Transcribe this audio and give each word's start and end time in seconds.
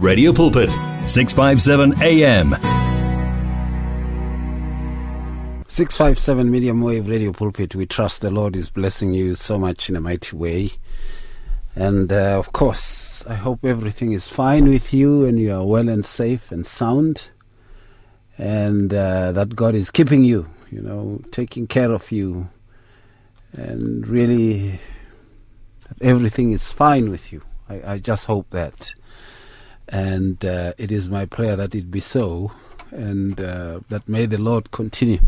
Radio 0.00 0.32
Pulpit, 0.32 0.70
657 1.06 2.00
AM. 2.04 2.52
657 5.66 6.48
Medium 6.48 6.80
Wave 6.82 7.08
Radio 7.08 7.32
Pulpit. 7.32 7.74
We 7.74 7.84
trust 7.84 8.22
the 8.22 8.30
Lord 8.30 8.54
is 8.54 8.70
blessing 8.70 9.12
you 9.12 9.34
so 9.34 9.58
much 9.58 9.90
in 9.90 9.96
a 9.96 10.00
mighty 10.00 10.36
way. 10.36 10.70
And 11.74 12.12
uh, 12.12 12.38
of 12.38 12.52
course, 12.52 13.26
I 13.26 13.34
hope 13.34 13.64
everything 13.64 14.12
is 14.12 14.28
fine 14.28 14.68
with 14.68 14.94
you 14.94 15.24
and 15.24 15.40
you 15.40 15.52
are 15.52 15.66
well 15.66 15.88
and 15.88 16.06
safe 16.06 16.52
and 16.52 16.64
sound. 16.64 17.30
And 18.38 18.94
uh, 18.94 19.32
that 19.32 19.56
God 19.56 19.74
is 19.74 19.90
keeping 19.90 20.22
you, 20.22 20.48
you 20.70 20.80
know, 20.80 21.22
taking 21.32 21.66
care 21.66 21.90
of 21.90 22.12
you. 22.12 22.48
And 23.54 24.06
really, 24.06 24.78
everything 26.00 26.52
is 26.52 26.70
fine 26.70 27.10
with 27.10 27.32
you. 27.32 27.42
I, 27.68 27.94
I 27.94 27.98
just 27.98 28.26
hope 28.26 28.50
that. 28.50 28.92
And 29.88 30.44
uh, 30.44 30.74
it 30.76 30.92
is 30.92 31.08
my 31.08 31.24
prayer 31.24 31.56
that 31.56 31.74
it 31.74 31.90
be 31.90 32.00
so, 32.00 32.52
and 32.90 33.40
uh, 33.40 33.80
that 33.88 34.06
may 34.08 34.26
the 34.26 34.38
Lord 34.38 34.70
continue 34.70 35.20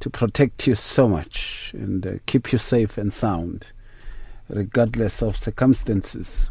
to 0.00 0.08
protect 0.08 0.66
you 0.66 0.74
so 0.74 1.06
much 1.06 1.72
and 1.74 2.06
uh, 2.06 2.12
keep 2.24 2.52
you 2.52 2.58
safe 2.58 2.96
and 2.96 3.12
sound, 3.12 3.66
regardless 4.48 5.22
of 5.22 5.36
circumstances 5.36 6.50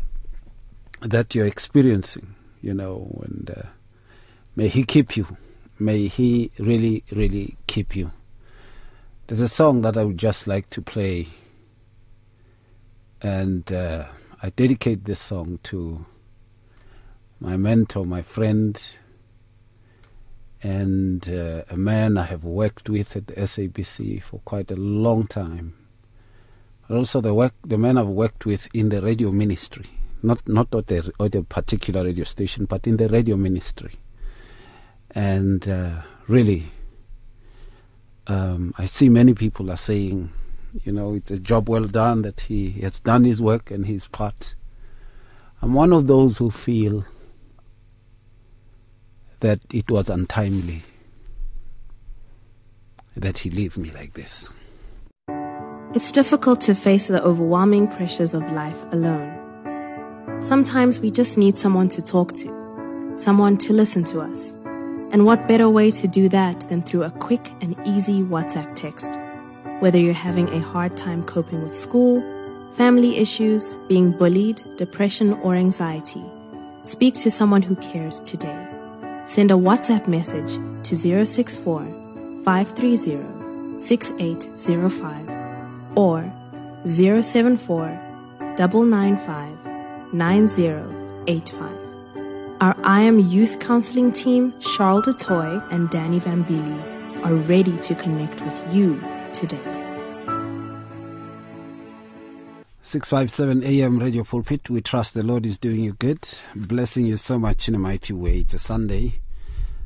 that 1.02 1.34
you're 1.34 1.48
experiencing, 1.48 2.36
you 2.62 2.76
know, 2.76 3.22
and 3.26 3.50
uh, 3.50 3.68
may 4.56 4.68
He 4.68 4.84
keep 4.84 5.18
you. 5.18 5.26
May 5.80 6.08
He 6.08 6.52
really, 6.60 7.04
really 7.12 7.58
keep 7.66 7.96
you. 7.96 8.12
There's 9.26 9.42
a 9.42 9.50
song 9.50 9.82
that 9.82 9.98
I 9.98 10.04
would 10.04 10.18
just 10.18 10.46
like 10.46 10.70
to 10.72 10.82
play, 10.82 11.30
and 13.22 13.72
uh, 13.72 14.06
I 14.44 14.52
dedicate 14.52 15.06
this 15.06 15.20
song 15.20 15.60
to 15.64 16.06
my 17.40 17.58
mentor, 17.58 18.06
my 18.06 18.22
friend, 18.22 18.82
and 20.62 21.30
uh, 21.30 21.64
a 21.70 21.78
man 21.78 22.18
I 22.18 22.24
have 22.24 22.44
worked 22.44 22.90
with 22.90 23.16
at 23.16 23.28
the 23.28 23.34
SABC 23.34 24.22
for 24.22 24.40
quite 24.40 24.72
a 24.72 24.76
long 24.76 25.26
time. 25.28 25.74
But 26.88 26.98
also 26.98 27.22
the 27.22 27.34
work, 27.34 27.54
the 27.66 27.78
man 27.78 27.98
I've 27.98 28.08
worked 28.08 28.46
with 28.46 28.68
in 28.74 28.90
the 28.90 29.02
radio 29.02 29.32
ministry, 29.32 29.86
not 30.22 30.48
not 30.48 30.74
at 30.76 30.92
a, 30.92 31.12
at 31.20 31.36
a 31.36 31.44
particular 31.44 32.04
radio 32.04 32.26
station, 32.26 32.66
but 32.66 32.88
in 32.88 32.98
the 32.98 33.08
radio 33.08 33.38
ministry. 33.38 33.96
And 35.12 35.68
uh, 35.68 36.02
really, 36.28 36.66
um, 38.28 38.74
I 38.78 38.86
see 38.86 39.08
many 39.08 39.34
people 39.34 39.72
are 39.72 39.78
saying, 39.78 40.32
you 40.84 40.92
know, 40.92 41.14
it's 41.16 41.32
a 41.32 41.40
job 41.40 41.70
well 41.70 41.86
done 41.86 42.22
that 42.24 42.42
he 42.42 42.72
has 42.82 43.00
done 43.00 43.24
his 43.24 43.42
work 43.42 43.72
and 43.72 43.86
his 43.86 44.08
part. 44.08 44.56
I'm 45.62 45.74
one 45.74 45.94
of 45.94 46.08
those 46.08 46.38
who 46.38 46.52
feel 46.52 47.06
that 49.40 49.60
it 49.74 49.90
was 49.90 50.10
untimely 50.10 50.84
that 53.16 53.40
he 53.40 53.50
leave 53.50 53.78
me 53.78 53.92
like 53.92 54.14
this. 54.14 54.48
It's 55.94 56.12
difficult 56.12 56.62
to 56.62 56.76
face 56.76 57.08
the 57.08 57.22
overwhelming 57.24 57.88
pressures 57.88 58.34
of 58.34 58.44
life 58.52 58.78
alone. 58.92 59.36
Sometimes 60.42 61.00
we 61.00 61.12
just 61.12 61.38
need 61.38 61.58
someone 61.58 61.90
to 61.90 62.02
talk 62.02 62.34
to, 62.34 63.16
someone 63.18 63.58
to 63.58 63.74
listen 63.74 64.04
to 64.06 64.22
us. 64.22 64.52
And 65.12 65.26
what 65.26 65.48
better 65.48 65.70
way 65.70 65.90
to 65.92 66.08
do 66.08 66.30
that 66.30 66.62
than 66.70 66.84
through 66.84 67.04
a 67.04 67.12
quick 67.12 67.52
and 67.62 67.76
easy 67.86 68.22
WhatsApp 68.22 68.76
text? 68.76 69.12
Whether 69.82 69.98
you're 69.98 70.14
having 70.14 70.48
a 70.54 70.60
hard 70.60 70.96
time 70.96 71.24
coping 71.24 71.64
with 71.64 71.76
school, 71.76 72.22
family 72.74 73.18
issues, 73.18 73.76
being 73.88 74.12
bullied, 74.12 74.62
depression, 74.78 75.34
or 75.42 75.56
anxiety, 75.56 76.24
speak 76.84 77.16
to 77.16 77.32
someone 77.32 77.64
who 77.64 77.76
cares 77.78 78.22
today. 78.22 78.79
Send 79.30 79.52
a 79.52 79.54
WhatsApp 79.54 80.08
message 80.08 80.56
to 80.86 80.96
064 80.98 81.86
530 82.44 83.80
6805 83.80 85.30
or 85.96 86.24
074 86.84 87.90
995 88.58 90.14
9085. 90.14 91.62
Our 92.60 92.76
I 92.84 93.02
Am 93.02 93.20
Youth 93.20 93.60
Counseling 93.60 94.12
team, 94.12 94.52
Charles 94.62 95.04
DeToy 95.04 95.64
and 95.72 95.92
Danny 95.92 96.20
Vambili, 96.20 97.24
are 97.24 97.36
ready 97.36 97.78
to 97.78 97.94
connect 97.94 98.42
with 98.42 98.74
you 98.74 99.00
today. 99.32 99.80
657 102.90 103.64
AM 103.64 104.00
Radio 104.00 104.24
Pulpit. 104.24 104.68
We 104.68 104.82
trust 104.82 105.14
the 105.14 105.22
Lord 105.22 105.46
is 105.46 105.60
doing 105.60 105.84
you 105.84 105.94
good, 105.94 106.28
blessing 106.56 107.06
you 107.06 107.18
so 107.18 107.38
much 107.38 107.68
in 107.68 107.76
a 107.76 107.78
mighty 107.78 108.14
way. 108.14 108.40
It's 108.40 108.56
a 108.56 108.58
Sunday, 108.58 109.20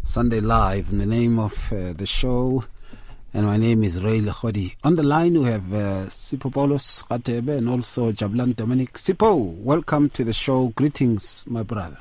Sunday 0.06 0.41
Live 0.41 0.90
in 0.91 0.97
the 0.97 1.06
name 1.06 1.40
of 1.40 1.72
uh, 1.72 1.94
the 1.94 2.06
show. 2.06 2.66
And 3.34 3.46
my 3.47 3.56
name 3.56 3.84
is 3.86 4.03
Ray 4.03 4.19
Legodi. 4.19 4.75
On 4.84 4.96
the 4.96 5.02
line, 5.02 5.40
we 5.41 5.46
have 5.50 5.74
uh, 5.74 6.06
Sipho 6.09 6.52
Paulos 6.52 7.06
Khatebe 7.08 7.58
and 7.58 7.69
also 7.69 8.12
Jabulani 8.12 8.53
Dominic. 8.53 8.94
Sipho, 8.94 9.56
welcome 9.59 10.09
to 10.09 10.25
the 10.25 10.34
show. 10.34 10.68
Greetings, 10.75 11.46
my 11.47 11.64
brother. 11.64 11.97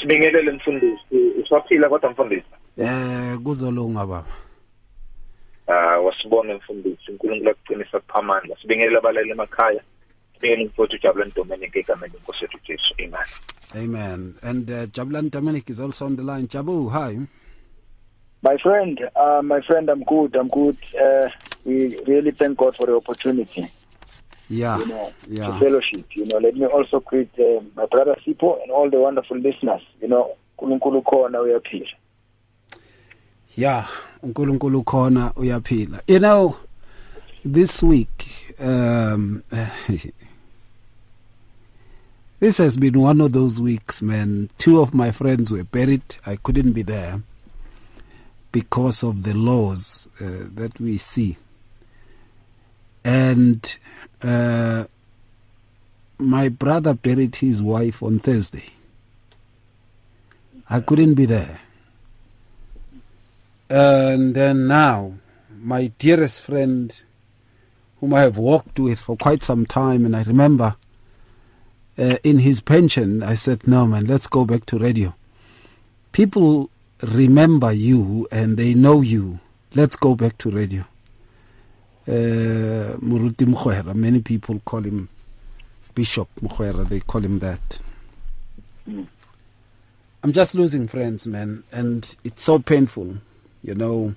Sibingelele 0.00 0.52
mfundisi. 0.52 1.16
Usaphila 1.42 1.88
kodwa 1.88 2.10
mfundisi. 2.10 2.46
Eh 2.78 3.38
kuzolunga 3.38 4.06
baba. 4.06 4.24
Ah 5.66 5.98
wasibona 5.98 6.54
mfundisi. 6.54 7.10
uNkulunkulu 7.10 7.50
akuqinisa 7.50 8.00
kuphamandla. 8.00 8.56
Sibingelele 8.62 8.98
abalali 8.98 9.30
emakhaya. 9.30 9.82
Sibingelele 10.38 10.64
mfowethu 10.68 10.96
uJabulani 10.96 11.32
Dominic 11.36 11.76
egameni 11.76 12.12
lenkosi 12.12 12.44
yethu 12.44 12.58
Amen. 13.04 13.24
Amen. 13.74 14.34
And 14.42 14.70
uh, 14.70 14.86
Jabulani 14.86 15.30
Dominic 15.30 15.70
is 15.70 15.80
also 15.80 16.06
on 16.06 16.16
the 16.16 16.22
line. 16.22 16.46
Jabu, 16.48 16.90
hi. 16.90 17.18
My 18.42 18.56
friend, 18.58 19.00
uh, 19.16 19.42
my 19.42 19.60
friend, 19.62 19.88
I'm 19.90 20.04
good. 20.04 20.36
I'm 20.36 20.48
good. 20.48 20.76
Uh, 20.94 21.28
we 21.64 21.98
really 22.06 22.30
thank 22.30 22.56
God 22.56 22.76
for 22.76 22.86
the 22.86 22.94
opportunity, 22.94 23.68
Yeah. 24.48 24.78
you 24.78 24.86
know, 24.86 25.12
yeah. 25.28 25.46
to 25.46 25.58
fellowship. 25.58 26.06
You 26.14 26.26
know, 26.26 26.38
let 26.38 26.54
me 26.54 26.66
also 26.66 27.00
greet 27.00 27.30
uh, 27.38 27.60
my 27.74 27.86
brother 27.86 28.16
Sipho 28.24 28.62
and 28.62 28.70
all 28.70 28.88
the 28.88 28.98
wonderful 29.00 29.36
listeners. 29.38 29.82
You 30.00 30.08
know, 30.08 30.36
Kulunkulu 30.58 31.02
khona 31.02 31.40
uyaphila. 31.40 31.86
Yeah, 33.56 33.86
uNkulunkulu 34.22 34.84
khona 34.84 35.32
uyaphila. 35.34 36.00
You 36.06 36.20
know, 36.20 36.56
this 37.44 37.82
week 37.82 38.54
um 38.60 39.42
This 42.40 42.58
has 42.58 42.76
been 42.76 43.00
one 43.00 43.20
of 43.20 43.32
those 43.32 43.60
weeks, 43.60 44.00
man. 44.00 44.48
Two 44.58 44.80
of 44.80 44.94
my 44.94 45.10
friends 45.10 45.50
were 45.50 45.64
buried. 45.64 46.04
I 46.24 46.36
couldn't 46.36 46.70
be 46.70 46.82
there 46.82 47.22
because 48.52 49.02
of 49.02 49.24
the 49.24 49.34
laws 49.34 50.08
uh, 50.20 50.46
that 50.54 50.78
we 50.78 50.98
see. 50.98 51.36
And 53.04 53.76
uh, 54.22 54.84
my 56.18 56.48
brother 56.48 56.94
buried 56.94 57.34
his 57.36 57.60
wife 57.60 58.04
on 58.04 58.20
Thursday. 58.20 58.66
I 60.70 60.78
couldn't 60.80 61.14
be 61.14 61.24
there. 61.24 61.60
And 63.68 64.36
then 64.36 64.68
now, 64.68 65.14
my 65.60 65.88
dearest 65.98 66.40
friend, 66.42 67.02
whom 67.98 68.14
I 68.14 68.20
have 68.20 68.38
walked 68.38 68.78
with 68.78 69.00
for 69.00 69.16
quite 69.16 69.42
some 69.42 69.66
time, 69.66 70.06
and 70.06 70.14
I 70.14 70.22
remember 70.22 70.76
uh, 71.98 72.16
in 72.22 72.38
his 72.38 72.60
pension, 72.60 73.22
I 73.22 73.34
said, 73.34 73.66
No, 73.66 73.86
man, 73.86 74.06
let's 74.06 74.28
go 74.28 74.44
back 74.44 74.66
to 74.66 74.78
radio. 74.78 75.14
People 76.12 76.70
remember 77.02 77.72
you 77.72 78.28
and 78.30 78.56
they 78.56 78.74
know 78.74 79.00
you. 79.00 79.40
Let's 79.74 79.96
go 79.96 80.14
back 80.14 80.38
to 80.38 80.50
radio. 80.50 80.84
Uh, 82.06 82.96
Muruti 83.00 83.44
Mukhwera, 83.44 83.94
many 83.94 84.20
people 84.22 84.60
call 84.64 84.80
him 84.82 85.08
Bishop 85.94 86.28
Mukhwera, 86.40 86.88
they 86.88 87.00
call 87.00 87.20
him 87.20 87.38
that. 87.40 87.80
I'm 88.86 90.32
just 90.32 90.54
losing 90.54 90.88
friends, 90.88 91.26
man, 91.26 91.64
and 91.70 92.16
it's 92.24 92.42
so 92.42 92.58
painful, 92.58 93.16
you 93.62 93.74
know. 93.74 94.14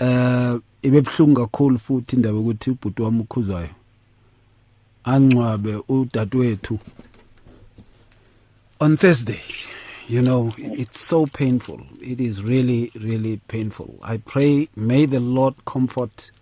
Uh, 0.00 0.58
ibebuhlungu 0.82 1.40
kakhulu 1.40 1.78
futhi 1.78 2.16
indaba 2.16 2.38
ukuthi 2.38 2.70
ubhuti 2.70 3.02
wami 3.02 3.20
ukhuzayo 3.20 3.68
angcwabe 5.04 5.82
udadewethu 5.88 6.78
on 8.80 8.96
Thursday. 8.96 9.40
You 10.08 10.22
know, 10.22 10.52
it's 10.58 10.98
so 10.98 11.26
painful. 11.26 11.82
It 12.00 12.20
is 12.20 12.42
really, 12.42 12.90
really 12.96 13.36
painful. 13.46 13.98
I 14.02 14.16
pray, 14.16 14.68
may 14.74 15.06
the 15.06 15.20
Lord 15.20 15.54
comfort 15.64 16.32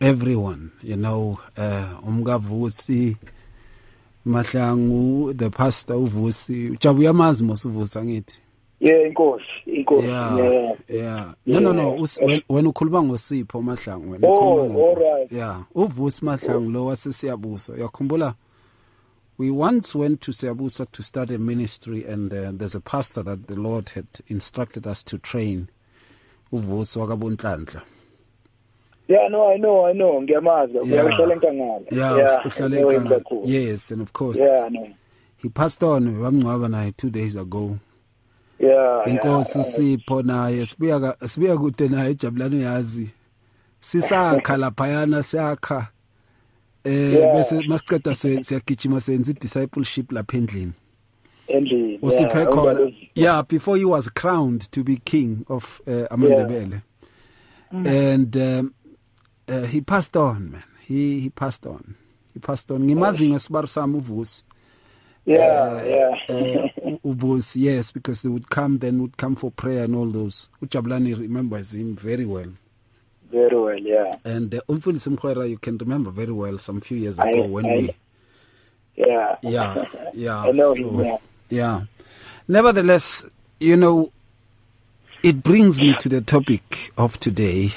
everyone. 0.00 0.72
You 0.82 0.96
know, 0.96 1.40
uh, 1.56 2.00
umkavusi 2.06 3.16
mahlangu 4.26 5.36
the 5.36 5.50
pastor 5.50 5.96
uvusi 5.96 6.76
jabu 6.80 7.00
uyamazi 7.00 7.44
mos 7.44 7.64
uvusi 7.64 7.98
angithi 7.98 8.38
Yeah, 8.82 9.06
inkosi, 9.08 9.44
inkosi. 9.66 10.06
yeah 10.08 10.36
Yeah. 10.38 10.74
yeah 10.88 11.34
no 11.46 11.60
no 11.60 11.72
no 11.72 11.82
Yeah. 11.92 12.02
us- 12.02 12.18
wen- 12.22 12.42
wena 12.48 12.68
ukhuluma 12.68 13.02
ngosipho 13.02 13.62
mahlangu 13.62 14.10
wena 14.12 14.28
Oh, 14.28 14.34
ukhuluma 14.66 15.26
yeah 15.30 15.62
uvusi 15.74 16.24
mahlangu 16.24 16.70
lo 16.70 16.86
wasesiyabusa 16.86 17.72
uyakhumbula 17.72 18.34
We 19.38 19.50
once 19.50 19.94
went 19.98 20.20
to 20.20 20.32
Siyabuswa 20.32 20.86
to 20.92 21.02
start 21.02 21.30
a 21.30 21.38
ministry, 21.38 22.04
and 22.04 22.32
uh, 22.32 22.52
there's 22.52 22.74
a 22.76 22.80
pastor 22.80 23.24
that 23.24 23.46
the 23.48 23.56
Lord 23.56 23.88
had 23.88 24.06
instructed 24.28 24.86
us 24.86 25.02
to 25.04 25.18
train, 25.18 25.68
uvusi 26.52 26.98
wakabonhlanhla. 26.98 27.82
Yeah, 29.08 29.28
no, 29.30 29.48
I 29.50 29.56
know, 29.56 29.86
I 29.86 29.92
know. 29.94 30.20
Ngiyamazi. 30.22 30.78
Uyahlala 30.78 31.34
enkangala. 31.34 31.80
Yeah, 31.90 32.40
I 32.44 32.48
uhlale 32.48 32.80
know 32.82 32.90
him 32.90 33.04
ekhaya. 33.04 33.18
kakhulu. 33.18 33.42
Yes, 33.46 33.90
and 33.90 34.02
of 34.02 34.12
course, 34.12 34.38
Yeah, 34.38 34.64
I 34.66 34.68
know. 34.68 34.88
he 35.38 35.48
passed 35.48 35.82
on. 35.82 36.14
Bamngcwaba 36.14 36.68
naye 36.68 36.92
two 36.96 37.10
days 37.10 37.34
ago. 37.36 37.78
Yeah. 38.62 39.08
inkosi 39.08 39.58
yeah. 39.58 39.68
usipho 39.68 40.22
naye 40.22 40.66
sibuya 40.66 41.00
ka- 41.00 41.28
sibuya 41.28 41.56
kude 41.56 41.88
naye 41.88 42.10
ejabulani 42.10 42.56
uyazi. 42.56 43.10
Sisakha 43.80 44.56
laphayana 44.62 45.22
siyakha 45.22 45.88
eh 46.84 47.12
Yeah. 47.14 47.34
bese 47.36 47.60
masiceda 47.68 48.14
se- 48.14 48.42
siyagijima 48.42 49.00
senza 49.00 49.30
i-discipleship 49.32 50.12
lapha 50.12 50.36
endlini. 50.38 50.72
Endlini. 51.48 51.98
usiphe 52.02 52.38
yeah, 52.38 52.48
khona. 52.48 52.72
Uzalo- 52.80 52.94
yeah 53.14 53.42
before 53.48 53.78
he 53.78 53.84
was 53.84 54.08
crowned 54.10 54.70
to 54.70 54.84
be 54.84 54.96
king 54.96 55.44
of 55.48 55.80
uh, 55.86 56.06
amandebele. 56.10 56.82
And 57.72 58.36
um, 58.36 58.74
uh, 59.48 59.62
he 59.62 59.80
passed 59.80 60.16
on 60.16 60.50
man. 60.52 60.62
He 60.86 61.20
he 61.20 61.30
passed 61.30 61.66
on. 61.66 61.94
He 62.34 62.40
passed 62.40 62.70
on. 62.70 62.82
Ngimazi 62.82 63.28
ngesibaru 63.28 63.66
sami 63.66 63.96
uvusi. 63.98 64.44
Yeah, 65.24 65.84
yeah. 65.84 66.16
uh, 66.28 66.68
Ubus, 67.04 67.54
yes, 67.56 67.92
because 67.92 68.22
they 68.22 68.28
would 68.28 68.50
come, 68.50 68.78
then 68.78 69.00
would 69.02 69.16
come 69.16 69.36
for 69.36 69.50
prayer 69.52 69.84
and 69.84 69.94
all 69.94 70.06
those. 70.10 70.48
Ujabulani 70.62 71.18
remembers 71.18 71.74
him 71.74 71.94
very 71.96 72.26
well. 72.26 72.48
Very 73.30 73.56
well, 73.58 73.78
yeah. 73.78 74.16
And 74.24 74.54
uh, 74.54 74.60
Umfundisi 74.68 75.16
Mkhwera, 75.16 75.48
you 75.48 75.58
can 75.58 75.78
remember 75.78 76.10
very 76.10 76.32
well 76.32 76.58
some 76.58 76.80
few 76.80 76.98
years 76.98 77.18
I- 77.20 77.30
ago 77.30 77.44
when 77.46 77.66
I- 77.66 77.76
we, 77.76 77.94
Yeah. 78.96 79.36
yeah, 79.42 79.84
yeah, 80.12 80.40
I 80.44 80.52
so, 80.52 80.74
him, 80.74 81.00
yeah. 81.04 81.16
yeah. 81.48 81.82
Nevertheless, 82.48 83.24
you 83.60 83.76
know, 83.76 84.10
it 85.22 85.42
brings 85.44 85.80
me 85.80 85.94
to 86.00 86.08
the 86.08 86.20
topic 86.20 86.90
of 86.98 87.18
today, 87.20 87.70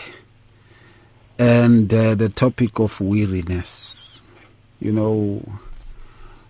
and 1.37 1.93
uh, 1.93 2.15
the 2.15 2.29
topic 2.29 2.79
of 2.79 2.99
weariness. 2.99 4.25
You 4.79 4.91
know, 4.91 5.41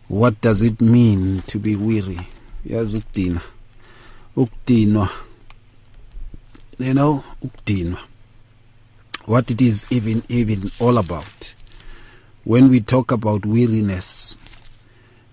what 0.08 0.40
does 0.42 0.62
it 0.62 0.82
mean 0.82 1.42
to 1.48 1.60
be 1.60 1.76
weary? 1.76 2.20
Yazi 2.66 2.98
ukudinwa. 2.98 3.42
Ukudinwa. 4.36 5.10
You 6.80 6.94
know, 6.94 7.24
ukudinwa. 7.42 8.00
What 9.26 9.52
it 9.52 9.62
is 9.62 9.88
even 9.90 10.24
even 10.30 10.72
all 10.80 10.98
about. 10.98 11.56
When 12.44 12.70
we 12.70 12.80
talk 12.80 13.12
about 13.12 13.46
weariness, 13.46 14.38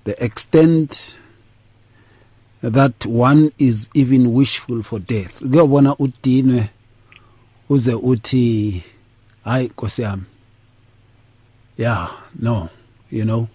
the 0.05 0.25
extent 0.25 1.19
that 2.63 3.05
one 3.07 3.53
is 3.59 3.89
even 3.95 4.33
wishful 4.33 4.83
for 4.83 4.99
death. 4.99 5.41
Kuyabona 5.41 5.97
udinwe 5.97 6.69
uze 7.69 7.95
uthi 7.95 8.83
hayi 9.45 9.69
Nkosi 9.69 10.03
yami. 10.03 10.23
Yeah, 11.77 12.11
no, 12.39 12.69
you 13.11 13.25
know. 13.25 13.49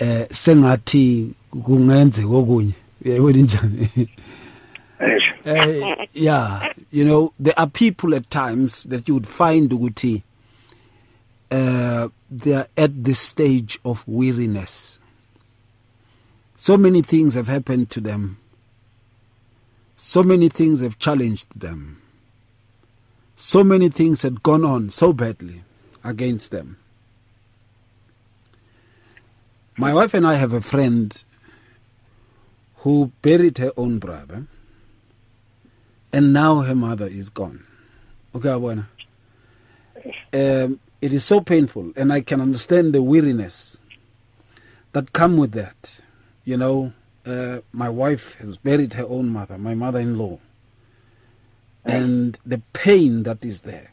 Eh 0.00 0.26
sengathi 0.30 1.34
kungenze 1.50 2.22
kokunye. 2.22 2.74
Uyayibona 3.04 3.38
njani? 3.38 4.08
uh, 5.46 6.06
yeah, 6.12 6.72
you 6.90 7.04
know, 7.04 7.32
there 7.38 7.58
are 7.58 7.66
people 7.66 8.14
at 8.14 8.30
times 8.30 8.84
that 8.84 9.08
you 9.08 9.14
would 9.14 9.28
find 9.28 9.70
ukuthi 9.70 10.22
uh, 11.50 12.08
they 12.30 12.54
are 12.54 12.68
at 12.76 13.04
this 13.04 13.18
stage 13.18 13.78
of 13.84 14.06
weariness. 14.06 14.98
So 16.56 16.76
many 16.76 17.02
things 17.02 17.34
have 17.34 17.48
happened 17.48 17.90
to 17.90 18.00
them. 18.00 18.38
So 19.96 20.22
many 20.22 20.48
things 20.48 20.80
have 20.80 20.98
challenged 20.98 21.58
them. 21.58 22.00
So 23.34 23.64
many 23.64 23.88
things 23.88 24.22
had 24.22 24.42
gone 24.42 24.64
on 24.64 24.90
so 24.90 25.12
badly 25.12 25.62
against 26.04 26.50
them. 26.50 26.79
My 29.80 29.94
wife 29.94 30.12
and 30.12 30.26
I 30.26 30.34
have 30.34 30.52
a 30.52 30.60
friend 30.60 31.24
who 32.82 33.12
buried 33.22 33.56
her 33.56 33.72
own 33.78 33.98
brother, 33.98 34.46
and 36.12 36.34
now 36.34 36.60
her 36.60 36.74
mother 36.74 37.06
is 37.06 37.30
gone. 37.30 37.64
Okay, 38.34 38.50
Abona. 38.50 38.88
Um, 40.34 40.80
it 41.00 41.14
is 41.14 41.24
so 41.24 41.40
painful, 41.40 41.94
and 41.96 42.12
I 42.12 42.20
can 42.20 42.42
understand 42.42 42.92
the 42.92 43.00
weariness 43.00 43.78
that 44.92 45.14
come 45.14 45.38
with 45.38 45.52
that. 45.52 46.02
You 46.44 46.58
know, 46.58 46.92
uh, 47.24 47.60
my 47.72 47.88
wife 47.88 48.34
has 48.34 48.58
buried 48.58 48.92
her 48.92 49.06
own 49.08 49.30
mother, 49.30 49.56
my 49.56 49.74
mother-in-law, 49.74 50.40
and 51.86 52.38
the 52.44 52.60
pain 52.74 53.22
that 53.22 53.46
is 53.46 53.62
there. 53.62 53.89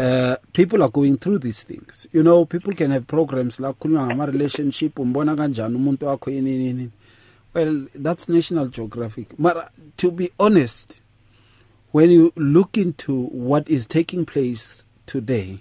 Uh, 0.00 0.36
people 0.54 0.82
are 0.82 0.88
going 0.88 1.18
through 1.18 1.38
these 1.38 1.62
things. 1.62 2.08
You 2.10 2.22
know, 2.22 2.46
people 2.46 2.72
can 2.72 2.90
have 2.90 3.06
programs 3.06 3.60
like 3.60 3.78
kukhulunywa 3.78 4.06
ngama 4.06 4.26
relationship 4.26 4.98
umbona 4.98 5.36
kanjani 5.36 5.76
umuntu 5.76 6.06
wakho 6.06 6.30
yini. 6.30 6.90
Well, 7.52 7.86
that's 7.94 8.26
National 8.28 8.68
Geographic. 8.68 9.28
But 9.38 9.72
to 9.98 10.10
be 10.10 10.30
honest, 10.38 11.02
when 11.92 12.10
you 12.10 12.32
look 12.36 12.78
into 12.78 13.26
what 13.26 13.68
is 13.68 13.86
taking 13.86 14.24
place 14.24 14.84
today, 15.04 15.58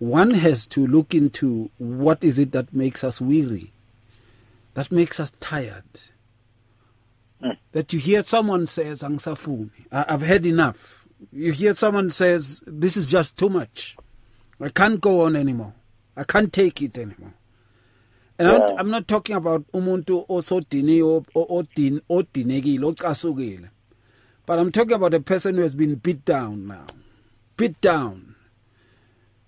one 0.00 0.34
has 0.34 0.66
to 0.66 0.86
look 0.86 1.14
into 1.14 1.70
what 1.78 2.22
is 2.24 2.38
it 2.38 2.52
that 2.52 2.74
makes 2.74 3.02
us 3.04 3.22
weary, 3.22 3.72
that 4.74 4.92
makes 4.92 5.18
us 5.18 5.32
tired. 5.40 5.84
That 7.72 7.92
you 7.94 8.00
hear 8.00 8.20
someone 8.22 8.66
says, 8.66 9.02
"Angisafuni, 9.02 9.70
I've 9.90 10.22
had 10.22 10.44
enough." 10.44 11.05
You 11.32 11.52
hear 11.52 11.74
someone 11.74 12.10
says, 12.10 12.62
"This 12.66 12.96
is 12.96 13.10
just 13.10 13.36
too 13.36 13.48
much. 13.48 13.96
I 14.60 14.68
can't 14.68 15.00
go 15.00 15.22
on 15.22 15.36
anymore. 15.36 15.74
I 16.16 16.24
can't 16.24 16.52
take 16.52 16.82
it 16.82 16.96
anymore." 16.98 17.34
And 18.38 18.48
I'm, 18.48 18.60
Yeah. 18.60 18.76
I'm 18.78 18.90
not 18.90 19.08
talking 19.08 19.34
about 19.36 19.64
umuntu 19.72 20.26
osodini 20.28 21.00
o- 21.02 21.24
o- 21.34 21.46
odin 21.58 22.00
odinekile 22.10 22.80
ocasukile. 22.94 23.70
But 24.44 24.58
I'm 24.58 24.70
talking 24.70 24.92
about 24.92 25.14
a 25.14 25.20
person 25.20 25.56
who 25.56 25.62
has 25.62 25.74
been 25.74 25.94
beat 25.96 26.24
down 26.24 26.66
now. 26.66 26.86
Beat 27.56 27.80
down 27.80 28.34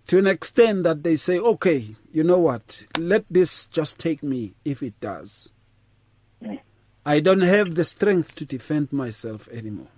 to 0.06 0.18
an 0.18 0.26
extent 0.26 0.84
that 0.84 1.02
they 1.02 1.16
say, 1.16 1.38
okay, 1.38 1.94
you 2.10 2.24
know 2.24 2.38
what? 2.38 2.86
Let 2.98 3.26
this 3.30 3.66
just 3.66 4.00
take 4.00 4.22
me 4.22 4.54
if 4.64 4.82
it 4.82 4.98
does. 5.00 5.52
Mm. 6.42 6.60
I 7.04 7.20
don't 7.20 7.42
have 7.42 7.74
the 7.74 7.84
strength 7.84 8.34
to 8.36 8.46
defend 8.46 8.90
myself 8.92 9.48
anymore. 9.48 9.88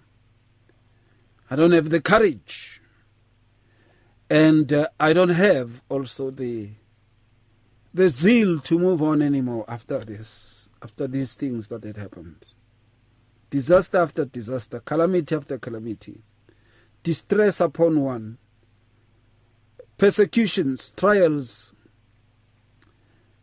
I 1.50 1.57
don't 1.57 1.73
have 1.73 1.90
the 1.90 2.00
courage. 2.00 2.80
And 4.30 4.73
uh, 4.73 4.88
I 5.00 5.12
don't 5.12 5.30
have 5.30 5.83
also 5.88 6.30
the 6.30 6.71
the 7.92 8.09
zeal 8.09 8.61
to 8.61 8.78
move 8.78 9.02
on 9.02 9.21
anymore 9.21 9.64
after 9.66 9.99
this, 9.99 10.69
after 10.80 11.09
these 11.09 11.35
things 11.35 11.66
that 11.69 11.83
had 11.83 11.97
happened. 11.97 12.54
Disaster 13.50 13.99
after 13.99 14.25
disaster, 14.25 14.78
calamity 14.78 15.35
after 15.35 15.59
calamity, 15.59 16.23
distress 17.02 17.61
upon 17.61 18.00
one, 18.00 18.38
persecutions, 19.99 20.92
trials, 20.92 21.75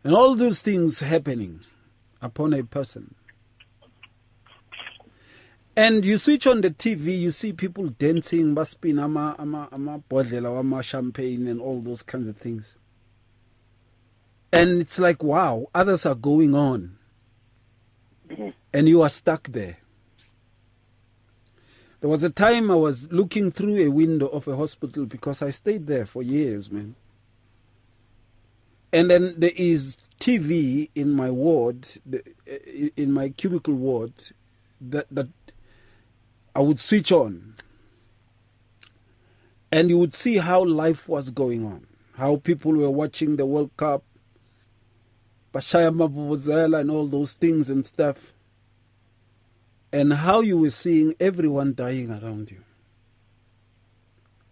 and 0.02 0.14
all 0.14 0.34
those 0.34 0.62
things 0.62 1.00
happening 1.00 1.60
upon 2.22 2.54
a 2.54 2.64
person. 2.64 3.14
And 5.78 6.04
you 6.04 6.18
switch 6.18 6.44
on 6.48 6.60
the 6.60 6.70
TV, 6.70 7.16
you 7.20 7.30
see 7.30 7.52
people 7.52 7.86
dancing, 7.86 8.52
baspin 8.52 9.00
ama 9.00 9.36
ama 9.38 9.68
ama 9.70 10.02
bodlela 10.10 10.50
wama 10.50 10.82
champagne 10.82 11.46
and 11.46 11.60
all 11.60 11.80
those 11.80 12.02
kinds 12.02 12.26
of 12.26 12.36
things. 12.36 12.76
And 14.52 14.80
it's 14.80 14.98
like, 14.98 15.22
wow, 15.22 15.68
others 15.72 16.04
are 16.04 16.16
going 16.16 16.56
on. 16.56 16.98
Mm-hmm. 18.28 18.48
And 18.72 18.88
you 18.88 19.02
are 19.02 19.08
stuck 19.08 19.46
there. 19.52 19.76
There 22.00 22.10
was 22.10 22.24
a 22.24 22.30
time 22.30 22.72
I 22.72 22.74
was 22.74 23.12
looking 23.12 23.52
through 23.52 23.76
a 23.76 23.88
window 23.88 24.26
of 24.26 24.48
a 24.48 24.56
hospital 24.56 25.06
because 25.06 25.42
I 25.42 25.50
stayed 25.50 25.86
there 25.86 26.06
for 26.06 26.24
years, 26.24 26.72
man. 26.72 26.96
And 28.92 29.08
then 29.08 29.34
there 29.38 29.52
is 29.54 29.98
TV 30.18 30.90
in 30.96 31.12
my 31.12 31.30
ward, 31.30 31.86
in 32.96 33.12
my 33.12 33.28
cubicle 33.28 33.74
ward, 33.74 34.12
that, 34.80 35.06
that 35.12 35.28
I 36.58 36.60
would 36.60 36.80
switch 36.80 37.12
on. 37.12 37.54
And 39.70 39.90
you 39.90 39.98
would 39.98 40.12
see 40.12 40.38
how 40.38 40.64
life 40.64 41.08
was 41.08 41.30
going 41.30 41.64
on, 41.64 41.86
how 42.14 42.38
people 42.38 42.72
were 42.72 42.90
watching 42.90 43.36
the 43.36 43.46
World 43.46 43.70
Cup, 43.76 44.02
Bashaya 45.54 45.94
Mabuzela 45.94 46.80
and 46.80 46.90
all 46.90 47.06
those 47.06 47.34
things 47.34 47.70
and 47.70 47.86
stuff, 47.86 48.32
and 49.92 50.12
how 50.14 50.40
you 50.40 50.58
were 50.58 50.70
seeing 50.70 51.14
everyone 51.20 51.74
dying 51.74 52.10
around 52.10 52.50
you. 52.50 52.64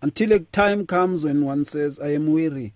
Until 0.00 0.30
a 0.30 0.38
time 0.38 0.86
comes 0.86 1.24
when 1.24 1.44
one 1.44 1.64
says, 1.64 1.98
I 1.98 2.12
am 2.12 2.30
weary. 2.30 2.74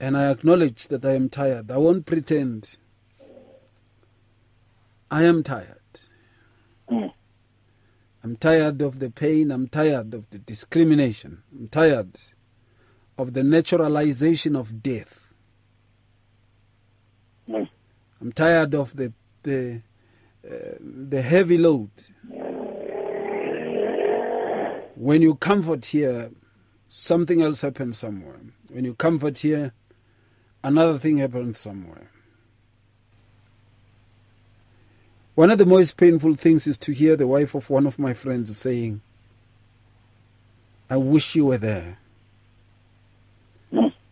And 0.00 0.16
I 0.16 0.30
acknowledge 0.30 0.88
that 0.88 1.04
I 1.04 1.12
am 1.12 1.28
tired. 1.28 1.70
I 1.70 1.76
won't 1.76 2.06
pretend. 2.06 2.78
I 5.10 5.24
am 5.24 5.42
tired. 5.42 5.76
Mm. 6.90 7.12
I'm 8.22 8.36
tired 8.36 8.82
of 8.82 8.98
the 8.98 9.10
pain. 9.10 9.50
I'm 9.50 9.68
tired 9.68 10.12
of 10.14 10.28
the 10.30 10.38
discrimination. 10.38 11.42
I'm 11.52 11.68
tired 11.68 12.18
of 13.16 13.32
the 13.32 13.42
naturalization 13.42 14.56
of 14.56 14.82
death. 14.82 15.28
I'm 18.20 18.32
tired 18.32 18.74
of 18.74 18.96
the 18.96 19.12
the 19.42 19.82
uh, 20.46 20.76
the 20.80 21.22
heavy 21.22 21.56
load. 21.56 21.90
When 24.94 25.22
you 25.22 25.34
comfort 25.36 25.86
here, 25.86 26.30
something 26.88 27.40
else 27.40 27.62
happens 27.62 27.96
somewhere. 27.96 28.40
When 28.68 28.84
you 28.84 28.94
comfort 28.94 29.38
here, 29.38 29.72
another 30.62 30.98
thing 30.98 31.18
happens 31.18 31.58
somewhere. 31.58 32.10
One 35.40 35.50
of 35.50 35.56
the 35.56 35.64
most 35.64 35.96
painful 35.96 36.34
things 36.34 36.66
is 36.66 36.76
to 36.76 36.92
hear 36.92 37.16
the 37.16 37.26
wife 37.26 37.54
of 37.54 37.70
one 37.70 37.86
of 37.86 37.98
my 37.98 38.12
friends 38.12 38.54
saying, 38.58 39.00
I 40.90 40.98
wish 40.98 41.34
you 41.34 41.46
were 41.46 41.56
there, 41.56 41.96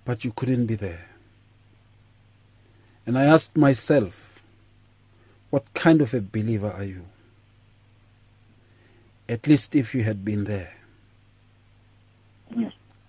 but 0.07 0.25
you 0.25 0.33
couldn't 0.33 0.65
be 0.65 0.75
there. 0.75 1.07
And 3.05 3.19
I 3.19 3.25
asked 3.25 3.59
myself, 3.59 4.41
what 5.51 5.75
kind 5.75 6.01
of 6.01 6.15
a 6.15 6.23
believer 6.23 6.71
are 6.71 6.85
you? 6.85 7.05
At 9.29 9.47
least 9.47 9.77
if 9.77 9.95
you 9.95 10.05
had 10.05 10.25
been 10.25 10.45
there. 10.45 10.79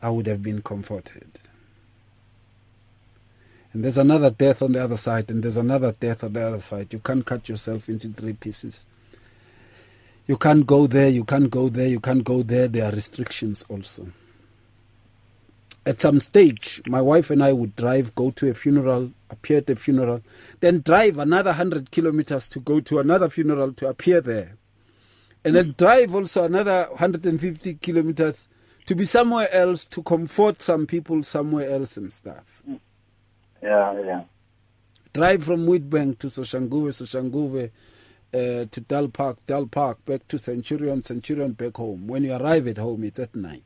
I 0.02 0.10
would 0.10 0.28
have 0.28 0.44
been 0.44 0.62
comforted. 0.62 1.40
And 3.74 3.84
there's 3.84 3.98
another 3.98 4.32
death 4.32 4.62
on 4.62 4.72
the 4.72 4.84
other 4.84 4.98
side, 4.98 5.30
and 5.30 5.44
there's 5.44 5.58
another 5.58 5.92
death 5.92 6.24
on 6.24 6.34
the 6.34 6.48
other 6.48 6.62
side. 6.62 6.92
You 6.92 7.00
can't 7.00 7.26
cut 7.26 7.48
yourself 7.48 7.88
into 7.88 8.10
three 8.10 8.34
pieces. 8.34 8.86
You 10.26 10.38
can't 10.38 10.66
go 10.66 10.88
there, 10.88 11.10
you 11.10 11.24
can't 11.24 11.50
go 11.50 11.70
there, 11.70 11.88
you 11.88 12.00
can't 12.00 12.24
go 12.24 12.44
there. 12.44 12.68
There 12.68 12.86
are 12.86 12.92
restrictions 12.92 13.66
also. 13.70 14.08
At 15.86 16.02
some 16.02 16.20
stage, 16.20 16.82
my 16.86 17.02
wife 17.02 17.30
and 17.30 17.44
I 17.44 17.52
would 17.52 17.76
drive, 17.76 18.14
go 18.14 18.32
to 18.32 18.50
a 18.50 18.54
funeral, 18.54 19.12
appear 19.30 19.58
at 19.58 19.68
the 19.68 19.76
funeral, 19.76 20.22
then 20.60 20.82
drive 20.82 21.18
another 21.18 21.52
100 21.52 21.90
kilometers 21.90 22.50
to 22.50 22.60
go 22.60 22.80
to 22.80 23.00
another 23.00 23.30
funeral 23.30 23.74
to 23.74 23.88
appear 23.88 24.22
there. 24.22 24.56
And 25.44 25.56
then 25.56 25.74
drive 25.78 26.14
also 26.14 26.44
another 26.44 26.88
150 26.90 27.76
kilometers 27.76 28.50
to 28.86 28.96
be 28.96 29.06
somewhere 29.06 29.52
else 29.54 29.86
to 29.88 30.04
comfort 30.04 30.62
some 30.62 30.86
people 30.86 31.24
somewhere 31.24 31.70
else 31.70 31.98
and 31.98 32.12
stuff. 32.12 32.62
Yeah, 33.62 34.02
yeah. 34.02 34.24
Drive 35.14 35.44
from 35.44 35.66
Witbank 35.66 36.20
to 36.20 36.28
Soshanguve, 36.28 36.94
Soshanguve 36.94 37.72
uh, 38.34 38.66
to 38.70 38.82
Dal 38.82 39.08
Park, 39.10 39.38
Dal 39.48 39.66
Park, 39.66 40.06
back 40.06 40.28
to 40.28 40.38
Centurion, 40.38 41.02
Centurion, 41.02 41.54
back 41.54 41.78
home. 41.78 42.08
When 42.08 42.24
you 42.24 42.34
arrive 42.34 42.68
at 42.68 42.78
home, 42.78 43.04
it's 43.04 43.20
at 43.20 43.36
night. 43.36 43.64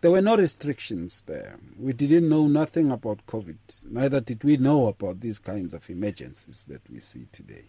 There 0.00 0.10
were 0.10 0.20
no 0.20 0.36
restrictions 0.36 1.22
there. 1.22 1.60
We 1.78 1.92
didn't 1.92 2.28
know 2.28 2.48
nothing 2.48 2.90
about 2.90 3.24
COVID. 3.26 3.84
Neither 3.84 4.20
did 4.20 4.42
we 4.42 4.56
know 4.56 4.88
about 4.88 5.20
these 5.20 5.38
kinds 5.38 5.74
of 5.74 5.88
emergencies 5.88 6.64
that 6.68 6.82
we 6.90 6.98
see 6.98 7.26
today. 7.30 7.66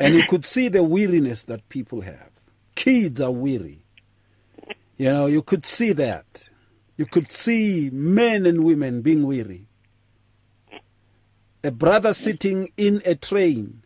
And 0.00 0.16
you 0.16 0.24
could 0.28 0.44
see 0.44 0.68
the 0.68 0.82
weariness 0.82 1.44
that 1.44 1.68
people 1.68 2.00
have. 2.00 2.30
Kids 2.74 3.20
are 3.20 3.30
weary. 3.30 3.84
You 4.96 5.12
know, 5.12 5.26
you 5.26 5.42
could 5.42 5.64
see 5.64 5.92
that. 5.92 6.48
You 6.96 7.06
could 7.06 7.32
see 7.32 7.90
men 7.92 8.46
and 8.46 8.64
women 8.64 9.02
being 9.02 9.26
weary. 9.26 9.66
A 11.62 11.70
brother 11.70 12.14
sitting 12.14 12.72
in 12.76 13.02
a 13.04 13.14
train, 13.14 13.82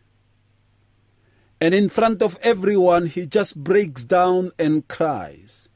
and 1.61 1.73
in 1.73 1.89
front 1.89 2.21
of 2.21 2.37
everyone, 2.41 3.07
he 3.07 3.25
just 3.25 3.55
breaks 3.55 4.03
down 4.03 4.51
and 4.59 4.87
cries. 4.87 5.69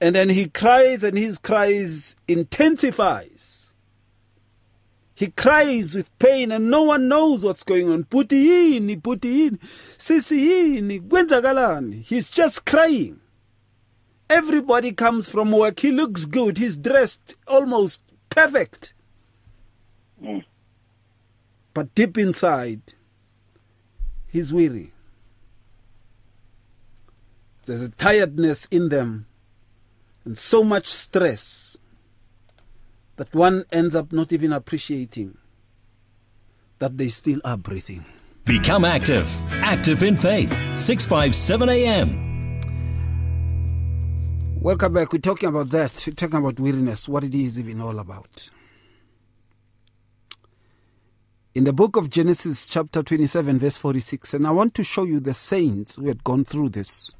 And 0.00 0.14
then 0.16 0.30
he 0.30 0.48
cries, 0.48 1.04
and 1.04 1.16
his 1.16 1.38
cries 1.38 2.16
intensifies. 2.26 3.74
He 5.14 5.28
cries 5.28 5.94
with 5.94 6.18
pain, 6.18 6.50
and 6.50 6.70
no 6.70 6.82
one 6.82 7.06
knows 7.06 7.44
what's 7.44 7.62
going 7.62 7.90
on. 7.90 8.04
Puti 8.04 8.46
yini, 8.46 9.00
puti 9.00 9.50
yini, 9.50 9.58
sisi 9.98 11.00
kwenzakalani. 11.02 12.02
He's 12.02 12.30
just 12.30 12.64
crying. 12.64 13.20
Everybody 14.30 14.92
comes 14.92 15.28
from 15.28 15.50
work. 15.50 15.80
He 15.80 15.90
looks 15.90 16.24
good. 16.24 16.56
He's 16.56 16.76
dressed 16.76 17.34
almost 17.48 18.04
perfect. 18.30 18.94
Mm. 20.22 20.44
But 21.74 21.92
deep 21.96 22.16
inside, 22.16 22.80
he's 24.28 24.52
weary. 24.52 24.92
There's 27.66 27.82
a 27.82 27.90
tiredness 27.90 28.66
in 28.70 28.88
them 28.88 29.26
and 30.24 30.38
so 30.38 30.62
much 30.62 30.86
stress 30.86 31.76
that 33.16 33.34
one 33.34 33.64
ends 33.72 33.96
up 33.96 34.12
not 34.12 34.32
even 34.32 34.52
appreciating 34.52 35.36
that 36.78 36.96
they 36.96 37.08
still 37.08 37.40
are 37.44 37.56
breathing. 37.56 38.04
Become 38.44 38.84
active. 38.84 39.28
Active 39.62 40.04
in 40.04 40.16
Faith. 40.16 40.50
657 40.78 41.68
AM. 41.68 42.29
Welcome 44.62 44.92
back. 44.92 45.10
We're 45.10 45.20
talking 45.20 45.48
about 45.48 45.70
that. 45.70 46.04
We're 46.06 46.12
talking 46.12 46.36
about 46.36 46.60
weariness, 46.60 47.08
what 47.08 47.24
it 47.24 47.34
is 47.34 47.58
even 47.58 47.80
all 47.80 47.98
about. 47.98 48.50
In 51.54 51.64
the 51.64 51.72
book 51.72 51.96
of 51.96 52.10
Genesis, 52.10 52.66
chapter 52.66 53.02
27, 53.02 53.58
verse 53.58 53.78
46, 53.78 54.34
and 54.34 54.46
I 54.46 54.50
want 54.50 54.74
to 54.74 54.84
show 54.84 55.04
you 55.04 55.18
the 55.18 55.32
saints 55.32 55.94
who 55.94 56.08
had 56.08 56.22
gone 56.22 56.44
through 56.44 56.68
this 56.68 57.10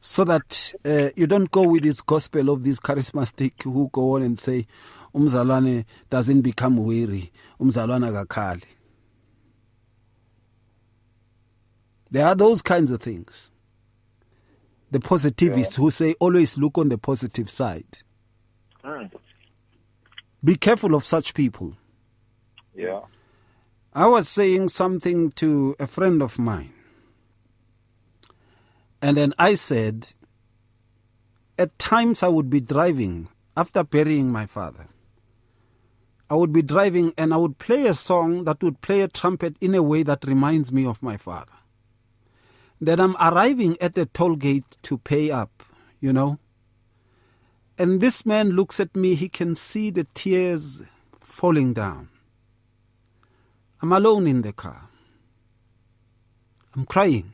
so 0.00 0.24
that 0.24 0.72
uh, 0.86 1.10
you 1.16 1.26
don't 1.26 1.50
go 1.50 1.68
with 1.68 1.82
this 1.82 2.00
gospel 2.00 2.48
of 2.48 2.64
these 2.64 2.80
charismatic 2.80 3.62
who 3.64 3.90
go 3.92 4.16
on 4.16 4.22
and 4.22 4.38
say, 4.38 4.66
Umzalwane 5.14 5.84
doesn't 6.08 6.40
become 6.40 6.78
weary, 6.78 7.30
Umzalwane 7.60 8.10
akakhali. 8.10 8.62
There 12.10 12.24
are 12.26 12.34
those 12.34 12.62
kinds 12.62 12.90
of 12.90 13.02
things. 13.02 13.50
The 14.96 15.00
positivists 15.00 15.76
who 15.76 15.90
say 15.90 16.14
always 16.20 16.56
look 16.56 16.78
on 16.78 16.88
the 16.88 16.96
positive 16.96 17.50
side. 17.50 17.98
Mm. 18.82 19.12
Be 20.42 20.54
careful 20.56 20.94
of 20.94 21.04
such 21.04 21.34
people. 21.34 21.76
Yeah. 22.74 23.00
I 23.92 24.06
was 24.06 24.26
saying 24.26 24.70
something 24.70 25.32
to 25.32 25.76
a 25.78 25.86
friend 25.86 26.22
of 26.22 26.38
mine. 26.38 26.72
And 29.02 29.18
then 29.18 29.34
I 29.38 29.54
said, 29.54 30.14
at 31.58 31.78
times 31.78 32.22
I 32.22 32.28
would 32.28 32.48
be 32.48 32.62
driving 32.62 33.28
after 33.54 33.84
burying 33.84 34.32
my 34.32 34.46
father. 34.46 34.88
I 36.30 36.36
would 36.36 36.54
be 36.54 36.62
driving 36.62 37.12
and 37.18 37.34
I 37.34 37.36
would 37.36 37.58
play 37.58 37.84
a 37.84 37.92
song 37.92 38.44
that 38.44 38.62
would 38.62 38.80
play 38.80 39.02
a 39.02 39.08
trumpet 39.08 39.56
in 39.60 39.74
a 39.74 39.82
way 39.82 40.04
that 40.04 40.24
reminds 40.24 40.72
me 40.72 40.86
of 40.86 41.02
my 41.02 41.18
father. 41.18 41.55
Then 42.80 43.00
I'm 43.00 43.16
arriving 43.16 43.76
at 43.80 43.94
the 43.94 44.06
toll 44.06 44.36
gate 44.36 44.76
to 44.82 44.98
pay 44.98 45.30
up, 45.30 45.62
you 46.00 46.12
know. 46.12 46.38
And 47.78 48.00
this 48.00 48.24
man 48.24 48.50
looks 48.50 48.80
at 48.80 48.94
me, 48.96 49.14
he 49.14 49.28
can 49.28 49.54
see 49.54 49.90
the 49.90 50.06
tears 50.14 50.82
falling 51.20 51.72
down. 51.72 52.08
I'm 53.82 53.92
alone 53.92 54.26
in 54.26 54.42
the 54.42 54.52
car. 54.52 54.88
I'm 56.74 56.86
crying. 56.86 57.32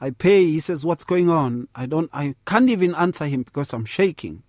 I 0.00 0.10
pay. 0.10 0.44
He 0.44 0.60
says, 0.60 0.84
"What's 0.84 1.04
going 1.04 1.30
on?" 1.30 1.68
I 1.74 1.86
don't. 1.86 2.10
I 2.12 2.34
can't 2.44 2.68
even 2.68 2.94
answer 2.94 3.26
him 3.26 3.42
because 3.42 3.72
I'm 3.72 3.84
shaking 3.84 4.42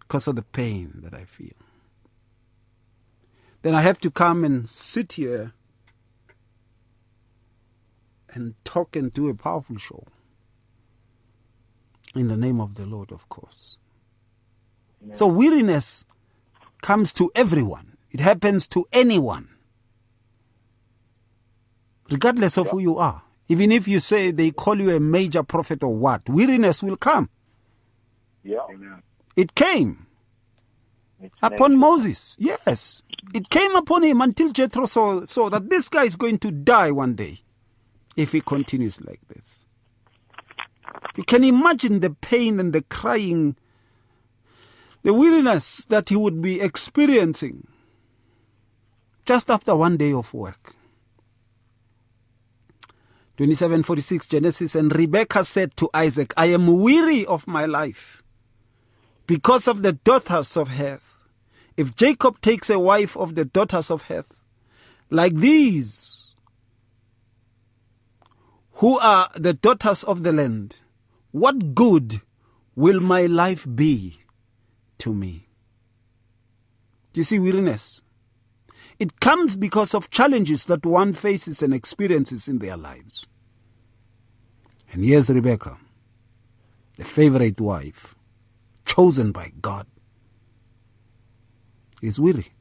because 0.00 0.26
of 0.26 0.36
the 0.36 0.42
pain 0.42 1.00
that 1.02 1.14
I 1.14 1.24
feel. 1.24 1.54
Then 3.62 3.74
I 3.74 3.82
have 3.82 3.98
to 4.00 4.10
come 4.10 4.44
and 4.44 4.68
sit 4.68 5.12
here 5.12 5.52
and 8.32 8.54
talk 8.64 8.96
and 8.96 9.12
do 9.12 9.28
a 9.28 9.34
powerful 9.34 9.76
show 9.76 10.04
in 12.14 12.28
the 12.28 12.36
name 12.36 12.60
of 12.60 12.74
the 12.74 12.86
Lord, 12.86 13.12
of 13.12 13.28
course. 13.28 13.76
So 15.14 15.26
weariness 15.26 16.04
comes 16.82 17.12
to 17.14 17.30
everyone. 17.34 17.96
It 18.10 18.20
happens 18.20 18.66
to 18.68 18.86
anyone, 18.92 19.48
regardless 22.10 22.58
of 22.58 22.70
who 22.70 22.80
you 22.80 22.98
are. 22.98 23.22
Even 23.48 23.72
if 23.72 23.88
you 23.88 23.98
say 24.00 24.30
they 24.30 24.50
call 24.50 24.80
you 24.80 24.94
a 24.94 25.00
major 25.00 25.42
prophet 25.42 25.82
or 25.82 25.94
what, 25.94 26.28
weariness 26.28 26.82
will 26.82 26.96
come. 26.96 27.28
Yeah. 28.42 28.66
It 29.36 29.54
came 29.54 30.06
It's 31.20 31.34
upon. 31.42 31.76
Moses. 31.76 32.36
Yes. 32.38 33.02
It 33.34 33.48
came 33.50 33.74
upon 33.76 34.02
him 34.02 34.20
until 34.20 34.50
Jethro 34.50 34.86
saw, 34.86 35.24
saw 35.24 35.48
that 35.50 35.68
this 35.70 35.88
guy 35.88 36.04
is 36.04 36.16
going 36.16 36.38
to 36.38 36.50
die 36.50 36.90
one 36.90 37.14
day 37.14 37.40
if 38.16 38.32
he 38.32 38.40
continues 38.40 39.00
like 39.02 39.20
this. 39.28 39.66
You 41.16 41.24
can 41.24 41.44
imagine 41.44 42.00
the 42.00 42.10
pain 42.10 42.60
and 42.60 42.72
the 42.72 42.82
crying 42.82 43.56
The 45.02 45.14
weariness 45.14 45.86
that 45.86 46.10
he 46.10 46.16
would 46.16 46.42
be 46.42 46.60
experiencing 46.60 47.66
just 49.24 49.50
after 49.50 49.74
one 49.74 49.96
day 49.96 50.12
of 50.12 50.34
work. 50.34 50.74
2746 53.38 54.28
Genesis 54.28 54.74
and 54.74 54.94
Rebekah 54.94 55.44
said 55.44 55.74
to 55.78 55.88
Isaac, 55.94 56.34
I 56.36 56.46
am 56.46 56.80
weary 56.82 57.24
of 57.24 57.46
my 57.46 57.64
life 57.64 58.22
because 59.26 59.66
of 59.66 59.80
the 59.80 59.94
daughters 59.94 60.56
of 60.56 60.68
Heth. 60.68 61.22
If 61.76 61.94
Jacob 61.94 62.42
takes 62.42 62.68
a 62.68 62.78
wife 62.78 63.16
of 63.16 63.36
the 63.36 63.46
daughters 63.46 63.90
of 63.90 64.02
Heth, 64.02 64.42
like 65.08 65.36
these, 65.36 66.19
who 68.80 68.98
are 68.98 69.28
the 69.34 69.52
daughters 69.52 70.02
of 70.04 70.22
the 70.22 70.32
land, 70.32 70.80
what 71.32 71.74
good 71.74 72.22
will 72.74 72.98
my 72.98 73.26
life 73.26 73.66
be 73.74 74.20
to 74.96 75.12
me? 75.12 75.48
Do 77.12 77.20
you 77.20 77.24
see 77.24 77.38
weariness? 77.38 78.00
It 78.98 79.20
comes 79.20 79.54
because 79.54 79.92
of 79.92 80.08
challenges 80.08 80.64
that 80.64 80.86
one 80.86 81.12
faces 81.12 81.62
and 81.62 81.74
experiences 81.74 82.48
in 82.48 82.58
their 82.58 82.78
lives. 82.78 83.26
And 84.92 85.04
here's 85.04 85.28
Rebecca, 85.28 85.76
the 86.96 87.04
favorite 87.04 87.60
wife, 87.60 88.14
chosen 88.86 89.30
by 89.30 89.52
God, 89.60 89.86
is 92.00 92.18
weary. 92.18 92.54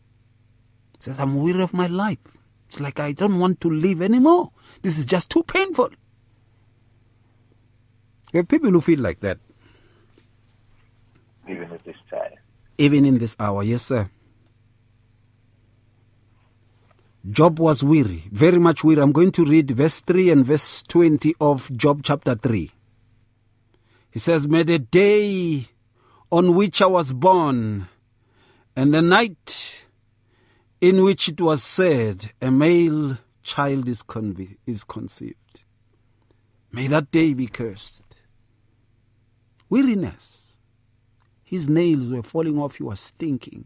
Says, 0.99 1.17
I'm 1.17 1.39
weary 1.41 1.61
of 1.61 1.73
my 1.73 1.88
life. 1.88 2.19
It's 2.65 2.81
like 2.81 2.99
I 2.99 3.13
don't 3.13 3.39
want 3.39 3.61
to 3.61 3.69
live 3.69 4.01
anymore. 4.01 4.51
This 4.81 4.99
is 4.99 5.05
just 5.05 5.31
too 5.31 5.43
painful. 5.43 5.91
There 8.31 8.41
are 8.41 8.45
people 8.45 8.69
who 8.71 8.81
feel 8.81 9.00
like 9.00 9.19
that. 9.21 9.39
Even 11.48 11.71
at 11.71 11.83
this 11.83 11.95
time. 12.09 12.38
Even 12.77 13.05
in 13.05 13.17
this 13.17 13.36
hour, 13.39 13.63
yes, 13.63 13.83
sir. 13.83 14.09
Job 17.29 17.59
was 17.59 17.83
weary, 17.83 18.24
very 18.31 18.59
much 18.59 18.83
weary. 18.83 19.01
I'm 19.01 19.12
going 19.12 19.31
to 19.33 19.43
read 19.45 19.71
verse 19.71 20.01
3 20.01 20.29
and 20.31 20.45
verse 20.45 20.83
20 20.83 21.36
of 21.41 21.71
Job 21.75 22.01
chapter 22.03 22.36
3. 22.36 22.71
He 24.12 24.19
says, 24.19 24.48
May 24.48 24.63
the 24.63 24.79
day 24.79 25.65
on 26.31 26.55
which 26.55 26.81
I 26.81 26.86
was 26.86 27.13
born 27.13 27.88
and 28.75 28.93
the 28.93 29.01
night 29.01 29.86
in 30.79 31.03
which 31.03 31.27
it 31.27 31.41
was 31.41 31.62
said, 31.62 32.31
A 32.41 32.50
male 32.50 33.17
child 33.43 33.89
is 33.89 34.03
conceived. 34.03 35.63
May 36.71 36.88
that 36.88 37.12
day 37.12 37.33
be 37.33 37.48
cursed. 37.48 38.09
Weariness. 39.69 40.55
His 41.43 41.69
nails 41.69 42.07
were 42.07 42.23
falling 42.23 42.57
off, 42.59 42.75
he 42.75 42.83
was 42.83 42.99
stinking. 42.99 43.65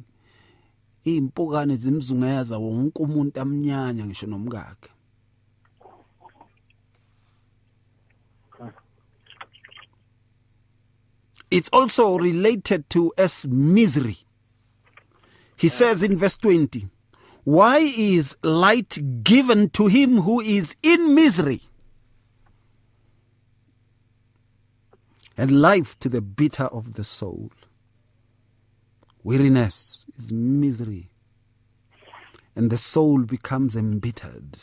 iy'mpukane 1.06 1.76
zimzungeza 1.76 2.58
wonke 2.58 3.00
umuntu 3.04 3.42
amnyanya 3.42 4.06
ngisho 4.06 4.28
nomkakhe 4.28 4.90
It's 11.52 11.70
also 11.70 12.18
related 12.18 12.90
to 12.92 13.14
as 13.18 13.46
misery. 13.46 14.18
He 15.56 15.68
says 15.70 16.02
in 16.02 16.18
verse 16.18 16.36
20, 16.38 16.88
Why 17.44 17.80
is 17.80 18.36
light 18.42 19.24
given 19.24 19.70
to 19.72 19.86
him 19.86 20.22
who 20.22 20.42
is 20.42 20.76
in 20.82 21.14
misery? 21.14 21.62
And 25.36 25.62
life 25.62 25.98
to 26.00 26.10
the 26.10 26.22
bitter 26.22 26.66
of 26.66 26.94
the 26.94 27.04
soul. 27.04 27.52
Weariness 29.24 30.06
is 30.18 30.32
misery, 30.32 31.10
and 32.56 32.70
the 32.70 32.78
soul 32.78 33.20
becomes 33.20 33.76
embittered. 33.76 34.60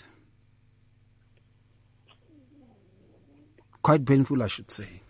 Quite 3.82 4.04
painful, 4.04 4.42
I 4.42 4.46
should 4.46 4.70
say. 4.70 5.00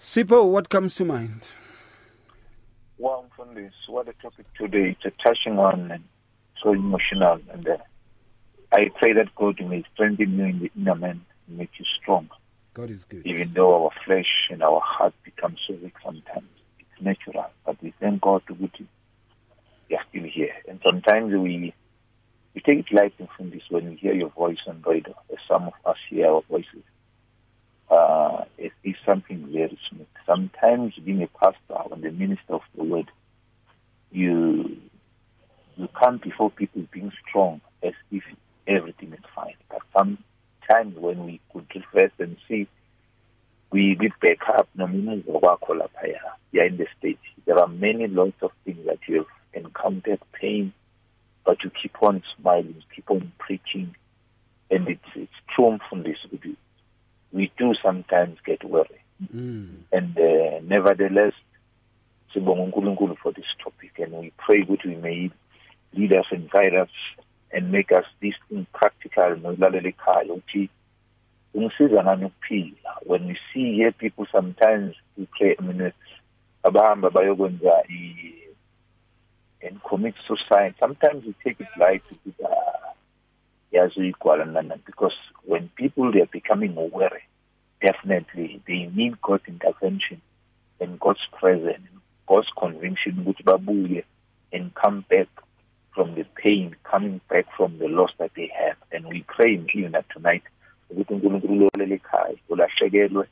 Sipho, 0.00 0.50
what 0.50 0.68
comes 0.68 0.96
to 0.96 1.04
mind? 1.04 1.46
Well, 2.98 3.26
from 3.36 3.54
this, 3.54 3.72
what 3.86 4.06
the 4.06 4.14
topic 4.14 4.46
today, 4.54 4.96
it's 4.96 5.04
a 5.04 5.22
touching 5.22 5.56
one 5.56 5.90
and 5.92 6.04
so 6.62 6.72
emotional. 6.72 7.40
And 7.52 7.68
uh, 7.68 7.76
I 8.72 8.90
pray 8.98 9.12
that 9.12 9.34
God 9.36 9.60
may 9.60 9.84
strengthen 9.92 10.38
you 10.38 10.44
in 10.44 10.58
the 10.60 10.70
inner 10.76 10.94
man 10.94 11.20
make 11.46 11.70
you 11.78 11.84
strong. 12.00 12.30
God 12.74 12.90
is 12.90 13.04
good. 13.04 13.26
Even 13.26 13.52
though 13.52 13.84
our 13.84 13.90
flesh 14.04 14.48
and 14.50 14.62
our 14.62 14.80
heart 14.80 15.14
become 15.24 15.56
so 15.66 15.74
weak 15.74 15.94
sometimes 16.02 16.48
it's 16.78 17.02
natural, 17.02 17.46
but 17.66 17.82
we 17.82 17.92
thank 18.00 18.20
God 18.20 18.42
to 18.48 18.54
good 18.54 18.70
we 19.92 19.96
are 19.96 20.04
still 20.08 20.24
here. 20.24 20.54
And 20.68 20.80
sometimes 20.82 21.32
we 21.32 21.74
we 22.54 22.60
take 22.60 22.80
it 22.80 22.92
lightly 22.92 23.28
from 23.36 23.50
this 23.50 23.62
when 23.68 23.90
we 23.90 23.96
hear 23.96 24.14
your 24.14 24.30
voice 24.30 24.58
on 24.66 24.82
radio, 24.86 25.14
as 25.30 25.38
some 25.48 25.64
of 25.64 25.74
us 25.84 25.96
hear 26.08 26.28
our 26.28 26.42
voices. 26.48 26.82
Uh, 27.90 28.44
it 28.56 28.72
is 28.84 28.94
something 29.04 29.46
very 29.52 29.78
smooth. 29.90 30.06
Sometimes 30.26 30.94
being 31.04 31.22
a 31.22 31.26
pastor 31.26 31.92
and 31.92 32.02
the 32.02 32.10
minister 32.10 32.54
of 32.54 32.62
the 32.74 32.84
word, 32.84 33.10
you 34.10 34.78
you 35.76 35.88
come 35.88 36.18
before 36.18 36.50
people 36.50 36.82
being 36.92 37.12
strong 37.28 37.60
as 37.82 37.92
if 38.10 38.22
everything 38.66 39.12
is 39.12 39.24
fine. 39.34 39.54
But 39.68 39.82
sometimes 40.68 40.96
when 40.96 41.24
we 41.24 41.40
could 41.52 41.66
reflect 41.74 42.18
and 42.20 42.36
see 42.48 42.66
we 43.70 43.96
we 43.98 44.12
back 44.20 44.38
up 44.48 44.68
nominal 44.74 45.18
wakho 45.22 45.74
laphaya 45.74 46.20
you're 46.52 46.66
in 46.66 46.76
the 46.76 46.86
state 46.98 47.18
there 47.46 47.58
are 47.58 47.68
many 47.68 48.06
lots 48.06 48.36
of 48.42 48.50
things 48.64 48.84
that 48.86 48.98
you 49.08 49.16
have 49.16 49.64
encountered 49.64 50.20
pain 50.32 50.72
but 51.44 51.62
you 51.64 51.70
keep 51.70 52.02
on 52.02 52.22
smiling 52.38 52.82
keep 52.94 53.10
on 53.10 53.32
preaching 53.38 53.94
and 54.70 54.88
it's 54.88 55.00
it's 55.14 55.32
true 55.54 55.78
from 55.88 56.02
this 56.02 56.16
we 56.30 56.56
we 57.32 57.52
do 57.58 57.74
sometimes 57.82 58.38
get 58.44 58.62
worried 58.64 58.98
Mm. 59.34 59.68
and 59.92 60.18
uh, 60.18 60.58
nevertheless 60.62 61.32
sibonga 62.34 62.62
uNkulunkulu 62.62 63.16
for 63.16 63.32
this 63.34 63.46
topic 63.64 63.98
and 64.00 64.12
we 64.12 64.32
pray 64.36 64.64
that 64.64 64.84
we 64.84 64.96
may 64.96 65.30
lead 65.92 66.12
us 66.12 66.26
and 66.32 66.50
guide 66.50 66.74
us 66.74 66.90
and 67.52 67.70
make 67.70 67.92
us 67.92 68.04
this 68.20 68.34
impractical 68.50 69.36
practical 69.36 69.56
nolalela 69.56 69.88
ekhaya 69.88 70.68
ungisiza 71.54 72.02
ngani 72.02 72.24
ukuphila? 72.24 72.96
When 73.06 73.26
we 73.26 73.38
see 73.52 73.76
here 73.76 73.92
people 73.92 74.26
sometimes 74.32 74.96
we 75.16 75.26
pray 75.26 75.56
I 75.58 75.62
mean 75.62 75.92
abahamba 76.64 77.10
bayokwenza 77.10 77.84
i 77.88 78.42
and 79.62 79.82
commit 79.82 80.14
suicide. 80.26 80.74
Sometimes 80.78 81.24
we 81.24 81.34
take 81.44 81.60
it 81.60 81.68
light 81.76 82.02
ukuthi 82.10 82.44
ah, 82.44 82.94
yazi 83.72 84.00
uyigwala 84.00 84.44
nana 84.44 84.76
because 84.86 85.16
when 85.44 85.68
people 85.68 86.12
they 86.12 86.20
are 86.20 86.32
becoming 86.32 86.76
aware 86.76 87.22
definitely 87.80 88.60
they 88.66 88.86
need 88.86 89.20
God's 89.20 89.48
intervention 89.48 90.20
and 90.80 90.98
God's 91.00 91.26
presence 91.40 91.88
God's 92.26 92.48
conviction 92.56 93.18
ukuthi 93.20 93.42
babuye 93.42 94.04
and 94.52 94.74
come 94.74 95.04
back 95.10 95.28
from 95.94 96.14
the 96.14 96.24
pain 96.24 96.76
coming 96.84 97.20
back 97.28 97.46
from 97.56 97.78
the 97.78 97.88
loss 97.88 98.10
that 98.18 98.32
they 98.34 98.50
have 98.54 98.76
and 98.92 99.06
we 99.06 99.24
pray 99.28 99.54
in 99.54 99.92
that 99.92 100.08
tonight 100.08 100.42
ukuthi 100.90 101.14
uNkulunkulu 101.14 101.54
lolele 101.54 101.94
ekhaya 101.94 102.36
ulahlekelwe 102.48 103.26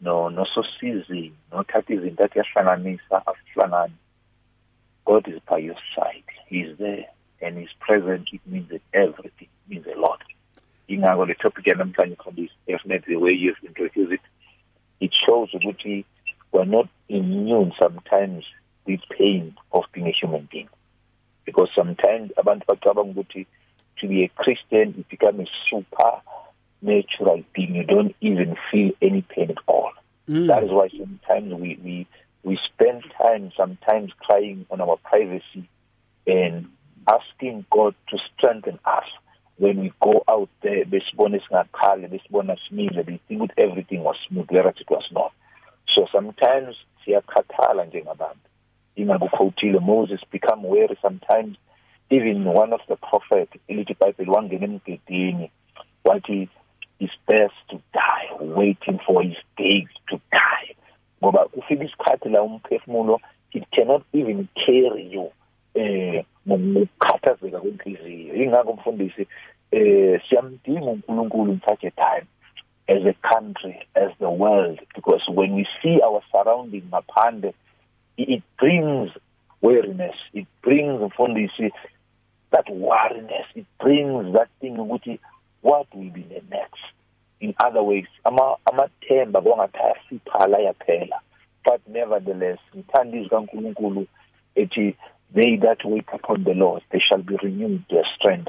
no 0.00 0.30
nososizi 0.30 1.32
nothatha 1.52 1.94
izinto 1.94 2.24
athi 2.24 2.38
yahlanganisa 2.38 3.26
asihlangani 3.26 3.94
God 5.06 5.28
is 5.28 5.40
by 5.48 5.58
your 5.58 5.78
side. 5.94 6.24
He 6.48 6.60
is 6.60 6.78
there 6.78 7.06
and 7.40 7.56
his 7.56 7.68
presence 7.78 8.28
it 8.32 8.40
means 8.46 8.68
that 8.70 8.82
everything 8.92 9.48
it 9.48 9.70
means 9.70 9.86
a 9.86 9.98
lot. 9.98 10.20
Ingako 10.88 11.26
le 11.28 11.34
topic 11.34 11.64
yanamhlanje 11.64 12.16
khomba 12.16 12.48
definitely 12.66 13.14
the 13.14 13.20
way 13.20 13.32
you've 13.32 13.62
introduced 13.62 14.12
it 14.12 14.20
it 15.00 15.12
shows 15.26 15.50
ukuthi 15.54 16.04
we're 16.52 16.64
not 16.64 16.88
immune 17.08 17.72
sometimes 17.80 18.44
with 18.86 19.00
pain 19.10 19.54
of 19.72 19.84
being 19.92 20.06
a 20.06 20.12
human 20.12 20.48
being 20.50 20.68
sometimes 21.86 22.32
abantu 22.36 22.66
bacabanga 22.66 23.10
ukuthi 23.10 23.46
to 23.96 24.08
be 24.08 24.24
a 24.24 24.28
Christian 24.28 24.94
you 24.96 25.04
become 25.08 25.40
a 25.40 25.46
super 25.70 26.20
natural 26.82 27.42
being 27.54 27.74
you 27.74 27.84
don't 27.84 28.14
even 28.20 28.56
feel 28.70 28.90
any 29.00 29.22
pain 29.22 29.50
at 29.50 29.58
all. 29.66 29.92
Mm. 30.28 30.48
that 30.48 30.64
is 30.64 30.70
why 30.70 30.88
sometimes 30.88 31.54
we 31.54 31.78
we 31.84 32.06
we 32.42 32.58
spend 32.72 33.02
time 33.16 33.52
sometimes 33.56 34.12
crying 34.18 34.66
on 34.70 34.80
our 34.80 34.96
privacy 34.98 35.68
and 36.26 36.66
asking 37.08 37.64
God 37.70 37.94
to 38.08 38.18
strengthen 38.34 38.78
us. 38.84 39.04
When 39.58 39.80
we 39.80 39.92
go 40.02 40.22
out 40.28 40.50
there 40.62 40.84
This 40.84 41.02
besibone 41.14 41.40
singakhali 41.40 42.08
besibona 42.08 42.56
simile 42.68 43.06
we 43.06 43.20
think 43.28 43.40
that 43.40 43.58
everything 43.58 44.02
was 44.02 44.16
smooth 44.28 44.46
whereas 44.50 44.74
it 44.80 44.90
was 44.90 45.04
not. 45.12 45.32
So 45.94 46.06
sometimes 46.12 46.76
siyakhathala 47.04 47.84
njengabantu. 47.86 48.48
Ingakukhotile 48.96 49.80
Moses 49.80 50.20
become 50.30 50.62
weary 50.64 50.98
sometimes 51.00 51.56
even 52.10 52.44
one 52.44 52.72
of 52.72 52.80
the 52.88 52.96
prophet 52.96 53.48
elithi 53.68 53.94
Bible 53.98 54.32
wangena 54.32 54.64
emgedini 54.64 55.50
wathi 56.04 56.48
is 57.00 57.10
best 57.26 57.54
to 57.68 57.80
die 57.92 58.28
waiting 58.40 58.98
for 59.06 59.22
his 59.22 59.36
days 59.56 59.88
to 60.08 60.20
die. 60.32 60.76
Ngoba 61.22 61.48
kufika 61.48 61.84
isikhathi 61.84 62.28
la 62.28 62.42
umphefumulo 62.42 63.20
it 63.52 63.64
cannot 63.70 64.02
even 64.12 64.48
carry 64.66 65.08
you 65.12 65.32
eh 65.74 66.24
ngokukhathazeka 66.48 67.60
kwenhliziyo. 67.60 68.34
Ingakho 68.34 68.72
mfundisi 68.72 69.26
eh 69.70 70.20
siyamdinga 70.28 70.86
uNkulunkulu 70.86 71.52
in 71.52 71.60
such 71.60 71.84
a 71.84 71.90
time 71.90 72.26
as 72.88 73.04
a 73.04 73.28
country 73.28 73.86
as 73.94 74.12
the 74.18 74.28
world 74.28 74.80
because 74.94 75.22
when 75.28 75.54
we 75.54 75.66
see 75.82 76.00
our 76.02 76.22
surrounding 76.32 76.82
ngaphandle 76.82 77.52
it 78.16 78.42
brings 78.58 79.10
weariness. 79.62 80.14
It 80.32 80.46
brings 80.62 81.00
mfundisi 81.00 81.72
that 82.56 82.70
wariness, 82.70 83.46
it 83.54 83.66
brings 83.78 84.32
that 84.32 84.48
thing 84.60 84.76
ukuthi 84.76 85.18
what 85.60 85.86
will 85.94 86.10
be 86.10 86.22
the 86.22 86.42
next? 86.50 86.80
In 87.40 87.54
other 87.62 87.82
ways 87.82 88.06
amathemba 88.24 89.40
kwangathi 89.40 89.78
ayasiphala 89.78 90.58
yaphela. 90.58 91.20
But 91.64 91.80
nevertheless 91.86 92.58
ngithanda 92.74 93.18
izwi 93.18 93.28
kaNkulunkulu 93.28 94.06
ethi 94.56 94.96
they 95.34 95.56
that 95.56 95.84
wait 95.84 96.06
upon 96.12 96.44
the 96.44 96.54
Lord 96.54 96.82
they 96.90 97.00
shall 97.00 97.22
be 97.22 97.36
renewed 97.42 97.84
their 97.90 98.06
strength 98.16 98.48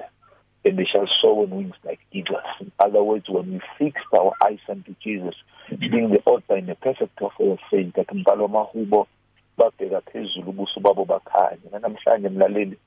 and 0.64 0.78
they 0.78 0.86
shall 0.86 1.08
soar 1.22 1.44
on 1.44 1.50
wings 1.50 1.76
like 1.84 2.00
eagles. 2.12 2.44
In 2.62 2.72
other 2.80 3.04
words 3.04 3.30
when 3.30 3.52
we 3.54 3.62
fix 3.78 4.02
our 4.18 4.34
eyes 4.46 4.60
unto 4.70 4.96
Jesus 5.04 5.36
being 5.80 6.12
the 6.12 6.22
author 6.26 6.56
and 6.56 6.68
the 6.68 6.76
perfect 6.76 7.22
of 7.22 7.32
our 7.42 7.58
faith 7.70 7.94
that 7.96 8.08
umbhalo 8.08 8.44
wamahubo 8.48 9.08
babheka 9.58 10.02
phezulu 10.02 10.50
ubuso 10.50 10.80
babo 10.80 11.06
bakhanya. 11.06 11.80
Namhlanje 11.82 12.30
mlaleli 12.30 12.78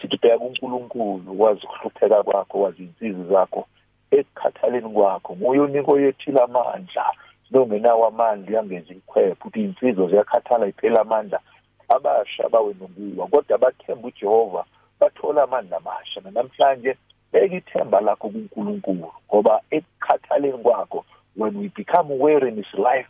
sithi 0.00 0.16
bheka 0.16 0.38
kuNkulunkulu 0.38 1.40
wazi 1.40 1.60
ukuhlupheka 1.66 2.22
kwakho 2.22 2.60
wazi 2.60 2.82
insizwe 2.82 3.24
zakho 3.24 3.66
ekukhathaleni 4.10 4.90
kwakho. 4.90 5.36
Nguye 5.36 5.60
oniko 5.60 6.00
yethila 6.00 6.44
amandla. 6.44 7.04
Sinongenawo 7.48 8.06
amandla 8.06 8.50
uyangeza 8.50 8.94
ikhwepha 8.94 9.32
ukuthi 9.32 9.64
insizwa 9.64 10.08
ziyakhathala 10.08 10.66
iphela 10.66 11.00
amandla. 11.00 11.40
Abasha 11.88 12.48
bawe 12.48 12.74
nokuwa 12.80 13.26
kodwa 13.26 13.54
abathemba 13.56 14.08
uJehova 14.08 14.64
bathola 15.00 15.42
amandla 15.42 15.76
amasha. 15.76 16.20
Namhlanje 16.20 16.96
beka 17.32 17.56
ithemba 17.56 18.00
lakho 18.00 18.28
kuNkulunkulu 18.28 19.12
ngoba 19.28 19.60
ekukhathaleni 19.70 20.58
kwakho 20.58 21.04
when 21.36 21.58
we 21.58 21.68
become 21.68 22.10
aware 22.10 22.46
in 22.48 22.56
this 22.56 22.74
life 22.74 23.06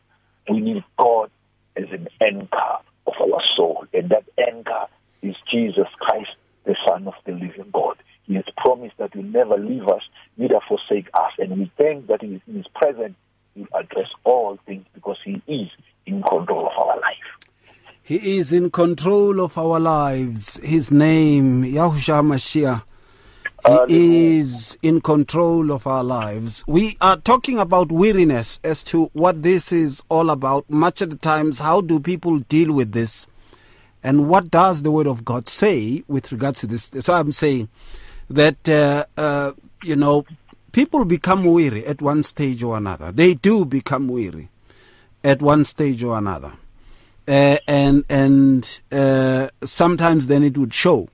we 0.49 0.61
need 0.61 0.85
God 0.97 1.31
as 1.77 1.89
an 1.93 2.09
anchor 2.21 2.79
of 3.07 3.15
our 3.21 3.43
soul 3.57 3.87
and 3.95 4.11
that 4.11 4.25
anchor 4.39 4.87
is 5.23 5.37
Jesus 5.51 5.89
Christ 5.99 6.37
the 6.69 6.77
son 6.87 7.09
of 7.09 7.15
the 7.25 7.33
living 7.33 7.71
God. 7.73 7.97
He 8.27 8.35
has 8.35 8.45
promised 8.59 8.99
that 8.99 9.15
he 9.15 9.21
will 9.21 9.31
never 9.31 9.57
leave 9.57 9.89
us 9.89 10.03
neither 10.37 10.61
forsake 10.69 11.09
us. 11.15 11.33
And 11.39 11.59
we 11.59 11.73
thank 11.79 12.07
that 12.09 12.23
in 12.23 12.43
his 12.47 12.67
presence. 12.75 13.15
He 13.55 13.63
will 13.63 13.81
address 13.81 14.09
all 14.23 14.59
things 14.67 14.85
because 14.95 15.17
he 15.25 15.43
is 15.49 15.71
in 16.05 16.23
control 16.23 16.67
of 16.67 16.79
our 16.79 17.01
life. 17.01 17.29
He 18.03 18.37
is 18.39 18.53
in 18.53 18.71
control 18.71 19.41
of 19.41 19.57
our 19.57 19.81
lives. 19.81 20.61
His 20.63 20.93
name 20.93 21.63
Yahushua 21.63 22.23
Mashiach. 22.23 22.83
He 23.89 24.39
is 24.39 24.77
in 24.83 25.01
control 25.01 25.73
of 25.73 25.87
our 25.87 26.05
lives. 26.05 26.65
We 26.67 26.97
are 27.01 27.17
talking 27.17 27.59
about 27.59 27.91
weariness 27.91 28.61
as 28.63 28.85
to 28.85 29.07
what 29.15 29.43
this 29.43 29.73
is 29.73 30.03
all 30.11 30.29
about. 30.31 30.69
Much 30.71 31.01
of 31.01 31.11
the 31.11 31.17
times, 31.17 31.59
how 31.61 31.81
do 31.81 31.99
people 31.99 32.39
deal 32.41 32.73
with 32.73 32.93
this? 32.93 33.27
And 34.03 34.29
what 34.29 34.51
does 34.51 34.83
the 34.83 34.91
Word 34.91 35.07
of 35.07 35.25
God 35.25 35.49
say 35.49 36.05
with 36.09 36.31
regards 36.33 36.61
to 36.61 36.67
this? 36.67 36.91
So 37.01 37.15
I'm 37.15 37.33
saying 37.33 37.69
that, 38.31 38.69
uh, 38.69 39.05
uh, 39.17 39.53
you 39.83 39.97
know, 39.97 40.25
people 40.73 41.05
become 41.05 41.45
weary 41.45 41.85
at 41.87 42.01
one 42.01 42.23
stage 42.23 42.63
or 42.63 42.77
another. 42.77 43.11
They 43.11 43.35
do 43.35 43.65
become 43.65 44.09
weary 44.09 44.49
at 45.25 45.43
one 45.43 45.65
stage 45.65 46.03
or 46.03 46.17
another. 46.17 46.53
Uh, 47.27 47.59
and 47.67 48.05
and 48.09 48.81
uh, 48.91 49.49
sometimes 49.63 50.29
then 50.29 50.43
it 50.43 50.57
would 50.57 50.73
show 50.73 51.09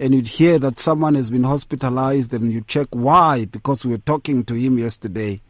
and 0.00 0.14
you'd 0.14 0.26
hear 0.26 0.58
that 0.58 0.78
someone 0.78 1.14
has 1.14 1.30
been 1.30 1.44
hospitalized 1.44 2.32
and 2.32 2.52
you 2.52 2.60
check 2.62 2.88
why 2.90 3.44
because 3.44 3.84
we 3.84 3.92
were 3.92 3.98
talking 3.98 4.44
to 4.44 4.54
him 4.54 4.78
yesterday 4.78 5.40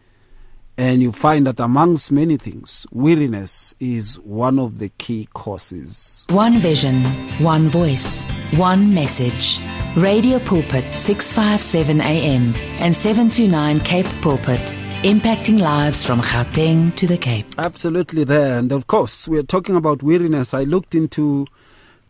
and 0.78 1.02
you 1.02 1.10
find 1.10 1.44
that 1.44 1.58
amongst 1.58 2.12
many 2.12 2.36
things 2.36 2.86
weariness 2.92 3.74
is 3.80 4.14
one 4.20 4.60
of 4.60 4.78
the 4.78 4.88
key 4.90 5.28
causes. 5.34 6.24
One 6.30 6.60
vision 6.60 7.02
one 7.42 7.68
voice 7.68 8.24
one 8.54 8.94
message. 8.94 9.60
Radio 9.96 10.38
pulpit 10.38 10.94
657 10.94 12.00
am 12.00 12.54
and 12.78 12.94
729 12.94 13.80
cape 13.80 14.06
pulpit 14.22 14.60
impacting 15.02 15.58
lives 15.58 16.04
from 16.04 16.20
Gauteng 16.20 16.94
to 16.96 17.06
the 17.06 17.18
Cape. 17.18 17.46
Absolutely 17.58 18.24
there. 18.24 18.58
And 18.58 18.70
of 18.70 18.86
course 18.86 19.26
we 19.26 19.38
are 19.38 19.44
talking 19.44 19.74
about 19.74 20.02
weariness. 20.02 20.54
I 20.54 20.62
looked 20.62 20.94
into 20.94 21.46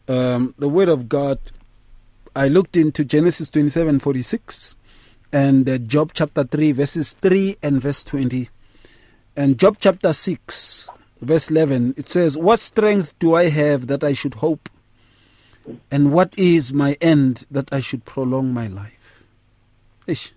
um, 0.09 0.54
the 0.59 0.68
word 0.68 0.90
of 0.90 1.09
god. 1.09 1.38
I 2.37 2.48
looked 2.48 2.76
into 2.76 3.02
Genesis 3.02 3.48
27:46 3.48 4.76
and 5.33 5.66
uh, 5.68 5.78
Job 5.78 6.11
chapter 6.12 6.44
3 6.44 6.72
verses 6.72 7.14
3 7.14 7.57
and 7.62 7.81
verse 7.81 8.04
20. 8.04 8.50
And 9.38 9.57
Job 9.57 9.77
chapter 9.79 10.12
6 10.12 10.88
verse 11.20 11.48
11 11.48 11.94
it 11.96 12.09
says, 12.09 12.37
"What 12.37 12.59
strength 12.59 13.16
do 13.20 13.35
I 13.37 13.48
have 13.51 13.87
that 13.87 14.03
I 14.03 14.12
should 14.12 14.35
hope? 14.35 14.68
And 15.92 16.11
what 16.11 16.35
is 16.37 16.72
my 16.72 16.96
end 17.01 17.46
that 17.48 17.72
I 17.72 17.79
should 17.79 18.05
prolong 18.05 18.53
my 18.53 18.66
life?" 18.66 19.22
Ish. 20.09 20.33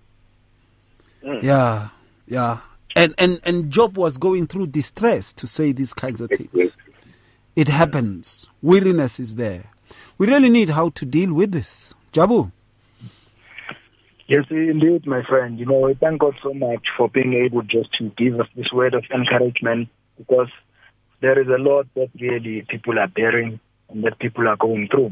Mm. 1.25 1.41
Yeah. 1.41 1.89
Yeah. 2.27 2.59
And 2.95 3.15
and 3.17 3.39
and 3.43 3.71
Job 3.71 3.97
was 3.97 4.19
going 4.19 4.45
through 4.45 4.67
distress 4.67 5.33
to 5.33 5.47
say 5.47 5.71
these 5.71 5.95
kinds 5.95 6.21
of 6.21 6.29
things. 6.29 6.77
It 7.55 7.69
happens. 7.69 8.49
Weariness 8.61 9.19
is 9.19 9.33
there. 9.33 9.63
We 10.19 10.27
really 10.27 10.49
need 10.49 10.69
how 10.69 10.89
to 10.89 11.05
deal 11.05 11.33
with 11.33 11.53
this. 11.53 11.95
Jabu. 12.13 12.51
Yes, 14.31 14.45
indeed, 14.49 15.05
my 15.05 15.23
friend. 15.27 15.59
You 15.59 15.65
know, 15.65 15.81
we 15.81 15.93
thank 15.95 16.21
God 16.21 16.35
so 16.41 16.53
much 16.53 16.85
for 16.97 17.09
being 17.09 17.33
able 17.33 17.63
just 17.63 17.91
to 17.99 18.11
give 18.17 18.39
us 18.39 18.47
this 18.55 18.71
word 18.71 18.93
of 18.93 19.03
encouragement 19.13 19.89
because 20.17 20.47
there 21.19 21.37
is 21.37 21.49
a 21.49 21.61
lot 21.61 21.87
that 21.95 22.11
really 22.17 22.65
people 22.69 22.97
are 22.97 23.09
bearing 23.09 23.59
and 23.89 24.05
that 24.05 24.19
people 24.19 24.47
are 24.47 24.55
going 24.55 24.87
through, 24.89 25.11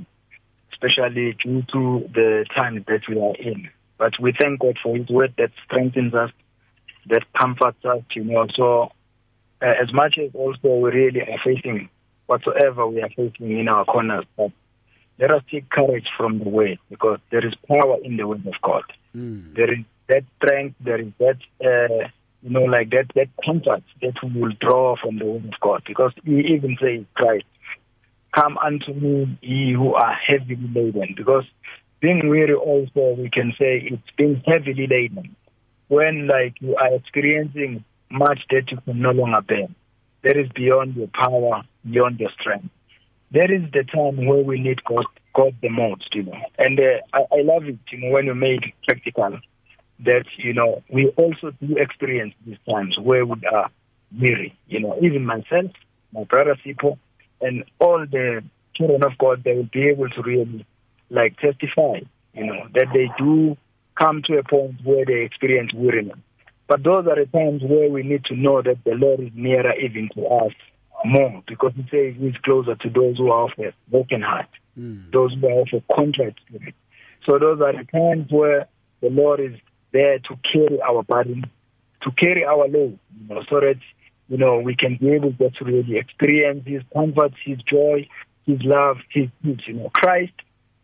especially 0.71 1.35
due 1.43 1.63
to 1.73 2.09
the 2.13 2.45
time 2.55 2.85
that 2.87 3.01
we 3.09 3.19
are 3.19 3.35
in. 3.35 3.69
But 3.97 4.13
we 4.21 4.31
thank 4.39 4.61
God 4.61 4.77
for 4.81 4.95
His 4.95 5.09
word 5.09 5.33
that 5.37 5.51
strengthens 5.65 6.13
us, 6.13 6.31
that 7.09 7.23
comforts 7.37 7.83
us, 7.83 8.03
you 8.15 8.23
know. 8.23 8.47
So, 8.55 8.83
uh, 9.61 9.73
as 9.83 9.93
much 9.93 10.17
as 10.17 10.31
also 10.33 10.77
we 10.77 10.91
really 10.91 11.23
are 11.23 11.39
facing 11.43 11.89
whatsoever 12.27 12.87
we 12.87 13.01
are 13.01 13.09
facing 13.09 13.59
in 13.59 13.67
our 13.67 13.83
corners, 13.83 14.23
but 14.37 14.53
let 15.19 15.31
us 15.31 15.43
take 15.51 15.69
courage 15.69 16.07
from 16.17 16.39
the 16.39 16.47
word 16.47 16.79
because 16.89 17.19
there 17.31 17.45
is 17.45 17.53
power 17.67 17.97
in 18.01 18.15
the 18.15 18.25
word 18.25 18.47
of 18.47 18.53
God. 18.63 18.83
Mm. 19.15 19.55
There 19.55 19.73
is 19.73 19.85
that 20.07 20.23
strength, 20.37 20.75
there 20.79 20.99
is 20.99 21.11
that, 21.19 21.37
uh, 21.63 22.07
you 22.41 22.49
know, 22.49 22.63
like 22.63 22.89
that, 22.91 23.05
that 23.15 23.29
comfort 23.45 23.83
that 24.01 24.13
we 24.23 24.41
will 24.41 24.53
draw 24.59 24.95
from 25.01 25.19
the 25.19 25.25
word 25.25 25.45
of 25.45 25.59
God 25.59 25.83
because 25.85 26.13
he 26.23 26.39
even 26.39 26.77
says, 26.81 27.05
Christ, 27.13 27.45
come 28.35 28.57
unto 28.57 28.93
me, 28.93 29.37
ye 29.41 29.73
who 29.73 29.93
are 29.93 30.13
heavily 30.13 30.57
laden. 30.73 31.13
Because 31.15 31.45
being 31.99 32.29
weary 32.29 32.53
also, 32.53 33.15
we 33.19 33.29
can 33.29 33.53
say 33.59 33.81
it's 33.91 34.01
being 34.17 34.41
heavily 34.45 34.87
laden. 34.87 35.35
When 35.87 36.27
like 36.27 36.55
you 36.59 36.75
are 36.75 36.93
experiencing 36.93 37.83
much 38.09 38.39
that 38.51 38.71
you 38.71 38.77
can 38.85 39.01
no 39.01 39.11
longer 39.11 39.41
bear, 39.41 39.67
that 40.23 40.37
is 40.37 40.49
beyond 40.53 40.95
your 40.95 41.07
power, 41.07 41.63
beyond 41.89 42.19
your 42.19 42.31
strength 42.39 42.69
that 43.31 43.51
is 43.51 43.61
the 43.71 43.83
time 43.83 44.25
where 44.25 44.43
we 44.43 44.59
need 44.59 44.83
God, 44.83 45.05
God 45.39 45.55
the 45.61 45.69
most, 45.69 46.13
you 46.13 46.23
know. 46.23 46.37
And 46.57 46.77
uh, 46.79 46.99
I, 47.13 47.19
I 47.19 47.41
love 47.43 47.63
it, 47.63 47.79
you 47.91 47.99
know, 47.99 48.11
when 48.11 48.25
you 48.25 48.35
made 48.35 48.73
practical, 48.85 49.39
that, 50.05 50.25
you 50.37 50.53
know, 50.53 50.83
we 50.91 51.07
also 51.15 51.51
do 51.61 51.77
experience 51.77 52.33
these 52.45 52.57
times 52.69 52.97
where 53.01 53.25
we 53.25 53.41
are 53.51 53.69
weary, 54.19 54.57
you 54.67 54.81
know, 54.81 54.97
even 55.01 55.25
myself, 55.25 55.71
my 56.13 56.25
brother 56.25 56.57
people, 56.61 56.99
and 57.39 57.63
all 57.79 58.05
the 58.11 58.43
children 58.75 59.03
of 59.03 59.17
God, 59.17 59.43
they 59.45 59.53
will 59.53 59.69
be 59.71 59.87
able 59.87 60.09
to 60.09 60.21
really, 60.21 60.65
like, 61.09 61.37
testify, 61.37 61.99
you 62.33 62.45
know, 62.45 62.67
that 62.73 62.87
they 62.93 63.07
do 63.17 63.55
come 63.97 64.21
to 64.25 64.37
a 64.39 64.43
point 64.43 64.75
where 64.83 65.05
they 65.05 65.21
experience 65.21 65.71
weariness. 65.73 66.19
But 66.67 66.83
those 66.83 67.07
are 67.07 67.15
the 67.15 67.29
times 67.31 67.61
where 67.63 67.89
we 67.89 68.03
need 68.03 68.25
to 68.25 68.35
know 68.35 68.61
that 68.61 68.83
the 68.83 68.91
Lord 68.91 69.21
is 69.21 69.31
nearer 69.33 69.73
even 69.73 70.09
to 70.15 70.25
us 70.25 70.53
more 71.05 71.41
because 71.47 71.71
he 71.75 71.83
says 71.89 72.15
he's 72.19 72.37
closer 72.43 72.75
to 72.75 72.89
those 72.89 73.17
who 73.17 73.31
are 73.31 73.45
of 73.45 73.51
a 73.57 73.73
broken 73.89 74.21
heart, 74.21 74.49
mm. 74.79 75.11
those 75.11 75.33
who 75.33 75.47
are 75.47 75.61
of 75.61 75.67
a 75.73 75.93
contrite 75.93 76.35
spirit. 76.47 76.75
So 77.27 77.37
those 77.37 77.61
are 77.61 77.73
the 77.73 77.83
times 77.91 78.31
where 78.31 78.67
the 79.01 79.09
Lord 79.09 79.39
is 79.39 79.53
there 79.91 80.19
to 80.19 80.39
carry 80.51 80.81
our 80.81 81.03
burden, 81.03 81.45
to 82.03 82.11
carry 82.11 82.45
our 82.45 82.67
load, 82.67 82.97
you 83.19 83.35
know, 83.35 83.43
so 83.49 83.59
that 83.59 83.79
you 84.29 84.37
know 84.37 84.59
we 84.59 84.75
can 84.75 84.97
be 84.97 85.11
able 85.11 85.33
to 85.33 85.65
really 85.65 85.97
experience 85.97 86.63
His 86.65 86.83
comfort, 86.93 87.33
His 87.43 87.59
joy, 87.63 88.07
His 88.45 88.59
love, 88.63 88.97
His 89.11 89.29
peace. 89.43 89.59
You 89.67 89.73
know, 89.73 89.89
Christ 89.93 90.33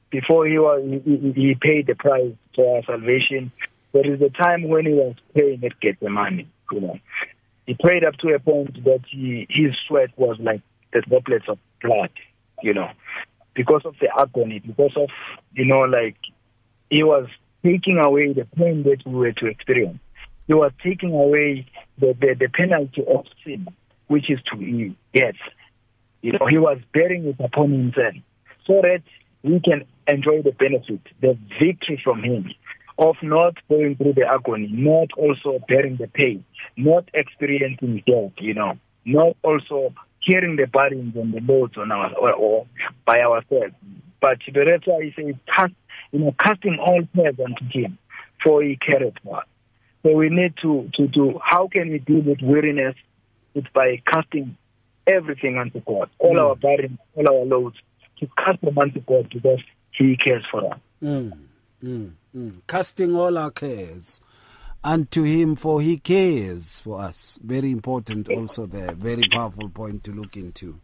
before 0.10 0.46
He 0.48 0.58
was 0.58 0.82
He, 1.06 1.32
he 1.32 1.56
paid 1.56 1.88
the 1.88 1.96
price 1.96 2.34
for 2.56 2.78
our 2.78 2.84
salvation. 2.84 3.52
There 3.94 4.14
is 4.14 4.22
a 4.22 4.30
time 4.30 4.68
when 4.68 4.86
He 4.86 4.94
was 4.94 5.16
praying 5.34 5.64
at 5.64 5.80
Gethsemane, 5.80 6.50
you 6.72 6.82
know, 6.82 7.00
he 7.66 7.74
prayed 7.74 8.04
up 8.04 8.16
to 8.18 8.30
a 8.34 8.40
point 8.40 8.84
that 8.84 9.02
he, 9.10 9.48
his 9.50 9.74
sweat 9.88 10.10
was 10.18 10.38
like 10.40 10.62
the 10.94 11.02
droplets 11.02 11.46
of 11.48 11.58
blood, 11.82 12.12
you 12.62 12.74
know, 12.74 12.90
because 13.56 13.82
of 13.86 13.96
the 14.00 14.10
agony, 14.20 14.60
because 14.60 14.92
of, 14.96 15.10
you 15.54 15.66
know, 15.66 15.82
like 15.82 16.18
he 16.90 17.04
was 17.04 17.28
taking 17.64 17.98
away 17.98 18.34
the 18.34 18.46
pain 18.56 18.84
that 18.84 18.98
we 19.06 19.14
were 19.14 19.32
to 19.32 19.48
experience. 19.48 20.00
He 20.48 20.54
was 20.54 20.72
taking 20.84 21.12
away 21.12 21.66
the, 21.98 22.16
the, 22.20 22.36
the 22.40 22.50
penalty 22.50 23.04
of 23.08 23.26
sin, 23.44 23.68
which 24.08 24.30
is 24.30 24.40
to 24.52 24.96
death. 25.14 25.34
You 26.22 26.34
know, 26.34 26.46
he 26.48 26.58
was 26.58 26.80
bearing 26.94 27.26
it 27.26 27.38
upon 27.40 27.72
himself 27.72 28.16
so 28.68 28.82
that 28.82 29.02
we 29.44 29.60
can 29.60 29.86
enjoy 30.08 30.42
the 30.42 30.52
benefit, 30.52 31.02
the 31.22 31.38
victory 31.60 32.00
from 32.04 32.24
him 32.24 32.54
of 32.98 33.16
not 33.22 33.56
going 33.68 33.96
through 33.96 34.14
the 34.14 34.26
agony, 34.26 34.70
not 34.72 35.10
also 35.18 35.60
bearing 35.68 35.98
the 35.98 36.08
pain, 36.08 36.46
not 36.78 37.10
experiencing 37.14 38.04
death, 38.08 38.32
you 38.40 38.54
know, 38.54 38.78
not 39.06 39.36
also 39.44 39.94
carrying 40.28 40.56
the 40.56 40.68
burdens 40.68 41.16
and 41.16 41.34
the 41.34 41.42
loads 41.42 41.78
on 41.78 41.92
our 41.92 42.14
or, 42.16 42.34
or 42.34 42.68
by 43.06 43.20
ourselves. 43.22 43.74
But 44.22 44.40
the 44.52 44.82
why 44.86 45.04
he 45.04 45.14
says, 45.16 45.36
cast, 45.56 45.74
you 46.12 46.20
know, 46.20 46.36
casting 46.44 46.78
all 46.80 47.04
cares 47.16 47.36
unto 47.40 47.66
him, 47.72 47.98
for 48.44 48.64
he 48.64 48.78
careth 48.78 49.16
for 49.24 49.38
us. 49.38 49.46
So 50.04 50.14
we 50.14 50.30
need 50.30 50.54
to, 50.62 50.90
to 50.96 51.08
do, 51.08 51.40
how 51.44 51.68
can 51.68 51.90
we 51.90 52.00
deal 52.00 52.22
with 52.22 52.40
weariness? 52.42 52.96
It's 53.54 53.68
by 53.74 54.02
casting 54.12 54.58
everything 55.08 55.58
unto 55.58 55.80
God, 55.82 56.10
all 56.20 56.36
mm. 56.36 56.42
our 56.42 56.56
burdens, 56.56 57.00
all 57.16 57.28
our 57.28 57.46
loads, 57.46 57.78
to 58.20 58.28
cast 58.38 58.62
them 58.62 58.78
unto 58.78 59.02
God 59.02 59.30
because 59.34 59.60
he 59.92 60.18
cares 60.18 60.44
for 60.50 60.74
us. 60.74 60.80
Mm. 61.02 61.38
Mm. 61.84 62.12
Mm. 62.36 62.62
Casting 62.68 63.16
all 63.16 63.38
our 63.38 63.52
cares 63.52 64.22
unto 64.86 65.24
him, 65.24 65.56
for 65.56 65.82
he 65.82 65.98
cares 65.98 66.80
for 66.80 67.02
us. 67.02 67.38
Very 67.44 67.72
important, 67.72 68.30
also, 68.30 68.66
there. 68.66 68.94
Very 68.94 69.24
powerful 69.32 69.68
point 69.70 70.04
to 70.06 70.12
look 70.12 70.38
into. 70.38 70.80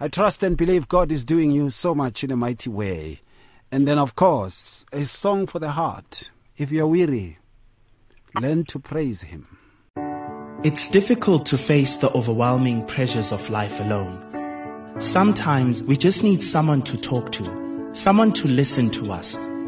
I 0.00 0.08
trust 0.08 0.42
and 0.42 0.56
believe 0.56 0.88
God 0.88 1.10
is 1.10 1.24
doing 1.24 1.52
you 1.52 1.70
so 1.70 1.94
much 1.94 2.24
in 2.24 2.30
a 2.30 2.36
mighty 2.36 2.68
way. 2.68 3.20
And 3.70 3.86
then, 3.86 3.98
of 3.98 4.16
course, 4.16 4.84
a 4.92 5.04
song 5.04 5.46
for 5.46 5.58
the 5.60 5.70
heart. 5.70 6.30
If 6.56 6.72
you're 6.72 6.86
weary, 6.86 7.38
learn 8.40 8.64
to 8.66 8.78
praise 8.78 9.22
him. 9.22 9.46
It's 10.64 10.88
difficult 10.88 11.46
to 11.46 11.58
face 11.58 11.98
the 11.98 12.10
overwhelming 12.12 12.84
pressures 12.86 13.30
of 13.30 13.48
life 13.48 13.78
alone. 13.80 14.24
Sometimes 14.98 15.84
we 15.84 15.96
just 15.96 16.24
need 16.24 16.42
someone 16.42 16.82
to 16.82 16.96
talk 16.96 17.30
to, 17.32 17.90
someone 17.92 18.32
to 18.32 18.48
listen 18.48 18.90
to 18.90 19.12
us 19.12 19.36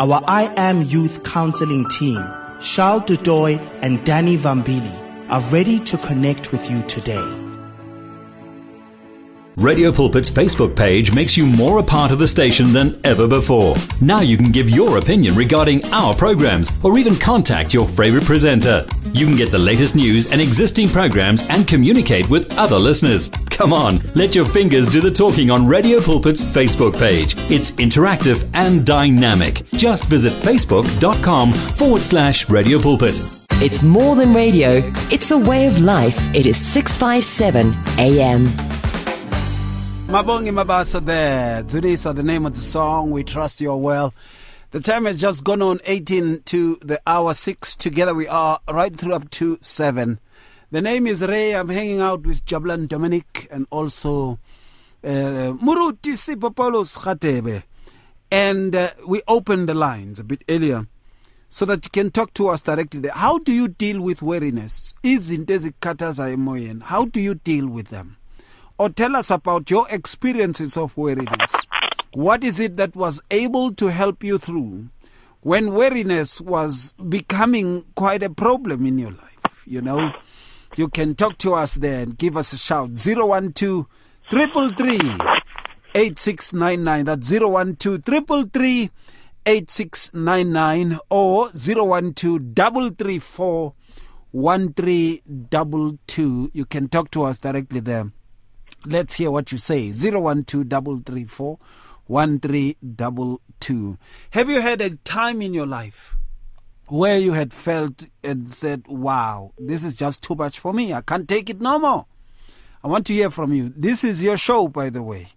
our 0.00 0.22
I 0.28 0.44
Am 0.56 0.82
Youth 0.82 1.24
Counseling 1.24 1.84
team, 1.88 2.24
Charles 2.60 3.02
Dudoy 3.02 3.58
and 3.82 4.04
Danny 4.04 4.36
Vambili, 4.36 4.94
are 5.28 5.40
ready 5.50 5.80
to 5.80 5.98
connect 5.98 6.52
with 6.52 6.70
you 6.70 6.82
today. 6.84 7.47
Radio 9.58 9.90
Pulpit's 9.90 10.30
Facebook 10.30 10.76
page 10.76 11.12
makes 11.12 11.36
you 11.36 11.44
more 11.44 11.80
a 11.80 11.82
part 11.82 12.12
of 12.12 12.20
the 12.20 12.28
station 12.28 12.72
than 12.72 13.00
ever 13.02 13.26
before. 13.26 13.74
Now 14.00 14.20
you 14.20 14.36
can 14.36 14.52
give 14.52 14.70
your 14.70 14.98
opinion 14.98 15.34
regarding 15.34 15.84
our 15.86 16.14
programs 16.14 16.70
or 16.84 16.96
even 16.96 17.16
contact 17.16 17.74
your 17.74 17.88
favorite 17.88 18.22
presenter. 18.24 18.86
You 19.12 19.26
can 19.26 19.34
get 19.34 19.50
the 19.50 19.58
latest 19.58 19.96
news 19.96 20.30
and 20.30 20.40
existing 20.40 20.90
programs 20.90 21.42
and 21.48 21.66
communicate 21.66 22.30
with 22.30 22.56
other 22.56 22.78
listeners. 22.78 23.30
Come 23.50 23.72
on, 23.72 24.00
let 24.14 24.32
your 24.36 24.46
fingers 24.46 24.86
do 24.86 25.00
the 25.00 25.10
talking 25.10 25.50
on 25.50 25.66
Radio 25.66 26.00
Pulpit's 26.00 26.44
Facebook 26.44 26.96
page. 26.96 27.34
It's 27.50 27.72
interactive 27.72 28.48
and 28.54 28.86
dynamic. 28.86 29.68
Just 29.72 30.04
visit 30.04 30.32
facebook.com 30.34 31.52
forward 31.52 32.02
slash 32.04 32.48
Radio 32.48 32.78
Pulpit. 32.78 33.20
It's 33.60 33.82
more 33.82 34.14
than 34.14 34.32
radio, 34.34 34.84
it's 35.10 35.32
a 35.32 35.38
way 35.38 35.66
of 35.66 35.80
life. 35.80 36.16
It 36.32 36.46
is 36.46 36.56
657 36.56 37.74
AM. 37.98 38.67
Mabongi 40.08 40.50
Mabasa 40.50 41.04
there. 41.04 41.62
Zunisa, 41.64 42.16
the 42.16 42.22
name 42.22 42.46
of 42.46 42.54
the 42.54 42.62
song. 42.62 43.10
We 43.10 43.22
trust 43.22 43.60
you're 43.60 43.76
well. 43.76 44.14
The 44.70 44.80
time 44.80 45.04
has 45.04 45.20
just 45.20 45.44
gone 45.44 45.60
on 45.60 45.80
18 45.84 46.44
to 46.44 46.76
the 46.76 46.98
hour 47.06 47.34
6. 47.34 47.74
Together 47.74 48.14
we 48.14 48.26
are 48.26 48.58
right 48.70 48.96
through 48.96 49.12
up 49.12 49.28
to 49.32 49.58
7. 49.60 50.18
The 50.70 50.80
name 50.80 51.06
is 51.06 51.20
Ray. 51.20 51.54
I'm 51.54 51.68
hanging 51.68 52.00
out 52.00 52.22
with 52.22 52.46
Jabulani 52.46 52.88
Dominic 52.88 53.48
and 53.50 53.66
also 53.68 54.38
uh, 55.04 55.52
Muruti 55.60 56.14
Sipho 56.14 56.54
Paulos 56.54 56.96
Khatebe. 57.00 57.64
And 58.30 58.74
uh, 58.74 58.92
we 59.06 59.20
opened 59.28 59.68
the 59.68 59.74
lines 59.74 60.18
a 60.18 60.24
bit 60.24 60.42
earlier 60.48 60.86
so 61.50 61.66
that 61.66 61.84
you 61.84 61.90
can 61.90 62.10
talk 62.10 62.32
to 62.32 62.48
us 62.48 62.62
directly. 62.62 63.10
How 63.10 63.40
do 63.40 63.52
you 63.52 63.68
deal 63.68 64.00
with 64.00 64.22
weariness? 64.22 64.94
Izinto 65.04 65.52
ezikhathaza 65.54 66.34
emoyeni. 66.34 66.84
How 66.84 67.04
do 67.04 67.20
you 67.20 67.34
deal 67.34 67.66
with 67.68 67.88
them? 67.88 68.17
Or 68.78 68.88
tell 68.88 69.16
us 69.16 69.30
about 69.30 69.70
your 69.70 69.86
experiences 69.90 70.76
of 70.76 70.96
weariness. 70.96 71.52
What 72.14 72.44
is 72.44 72.60
it 72.60 72.76
that 72.76 72.96
was 72.96 73.20
able 73.30 73.74
to 73.74 73.88
help 73.88 74.24
you 74.24 74.38
through 74.38 74.88
when 75.40 75.74
weariness 75.74 76.40
was 76.40 76.94
becoming 77.08 77.84
quite 77.94 78.22
a 78.22 78.30
problem 78.30 78.86
in 78.86 78.98
your 78.98 79.10
life? 79.10 79.64
You 79.66 79.82
know, 79.82 80.12
you 80.76 80.88
can 80.88 81.14
talk 81.14 81.38
to 81.38 81.54
us 81.54 81.74
there 81.74 82.02
and 82.02 82.16
give 82.16 82.36
us 82.36 82.52
a 82.52 82.58
shout. 82.58 82.96
012 82.96 83.86
8699. 85.94 87.04
That's 87.04 87.30
012 87.30 88.90
8699 89.46 90.98
or 91.10 91.50
012 91.50 92.14
334 92.14 93.74
1322. 94.32 96.50
You 96.52 96.64
can 96.66 96.88
talk 96.88 97.10
to 97.12 97.22
us 97.24 97.38
directly 97.38 97.80
there. 97.80 98.10
Let's 98.86 99.14
hear 99.14 99.30
what 99.30 99.52
you 99.52 99.58
say. 99.58 99.92
012 99.92 101.58
1322. 102.06 103.98
Have 104.30 104.48
you 104.48 104.60
had 104.60 104.80
a 104.80 104.96
time 104.96 105.42
in 105.42 105.52
your 105.54 105.66
life 105.66 106.16
where 106.86 107.18
you 107.18 107.32
had 107.34 107.52
felt 107.52 108.06
and 108.24 108.52
said, 108.52 108.86
wow, 108.88 109.52
this 109.58 109.84
is 109.84 109.96
just 109.96 110.22
too 110.22 110.34
much 110.34 110.58
for 110.58 110.72
me. 110.72 110.92
I 110.94 111.02
can't 111.02 111.28
take 111.28 111.50
it 111.50 111.60
no 111.60 111.78
more. 111.78 112.06
I 112.82 112.88
want 112.88 113.04
to 113.06 113.12
hear 113.12 113.28
from 113.30 113.52
you. 113.52 113.72
This 113.76 114.04
is 114.04 114.22
your 114.22 114.36
show, 114.38 114.68
by 114.68 114.88
the 114.88 115.02
way. 115.02 115.28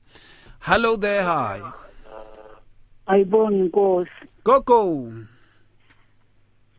Hello 0.61 0.95
there. 0.95 1.23
Hi. 1.23 1.61
ayibonge 3.07 3.63
nkosi 3.63 4.09
Coco. 4.43 5.13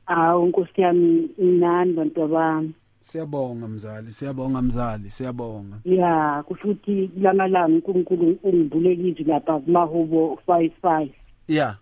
awu 0.06 0.46
nkosi 0.46 0.80
yami 0.80 1.28
inani 1.38 1.92
bantu 1.92 2.28
bami 2.28 2.74
Siyabonga 3.02 3.68
mzali, 3.68 4.10
siyabonga 4.10 4.62
mzali, 4.62 5.10
siyabonga. 5.10 5.76
ya 5.84 6.42
kusho 6.46 6.68
ukuthi 6.68 7.08
kulamalanga 7.08 7.66
unkulunkulu 7.74 8.38
ungivulele 8.42 9.08
izwi 9.08 9.24
lapha 9.24 9.58
kumahubo 9.58 10.38
55 10.46 11.08
Yeah. 11.48 11.76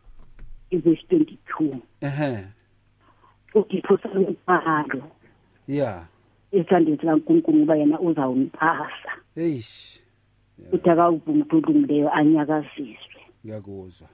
ivesi 0.71 1.03
22 1.11 1.77
Uh-huh. 2.03 2.39
uDipho 3.55 3.99
samphalo 3.99 5.03
Yeah. 5.69 6.05
esandeni 6.53 6.97
sikaNkulunkulu 6.99 7.59
ngoba 7.59 7.77
yena 7.77 8.01
uzawuniphasa 8.01 9.13
Eish. 9.37 10.01
uthi 10.73 10.91
akawuvuma 10.91 11.45
ulungileyo 11.53 12.13
anyakaziswe 12.13 13.21
Ngiyakuzwa. 13.45 14.09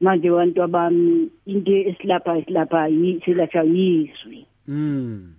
manje 0.00 0.30
bantu 0.30 0.62
abami 0.62 1.30
into 1.46 1.72
esilapha 1.72 2.38
esilapha 2.38 2.88
silapha 3.24 3.62
yizwi 3.62 4.46
Mm. 4.68 5.34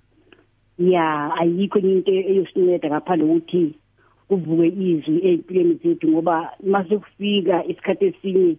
Ya 0.79 1.31
ayikho 1.39 1.79
enye 1.79 1.91
into 1.93 2.11
eyosinceda 2.11 2.89
ngaphandle 2.89 3.27
kokuthi 3.27 3.75
kuvuke 4.27 4.67
izwi 4.67 5.19
ey'mpilweni 5.27 5.73
zethu 5.83 6.07
ngoba 6.11 6.51
mase 6.63 6.97
kufika 6.97 7.65
isikhathi 7.65 8.05
esinye 8.05 8.55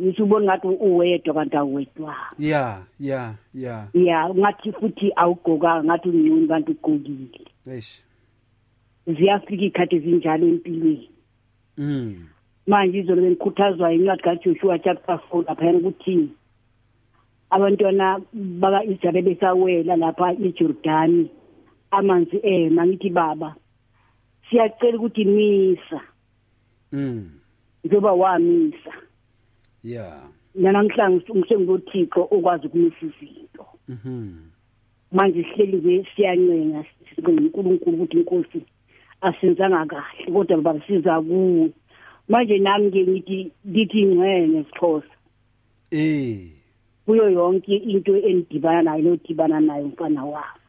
ngisho 0.00 0.24
ubona 0.24 0.44
ngathi 0.44 0.66
uwedwa 0.66 1.34
kanti 1.34 1.56
awedwa 1.56 2.14
Yeah, 2.38 2.82
yeah, 3.00 3.34
yeah. 3.54 3.88
ya 3.94 4.30
ungathi 4.30 4.72
futhi 4.72 5.12
awugqokanga 5.16 5.84
ngathi 5.84 6.08
ungcuni 6.08 6.48
kanti 6.48 6.70
ugqokile 6.72 7.40
Eish. 7.70 8.02
ziyafika 9.06 9.62
iy'khathi 9.64 9.96
ezinjalo 9.96 10.46
empilweni 10.48 11.08
Mm. 11.78 12.14
manje 12.66 12.98
izolo 12.98 13.22
bengikhuthazwa 13.22 13.92
incwadi 13.92 14.22
kajoshua 14.22 14.78
chapter 14.78 15.18
four 15.28 15.44
laphayana 15.44 15.78
ukuthi 15.78 16.28
abantwana 17.50 18.20
baka-israyeli 18.32 19.22
besawela 19.34 19.96
lapha 19.96 20.32
ejordani 20.32 21.30
amanzi 21.96 22.40
ema 22.42 22.86
ngithi 22.86 23.10
baba. 23.10 23.54
Siyacela 24.50 24.98
ukuthi 24.98 25.24
misa 25.24 26.00
mm. 26.92 27.30
Njengoba 27.84 28.12
wamisa. 28.12 28.92
Yeah 29.82 30.22
namhlanje 30.54 31.32
umsengothixo 31.32 32.28
okwazi 32.30 32.66
ukumisa 32.66 33.06
izinto. 33.06 33.66
Mhm. 33.88 34.32
Manje 35.12 35.42
sihleli 35.42 35.76
nje 35.76 36.06
siyancenga 36.16 36.84
uNkulunkulu 37.26 37.96
ukuthi 37.96 38.16
inkosi 38.16 38.60
asenzanga 39.20 39.86
kahle 39.86 40.32
kodwa 40.32 40.56
babasiza 40.56 41.20
kuwe. 41.22 41.70
Manje 42.28 42.58
nami 42.58 42.90
ke 42.90 43.02
ngithi 43.02 43.52
ngithi 43.66 44.06
ngene 44.06 44.46
nesixhosa 44.46 45.14
eh. 45.90 46.50
Kuyo 47.04 47.30
yonke 47.30 47.76
into 47.76 48.16
endibana 48.16 48.82
nayo 48.82 49.02
nodibana 49.02 49.60
nayo 49.60 49.86
mfana 49.86 50.24
wami. 50.24 50.63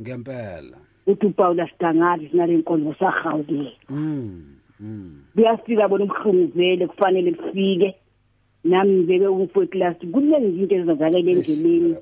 Ngempela. 0.00 0.78
Uthi 1.06 1.26
uPaulus 1.26 1.70
Dangari 1.80 2.28
sinalenkonzo 2.28 2.94
sahawukela 2.98 3.70
mm 3.88 4.56
mm. 4.80 5.22
Kuyafika 5.34 5.88
bona 5.88 6.04
ubuhlungu 6.04 6.52
vele 6.54 6.86
kufanele 6.86 7.32
kufike. 7.32 7.94
Nami 8.64 8.92
ngibeke 8.92 9.26
umfowethu 9.26 9.78
last 9.78 10.00
kuningi 10.06 10.46
izinto 10.48 10.74
ezenzakala 10.74 11.18
endleleni. 11.18 11.96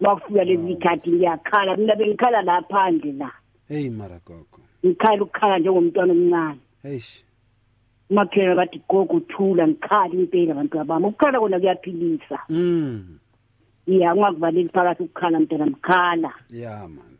Makufika 0.00 0.44
lezi 0.44 0.76
khathi 0.76 1.10
ngiyakhala. 1.12 1.76
Mina 1.76 1.96
bengikhala 1.96 2.42
lapha 2.42 2.68
phandle 2.68 3.12
la. 3.12 3.32
Hey 3.68 3.90
maragogo. 3.90 4.60
Ngikhala 4.84 5.22
ukukhala 5.22 5.58
njengomntwana 5.58 6.12
omncane. 6.12 6.60
Eish. 6.84 7.24
Umakhelwane 8.10 8.56
bathi 8.56 8.82
gogo 8.88 9.20
thula 9.20 9.68
ngikhali 9.68 10.18
impela 10.18 10.52
abantu 10.52 10.80
abami. 10.80 11.06
Ukukhala 11.06 11.40
kona 11.40 11.58
kuyaphilisa. 11.58 12.38
Mm. 12.48 13.18
Ya 13.86 14.14
ungakuvaleli 14.14 14.68
phakathi 14.68 15.02
ukukhala 15.02 15.40
mntana 15.40 15.66
mkhala. 15.66 16.34
Yeah 16.50 16.88
man. 16.88 17.11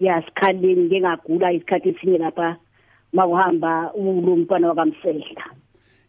Ya 0.00 0.22
sikhaleni 0.22 0.84
ngengagula 0.84 1.52
isikhathi 1.52 1.88
esinye 1.88 2.18
lapha 2.18 2.56
makuhamba 3.12 3.92
ulo 3.94 4.36
mfana 4.36 4.68
wakamsehla. 4.68 5.44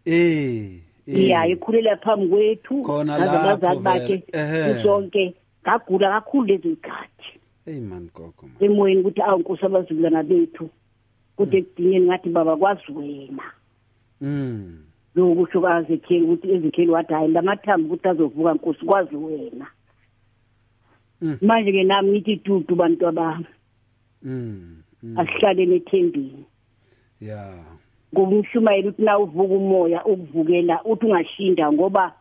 Eh 0.05 0.81
ya 1.07 1.47
ikhulela 1.47 1.97
phambi 1.97 2.27
kwethu. 2.27 2.83
Khona 2.83 3.17
nazo 3.17 3.31
lapho 3.31 3.49
abazali 3.49 3.79
bakhe 3.79 4.07
vele, 4.07 4.23
ehhe. 4.33 4.73
kusonke 4.73 5.33
ngagula 5.63 6.09
kakhulu 6.09 6.45
lezi 6.47 6.69
zikhathi. 6.69 7.39
Hey 7.65 7.79
man 7.79 8.09
gogo 8.13 8.43
man. 8.43 8.55
Emoyeni 8.59 9.01
ukuthi 9.01 9.21
awu 9.21 9.39
nkosi 9.39 9.65
abazulana 9.65 10.23
bethu 10.23 10.69
kuthi 11.35 11.57
ekudingeni 11.57 12.05
ngathi 12.05 12.29
baba 12.29 12.57
kwazi 12.57 12.91
wena. 12.95 13.43
Mm. 14.21 14.77
Lokusho 15.15 15.61
kazekheli 15.61 16.23
ukuthi 16.23 16.51
ezekheli 16.51 16.91
wathi 16.91 17.13
hayi 17.13 17.31
lamathambo 17.31 17.87
ukuthi 17.87 18.07
azovuka 18.07 18.53
nkosi 18.53 18.85
kwazi 18.85 19.15
wena. 19.15 19.67
Mm. 21.21 21.37
manje 21.41 21.71
ke 21.71 21.83
nami 21.83 22.11
ngithi 22.11 22.35
dudu 22.35 22.75
bantu 22.75 23.07
abami 23.07 23.45
mm 24.23 24.75
mm. 25.03 25.17
asihlaleni 25.19 25.75
ethembeni 25.75 26.45
yeah 27.21 27.55
ngoba 28.13 28.35
umshumayeli 28.35 28.87
uthi 28.87 29.01
na 29.03 29.19
uvuka 29.19 29.53
umoya 29.53 30.05
ukuvukela 30.05 30.83
uthi 30.83 31.05
ungashinda 31.05 31.71
ngoba 31.71 32.13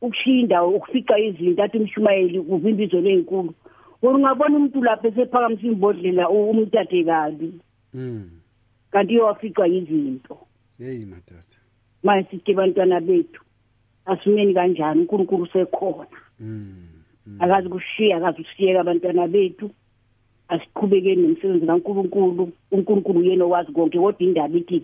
ukushinda 0.00 0.64
ukufica 0.64 1.18
izinto 1.18 1.62
athi 1.62 1.78
umshumayeli 1.78 2.40
kuvimba 2.40 2.82
izolo 2.82 3.08
ezinkulu 3.10 3.54
wona 4.02 4.16
ungabona 4.18 4.56
umuntu 4.56 4.82
lapha 4.82 5.08
esephakamisa 5.08 5.66
imbodlela 5.66 6.28
u- 6.28 6.50
umtate 6.50 7.04
kabi. 7.04 7.52
Mm. 7.94 8.30
Kanti 8.90 9.12
uyowaficwa 9.14 9.68
izinto. 9.68 10.38
Hey 10.78 11.04
madoda. 11.04 11.56
Manje 12.02 12.28
sithi 12.30 12.54
bantwana 12.54 13.00
bethu 13.00 13.40
asimeni 14.06 14.54
kanjani 14.54 15.00
uNkulunkulu 15.00 15.42
usekhona? 15.42 16.06
Mm. 16.40 16.88
Akazi 17.40 17.68
kushiya 17.68 18.16
akazi 18.16 18.42
usiyeka 18.42 18.80
abantwana 18.80 19.28
bethu. 19.28 19.70
Asiqhubekeni 20.48 21.22
nomsebenzi 21.22 21.66
kaNkulunkulu 21.66 22.52
uNkulunkulu 22.72 23.20
uyena 23.20 23.44
owazi 23.44 23.72
konke 23.72 23.98
kodwa 23.98 24.20
indaba 24.22 24.58
ithi 24.58 24.82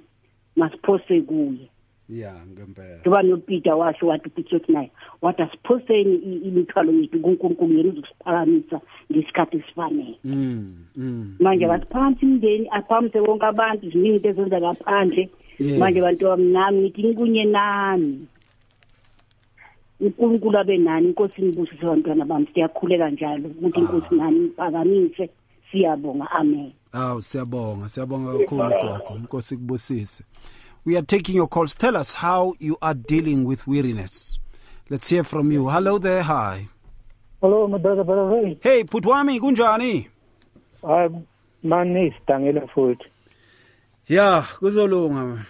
masiphose 0.56 1.20
kuye. 1.20 1.68
Yeah 2.08 2.34
ngempela. 2.46 2.96
Njengoba 3.00 3.22
nopeter 3.22 3.74
washo 3.74 4.06
wathi 4.06 4.28
upeter 4.28 4.56
uthi 4.56 4.72
naye 4.72 4.90
wathi 5.22 5.42
asiphoseni 5.42 6.14
i- 6.16 6.48
imithwalo 6.48 6.92
yethu 6.92 7.20
kunkulunkulu 7.20 7.76
yena 7.76 7.88
uzosiphakamisa 7.88 8.80
ngesikhathi 9.12 9.56
esifanele. 9.56 10.18
Mm 10.24 10.74
mm. 10.96 11.36
Manje 11.40 11.64
abasiphakamisa 11.64 12.22
imindeni 12.22 12.68
aphakamise 12.70 13.20
bonke 13.20 13.46
abantu 13.46 13.90
ziningi 13.90 14.16
into 14.16 14.28
ezenza 14.28 14.60
ngaphandle. 14.60 15.28
Yes. 15.58 15.78
manje 15.78 16.00
bantu 16.00 16.24
bami 16.26 16.52
nami 16.52 16.78
ngithi 16.82 17.02
ngikunye 17.04 17.44
nami 17.44 18.26
unkulunkulu 20.00 20.58
abe 20.58 20.78
nani? 20.78 21.06
Inkosi 21.08 21.42
nibusise 21.42 21.84
bantwana 21.86 22.24
bami 22.24 22.46
siyakhuleka 22.54 23.10
njalo 23.10 23.48
ukuthi 23.48 23.80
inkosi 23.80 24.14
nani 24.14 24.46
iphakamise. 24.46 25.30
Siyabonga. 25.72 26.30
Amen. 26.30 26.72
Aw 26.92 27.20
siyabonga. 27.20 27.88
Siyabonga 27.88 28.38
kakhulu 28.38 28.68
gogo. 28.68 29.16
Inkosi 29.16 29.56
kubusise 29.56 30.24
we 30.84 30.96
are 30.96 31.02
taking 31.02 31.34
your 31.34 31.48
calls. 31.48 31.74
Tell 31.74 31.96
us 31.96 32.14
how 32.14 32.54
you 32.58 32.76
are 32.80 32.94
dealing 32.94 33.44
with 33.44 33.66
weariness. 33.66 34.38
Let's 34.88 35.08
hear 35.08 35.24
from 35.24 35.52
you. 35.52 35.68
Hello 35.68 35.98
there. 35.98 36.22
Hi. 36.22 36.68
Hello 37.40 37.68
madodana 37.68 38.04
brother. 38.04 38.56
hey. 38.62 38.84
Phutwami 38.84 39.40
kunjani? 39.40 40.08
Hayi 40.82 41.10
mani 41.62 42.14
sidangela 42.18 42.66
futhi. 42.74 43.04
yeah 44.08 44.42
kuzolunga 44.58 45.14
man. 45.14 45.44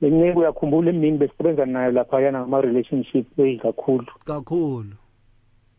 Lenceke 0.00 0.38
uyakhumbula 0.38 0.90
imini 0.90 1.18
besisebenza 1.18 1.66
nayo 1.66 1.90
lapha 1.92 2.20
yana 2.20 2.40
ngama 2.40 2.60
relationship 2.60 3.38
wey 3.38 3.58
kakhulu. 3.58 4.06
kakhulu. 4.24 4.92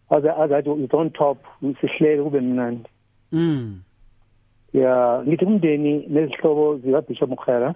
Aza 0.09 0.37
azathi 0.37 0.83
it's 0.83 0.93
on 0.93 1.09
top 1.09 1.37
sihleke 1.61 2.23
kube 2.23 2.41
mnandi. 2.41 2.89
Mm 3.31 3.81
Ya 4.73 5.23
ngithi 5.27 5.45
umndeni 5.45 6.05
nezihlobo 6.07 6.77
zika 6.77 7.01
Bishop 7.01 7.29
Mkhara. 7.29 7.75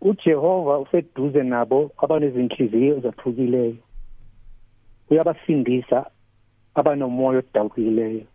uJehova 0.00 0.78
useduze 0.78 1.42
nabo 1.42 1.90
abanezinhliziyo 2.02 2.96
ezaphukileyo. 2.98 3.76
Uyabasindisa 5.10 6.10
abanomoya 6.74 7.38
odabukileyo. 7.38 8.26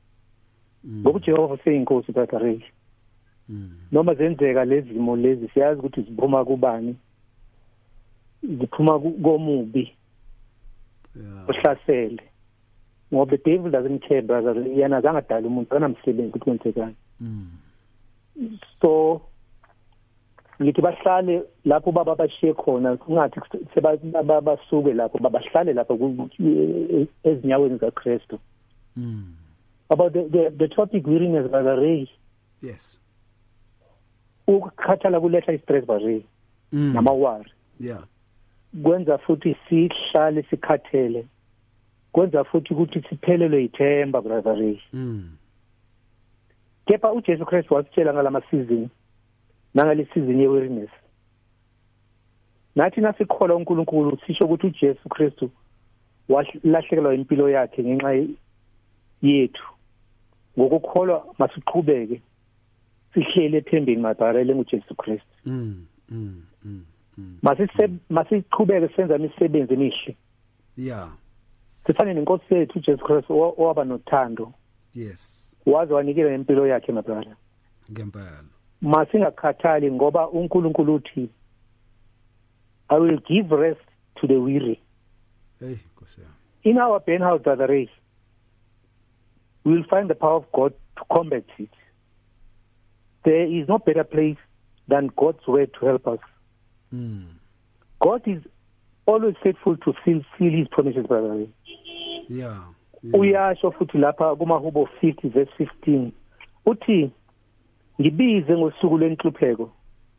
Ngoba 0.88 1.18
uJehova 1.18 1.54
useyinkosi 1.54 2.12
brother 2.12 2.40
Ray. 2.40 2.62
noma 3.92 4.14
zenzeka 4.16 4.66
lezi 4.66 4.94
zimo 4.94 5.16
lezi 5.16 5.48
siyazi 5.48 5.80
ukuthi 5.80 6.02
ziphuma 6.02 6.46
kubani 6.46 6.96
ziphuma 8.44 9.00
komubi 9.00 9.94
ohlasele 11.48 12.24
ngoba 13.14 13.32
the 13.32 13.38
devil 13.52 13.72
doesn't 13.72 14.00
care 14.08 14.22
brother 14.22 14.54
yena 14.68 14.98
azange 14.98 15.18
adala 15.18 15.48
umuntu 15.48 15.76
anamsebenzi 15.76 16.30
ukuthi 16.30 16.46
kwenzekani. 16.46 16.96
So 18.82 19.22
ngithi 20.62 20.82
bahlale 20.82 21.44
lapho 21.66 21.92
baba 21.92 22.16
bashiye 22.16 22.54
khona 22.54 22.98
kungathi 22.98 23.40
seba- 23.74 23.98
baba- 23.98 24.42
basuke 24.42 24.94
lapho 24.94 25.18
babahlale 25.20 25.74
lapho 25.74 25.94
ezinyaweni 27.24 27.78
zakaKristu 27.78 28.40
about 29.90 30.14
the, 30.14 30.24
the, 30.30 30.50
the 30.58 30.68
topic 30.68 31.06
weariness 31.08 31.50
brother 31.50 31.76
Ray. 31.80 32.10
Yes. 32.62 32.98
Ukukhathala 34.48 35.20
kuletha 35.20 35.54
istress 35.54 35.86
barre 35.86 36.24
Mm. 36.74 36.94
namawari. 36.94 37.52
Yeah. 37.80 38.04
Kwenza 38.84 39.18
futhi 39.18 39.56
sihlale 39.70 40.44
sikhathele. 40.50 41.26
Kwenza 42.18 42.44
futhi 42.44 42.74
ukuthi 42.74 43.02
siphelelwe 43.10 43.64
ithemba 43.64 44.22
brother 44.22 44.56
Ray 44.56 44.80
mm. 44.94 45.30
Kepha 46.86 47.12
uJesu 47.12 47.46
Christ 47.46 47.72
wasitshela 47.72 48.14
ngalama 48.14 48.42
season 48.52 48.90
nangale 49.74 50.08
season 50.14 50.40
ye 50.42 50.48
weariness 50.48 50.90
nathi 52.76 53.02
nasikholwa 53.02 53.56
uNkulunkulu 53.58 54.18
sisho 54.28 54.46
ukuthi 54.46 54.68
uJesu 54.68 55.10
Christ 55.10 55.46
walahlekelwa 56.30 57.16
impilo 57.16 57.50
yakhe 57.50 57.84
ngenxa 57.84 58.12
ye- 58.14 58.28
yethu. 59.22 59.64
Ngokukholwa 60.60 61.26
masiqhubeke 61.40 62.22
sihlele 63.14 63.58
ethembeni 63.58 64.02
mabarele 64.02 64.56
nguJesu 64.56 64.96
Christ. 64.96 65.28
Mm 65.46 65.86
mm 66.10 66.42
mm 66.66 66.84
masise 67.42 67.90
masiqhubeke 68.10 68.96
senza 68.96 69.16
imisebenzi 69.16 69.74
emihle. 69.74 70.16
Yeah. 70.78 71.10
Sifane 71.88 72.14
nenkosi 72.14 72.54
yethu 72.54 72.80
uJesu 72.80 73.04
Christ 73.06 73.30
owa- 73.30 73.54
owaba 73.58 73.84
nothando. 73.86 74.54
Yes. 74.94 75.44
Waze 75.66 75.94
wanikela 75.94 76.34
impilo 76.36 76.68
yakhe 76.68 76.92
mabrother 76.92 77.36
ngempela 77.92 78.44
masingakhathali 78.82 79.92
ngoba 79.92 80.30
uNkulunkulu 80.30 80.96
uthi 80.96 81.30
I 82.90 83.00
will 83.00 83.20
give 83.20 83.52
rest 83.56 83.82
to 84.16 84.28
the 84.28 84.38
weary. 84.38 84.80
Hey 85.60 85.76
nkosi 85.96 86.22
yami. 86.22 86.34
In 86.64 86.78
our 86.78 87.00
pain 87.00 87.22
house 87.22 87.42
brother 87.44 87.68
Ray 87.68 87.90
we 89.66 89.74
will 89.74 89.84
find 89.90 90.10
the 90.10 90.16
power 90.16 90.36
of 90.38 90.52
God 90.52 90.74
to 90.98 91.04
combat 91.14 91.44
it. 91.58 91.70
There 93.24 93.46
is 93.46 93.68
no 93.68 93.78
better 93.80 94.04
place 94.06 94.38
than 94.88 95.10
God's 95.18 95.46
word 95.48 95.74
to 95.80 95.86
help 95.86 96.08
us. 96.08 96.20
Mm 96.94 97.26
God 98.00 98.22
is 98.28 98.42
always 99.08 99.36
faithful 99.42 99.78
to 99.78 99.94
fulfill 100.04 100.52
his 100.52 100.68
promises 100.68 101.08
brother. 101.08 101.30
Ray 101.30 101.50
yeah. 102.30 102.60
Uyasho 103.14 103.72
futhi 103.72 103.98
lapha 103.98 104.36
kumahubo 104.36 104.90
50 105.02 105.30
verse 105.30 105.52
15 105.60 106.12
uthi 106.66 107.12
ngibize 108.02 108.58
ngosuku 108.58 108.98
lenhlupheko 108.98 109.72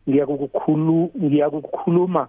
ngiyakukhulu 0.09 1.11
ngiyakukhuluma 1.23 2.29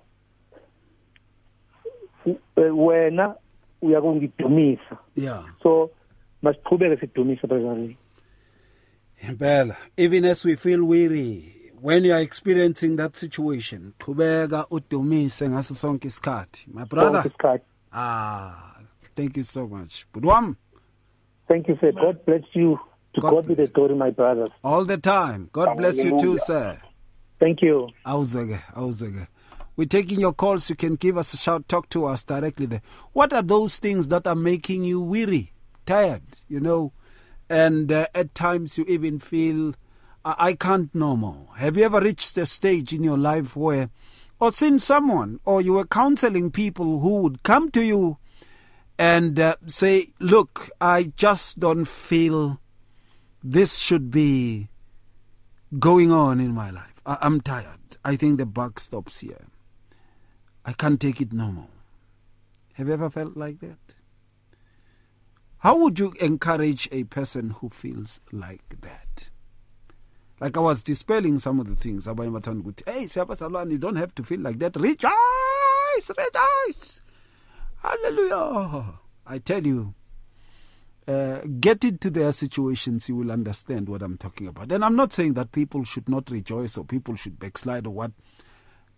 wena 2.55 3.35
uyakungidumisa. 3.81 4.97
Yeah. 5.15 5.43
So 5.63 5.91
masiqhubeke 6.41 6.97
sidumisa 6.97 7.47
brother. 7.47 7.95
Impela 9.21 9.75
even 9.97 10.25
as 10.25 10.45
we 10.45 10.55
feel 10.55 10.83
weary 10.83 11.58
when 11.81 12.03
you 12.03 12.13
are 12.13 12.21
experiencing 12.21 12.95
that 12.97 13.15
situation 13.15 13.93
qhubeka 13.99 14.65
udumise 14.69 15.49
ngaso 15.49 15.73
sonke 15.73 16.07
isikhathi. 16.07 16.67
My 16.73 16.85
brother. 16.85 17.23
ah 17.91 18.81
thank 19.15 19.37
you 19.37 19.43
so 19.43 19.67
much. 19.67 20.05
Budwam. 20.13 20.55
Thank 21.47 21.67
you 21.67 21.77
sir. 21.81 21.91
God 21.91 22.25
bless 22.25 22.43
you. 22.53 22.79
To 23.15 23.21
god, 23.21 23.31
god 23.31 23.47
be 23.47 23.55
the 23.55 23.67
glory 23.67 23.95
my 23.95 24.11
brothers. 24.11 24.51
All 24.63 24.85
the 24.85 24.97
time. 24.97 25.49
God 25.51 25.77
bless 25.77 25.97
you 25.97 26.19
too 26.19 26.37
sir. 26.37 26.79
Thank 27.39 27.61
you. 27.61 27.89
Awuzeke 28.05 28.59
awuzeke. 28.75 29.27
We're 29.75 29.87
taking 29.87 30.19
your 30.19 30.33
calls. 30.33 30.69
You 30.69 30.75
can 30.75 30.95
give 30.95 31.17
us 31.17 31.33
a 31.33 31.37
shout 31.37 31.67
talk 31.69 31.87
to 31.89 32.05
us 32.05 32.25
directly 32.25 32.65
there. 32.65 32.81
What 33.13 33.31
are 33.31 33.41
those 33.41 33.79
things 33.79 34.09
that 34.09 34.27
are 34.27 34.35
making 34.35 34.83
you 34.83 35.01
weary 35.01 35.53
tired 35.85 36.23
you 36.47 36.59
know? 36.59 36.91
And 37.49 37.91
uh, 37.91 38.07
at 38.13 38.35
times 38.35 38.77
you 38.77 38.85
even 38.87 39.19
feel 39.19 39.73
I 40.37 40.53
can't 40.53 40.93
no 40.93 41.15
more. 41.15 41.47
Have 41.57 41.77
you 41.77 41.83
ever 41.85 41.99
reached 41.99 42.37
a 42.37 42.45
stage 42.45 42.93
in 42.93 43.03
your 43.03 43.17
life 43.17 43.55
where, 43.55 43.89
or 44.39 44.51
seen 44.51 44.79
someone, 44.79 45.39
or 45.45 45.61
you 45.61 45.73
were 45.73 45.85
counseling 45.85 46.51
people 46.51 46.99
who 46.99 47.21
would 47.21 47.43
come 47.43 47.71
to 47.71 47.83
you 47.83 48.17
and 48.97 49.39
uh, 49.39 49.55
say, 49.65 50.09
Look, 50.19 50.69
I 50.81 51.13
just 51.15 51.59
don't 51.59 51.85
feel 51.85 52.59
this 53.43 53.77
should 53.77 54.11
be 54.11 54.67
going 55.79 56.11
on 56.11 56.39
in 56.39 56.53
my 56.53 56.69
life. 56.69 56.99
I- 57.05 57.17
I'm 57.21 57.39
tired. 57.41 57.97
I 58.03 58.15
think 58.15 58.37
the 58.37 58.45
buck 58.45 58.79
stops 58.79 59.19
here. 59.19 59.47
I 60.65 60.73
can't 60.73 60.99
take 60.99 61.21
it 61.21 61.31
no 61.33 61.51
more. 61.51 61.67
Have 62.73 62.87
you 62.87 62.93
ever 62.93 63.09
felt 63.09 63.35
like 63.35 63.59
that? 63.59 63.77
How 65.59 65.77
would 65.77 65.99
you 65.99 66.13
encourage 66.21 66.87
a 66.91 67.03
person 67.05 67.49
who 67.49 67.69
feels 67.69 68.21
like 68.31 68.77
that? 68.81 69.29
Like 70.39 70.55
I 70.55 70.59
was 70.61 70.83
dispelling 70.83 71.39
some 71.39 71.59
of 71.59 71.67
the 71.67 71.75
things. 71.75 72.05
Hey, 72.05 73.01
you 73.01 73.77
don't 73.77 73.95
have 73.95 74.15
to 74.15 74.23
feel 74.23 74.39
like 74.39 74.59
that. 74.59 74.75
Rejoice, 74.75 76.11
rejoice. 76.17 77.01
Hallelujah. 77.81 78.99
I 79.25 79.37
tell 79.39 79.65
you, 79.65 79.93
uh, 81.07 81.41
get 81.59 81.83
into 81.83 82.09
their 82.09 82.31
situations, 82.31 83.09
you 83.09 83.15
will 83.15 83.31
understand 83.31 83.89
what 83.89 84.01
I'm 84.01 84.17
talking 84.17 84.47
about. 84.47 84.71
And 84.71 84.85
I'm 84.85 84.95
not 84.95 85.11
saying 85.11 85.33
that 85.33 85.51
people 85.51 85.83
should 85.83 86.07
not 86.07 86.29
rejoice 86.29 86.77
or 86.77 86.85
people 86.85 87.15
should 87.15 87.39
backslide 87.39 87.87
or 87.87 87.91
what. 87.91 88.11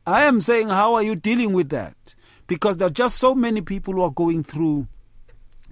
I 0.06 0.24
am 0.26 0.42
saying, 0.42 0.70
how 0.70 0.96
are 0.96 1.04
you 1.04 1.16
dealing 1.16 1.54
with 1.54 1.70
that? 1.70 2.16
Because 2.48 2.78
there 2.78 2.88
are 2.88 2.92
just 2.92 3.18
so 3.18 3.34
many 3.34 3.62
people 3.62 3.94
who 3.94 4.02
are 4.02 4.12
going 4.12 4.44
through 4.44 4.88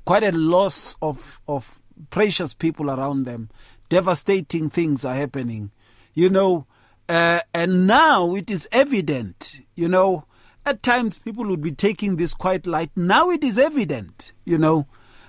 quite 0.06 0.24
a 0.24 0.32
loss 0.32 0.96
of, 1.02 1.42
of 1.48 1.82
precious 2.10 2.54
people 2.54 2.90
around 2.90 3.26
them. 3.26 3.50
Devastating 3.90 4.70
things 4.70 5.04
are 5.04 5.16
happening, 5.16 5.72
you 6.14 6.30
know. 6.30 6.66
Uh, 7.08 7.40
and 7.54 7.88
now 7.88 8.36
it 8.36 8.52
is 8.52 8.68
evident, 8.72 9.62
you 9.76 9.88
know. 9.88 10.26
At 10.66 10.84
times 10.84 11.18
people 11.18 11.48
would 11.48 11.62
be 11.62 11.72
taking 11.72 12.16
this 12.16 12.34
quite 12.34 12.68
light. 12.68 12.92
Now 12.96 13.32
it 13.32 13.44
is 13.44 13.58
evident, 13.58 14.34
you 14.46 14.58
know, 14.58 14.86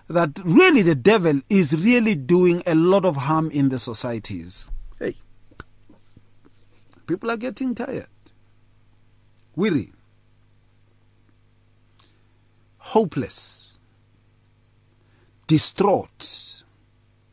that 0.09 0.39
really 0.45 0.83
the 0.83 0.95
devil 0.95 1.41
is 1.49 1.75
really 1.75 2.15
doing 2.15 2.63
a 2.67 2.75
lot 2.75 3.05
of 3.05 3.17
harm 3.17 3.51
in 3.51 3.71
the 3.71 3.79
societies. 3.79 4.69
Hey, 4.99 5.17
people 7.07 7.31
are 7.31 7.39
getting 7.39 7.75
tired, 7.75 8.09
weary, 9.57 9.93
hopeless 12.77 13.79
distraught. 15.47 16.60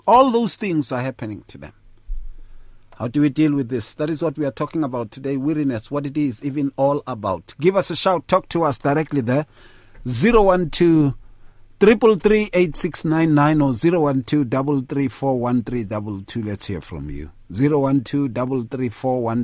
All 0.07 0.31
those 0.31 0.55
things 0.55 0.93
are 0.93 1.01
happening 1.01 1.43
to 1.47 1.57
them. 1.57 1.73
How 2.97 3.09
do 3.09 3.21
we 3.21 3.29
deal 3.29 3.53
with 3.53 3.67
this? 3.67 3.93
That 3.95 4.09
is 4.09 4.23
what 4.23 4.37
we 4.37 4.45
are 4.45 4.51
talking 4.51 4.83
about 4.83 5.11
today. 5.11 5.35
Weariness, 5.35 5.91
what 5.91 6.05
it 6.05 6.15
is 6.17 6.41
even 6.43 6.71
all 6.77 7.03
about. 7.05 7.53
Give 7.59 7.75
us 7.75 7.91
a 7.91 7.95
shout. 7.95 8.27
Talk 8.27 8.47
to 8.49 8.63
us 8.63 8.79
directly 8.79 9.21
there. 9.21 9.45
012 10.05 11.13
333 11.79 12.49
8699 12.53 13.61
or 13.61 13.73
012 13.73 16.45
Let's 16.45 16.65
hear 16.65 16.81
from 16.81 17.09
you. 17.09 17.31
012 17.53 18.33
334 18.33 19.35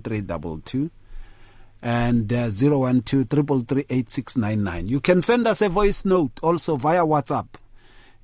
and 1.83 2.33
uh, 2.33 2.49
012 2.49 3.03
333 3.29 4.89
You 4.89 4.99
can 5.01 5.21
send 5.21 5.45
us 5.45 5.61
a 5.61 5.67
voice 5.67 6.05
note 6.05 6.39
also 6.41 6.77
via 6.77 7.05
WhatsApp 7.05 7.47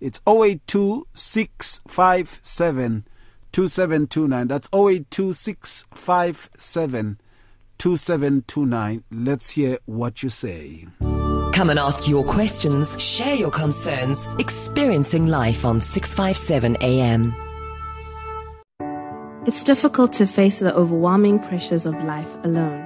it's 0.02 0.20
082657 0.28 3.06
2729. 3.52 4.48
That's 4.48 4.70
082657 4.74 7.20
2729. 7.78 9.04
Let's 9.12 9.50
hear 9.52 9.78
what 9.86 10.24
you 10.24 10.30
say. 10.30 10.88
Come 11.54 11.70
and 11.70 11.78
ask 11.80 12.08
your 12.08 12.24
questions, 12.24 13.00
share 13.02 13.36
your 13.36 13.52
concerns, 13.52 14.28
experiencing 14.38 15.28
life 15.28 15.66
on 15.66 15.82
657 15.82 16.78
AM. 16.82 17.36
It's 19.46 19.64
difficult 19.64 20.14
to 20.14 20.26
face 20.28 20.60
the 20.60 20.74
overwhelming 20.76 21.40
pressures 21.40 21.86
of 21.86 21.94
life 22.04 22.30
alone. 22.44 22.86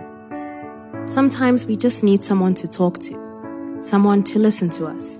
Sometimes 1.08 1.66
we 1.66 1.76
just 1.76 2.04
need 2.04 2.24
someone 2.24 2.54
to 2.56 2.68
talk 2.68 3.00
to, 3.00 3.80
someone 3.84 4.24
to 4.24 4.40
listen 4.40 4.70
to 4.72 4.86
us 4.86 5.20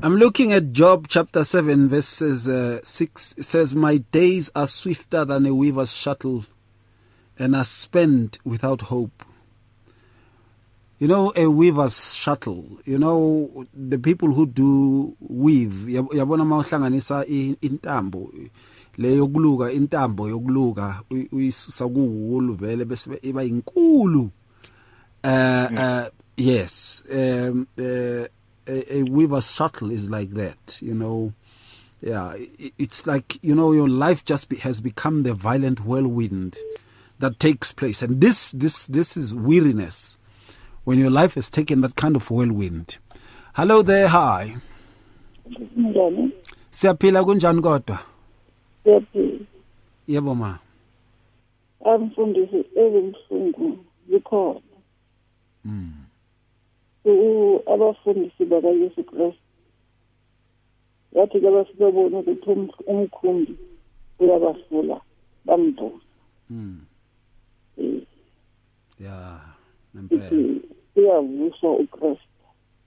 I'm 0.00 0.14
looking 0.14 0.52
at 0.52 0.70
Job 0.70 1.06
chapter 1.08 1.42
7, 1.42 1.88
verses 1.88 2.46
uh, 2.46 2.78
6. 2.84 3.34
It 3.38 3.42
says, 3.42 3.74
My 3.74 3.96
days 3.96 4.48
are 4.54 4.68
swifter 4.68 5.24
than 5.24 5.44
a 5.44 5.52
weaver's 5.52 5.92
shuttle, 5.92 6.44
and 7.36 7.56
are 7.56 7.64
spent 7.64 8.38
without 8.44 8.82
hope. 8.82 9.24
You 11.00 11.08
know, 11.08 11.32
a 11.34 11.48
weaver's 11.48 12.14
shuttle, 12.14 12.78
you 12.84 12.96
know, 12.98 13.66
the 13.74 13.98
people 13.98 14.32
who 14.34 14.46
do 14.46 15.16
weave, 15.20 15.86
yabona 15.88 16.44
mawuhlanganisa 16.44 17.26
intambo 17.60 18.32
le 18.98 19.16
yokuluka 19.16 19.72
intambo 19.72 20.28
yokuluka 20.28 21.02
uyisusa 21.32 21.88
kuwulu 21.88 22.54
vele 22.54 22.84
bese 22.84 23.18
iba 23.22 23.44
inkulu 23.44 24.30
uh, 25.24 25.68
uh, 25.78 26.06
yes 26.36 27.04
um, 27.12 27.66
uh, 27.78 28.26
a, 28.68 28.96
a 28.98 29.02
weaver's 29.04 29.52
shuttle 29.54 29.90
is 29.90 30.10
like 30.10 30.30
that, 30.30 30.80
you 30.82 30.94
know. 30.94 31.32
Yeah, 32.00 32.34
it's 32.78 33.06
like 33.08 33.38
you 33.42 33.54
know 33.56 33.72
your 33.72 33.88
life 33.88 34.24
just 34.24 34.48
be, 34.48 34.56
has 34.58 34.80
become 34.80 35.24
the 35.24 35.34
violent 35.34 35.84
whirlwind 35.84 36.56
that 37.18 37.38
takes 37.40 37.72
place, 37.72 38.02
and 38.02 38.20
this 38.20 38.52
this 38.52 38.86
this 38.86 39.16
is 39.16 39.34
weariness 39.34 40.16
when 40.84 40.98
your 41.00 41.10
life 41.10 41.34
has 41.34 41.50
taken 41.50 41.80
that 41.80 41.96
kind 41.96 42.14
of 42.14 42.30
whirlwind. 42.30 42.98
Hello 43.54 43.82
there, 43.82 44.06
hi. 44.08 44.56
njani 45.76 46.30
Siyaphila 46.70 47.24
kunjani 47.24 47.62
kodwa? 47.62 47.98
siyaphila 48.84 49.38
Yebo 50.08 50.34
ma. 50.34 50.58
amfundisi 51.84 52.64
ezibuhlungu 52.76 53.78
zikhona 54.10 54.60
Mm. 55.64 55.92
abafundisi 57.66 58.44
bakayesu 58.44 59.04
kristu. 59.04 59.42
Yathi-ke 61.12 61.50
bafike 61.50 61.92
bona 61.92 62.18
ukuthi 62.18 62.50
um, 62.50 62.68
umkhumbi 62.86 63.56
uyabasula 64.18 65.00
bamvusa 65.44 66.04
hmm. 66.48 66.80
eh. 67.78 68.02
ya 69.00 69.40
nempela 69.94 70.60
uyavuswa 70.96 71.72
ukristu. 71.72 72.44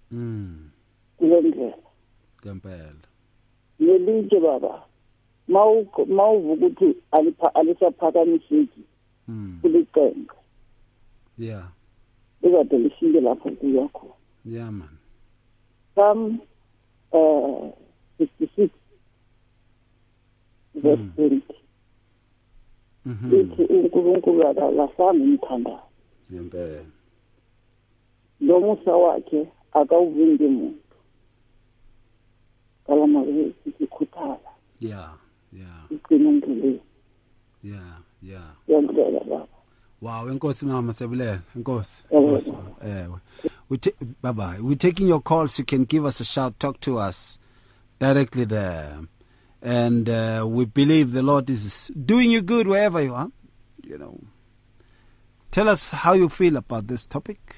Hmm. 0.09 0.69
Kule 1.17 1.41
ndlela 1.41 1.77
ngempela. 2.45 3.07
Nelitshe 3.79 4.39
baba 4.39 4.85
ma 5.47 5.65
uvuka 5.65 6.29
ukuthi 6.31 6.95
alisaphakamiseki 7.53 8.81
hmm. 9.25 9.59
kulicenge 9.61 10.31
ya. 11.37 11.47
yeah. 11.47 11.80
Likade 12.43 12.77
lifike 12.77 13.21
lapho 13.21 13.49
kuya 13.51 13.87
khona. 13.87 14.13
Yeah 14.45 14.71
man. 14.71 14.89
Psalm 15.95 16.39
uh, 17.11 17.69
66 18.19 18.69
verse 20.75 21.01
20 21.17 21.41
Mhm. 23.05 23.33
ithi 23.33 23.63
uNkulunkulu 23.73 24.47
akalahlanga 24.47 25.23
umthandazo 25.23 25.81
Ngempela. 26.31 26.85
lo 28.41 28.59
musa 28.59 28.95
wakhe 28.95 29.47
akawuvimbi 29.73 30.47
muntu. 30.47 30.95
Kalamake 32.87 33.51
sikhuthala 33.77 34.39
ya 34.81 35.13
ya 35.53 35.69
igcina 35.89 36.29
endleleni 36.29 36.79
ya 37.63 37.81
ya 38.23 38.41
yandlela 38.67 39.19
baba 39.19 39.47
Wow, 40.01 40.27
enkosi 40.29 40.65
mama 40.65 40.93
sebulela. 40.93 41.41
Enkosi. 41.55 42.07
Ewe. 42.83 43.19
We 43.69 43.77
ta- 43.77 43.91
bye 44.21 44.31
bye. 44.31 44.57
We're 44.59 44.75
taking 44.75 45.07
your 45.07 45.21
calls. 45.21 45.59
You 45.59 45.65
can 45.65 45.85
give 45.85 46.05
us 46.05 46.19
a 46.19 46.25
shout, 46.25 46.59
talk 46.59 46.79
to 46.81 46.97
us 46.97 47.37
directly 47.99 48.45
there. 48.45 48.99
And 49.61 50.09
uh, 50.09 50.45
we 50.49 50.65
believe 50.65 51.11
the 51.11 51.21
Lord 51.21 51.49
is 51.51 51.91
doing 52.05 52.31
you 52.31 52.41
good 52.41 52.67
wherever 52.67 52.99
you 52.99 53.13
are. 53.13 53.29
You 53.83 53.99
know. 53.99 54.19
Tell 55.51 55.69
us 55.69 55.91
how 55.91 56.13
you 56.13 56.29
feel 56.29 56.57
about 56.57 56.87
this 56.87 57.05
topic. 57.05 57.55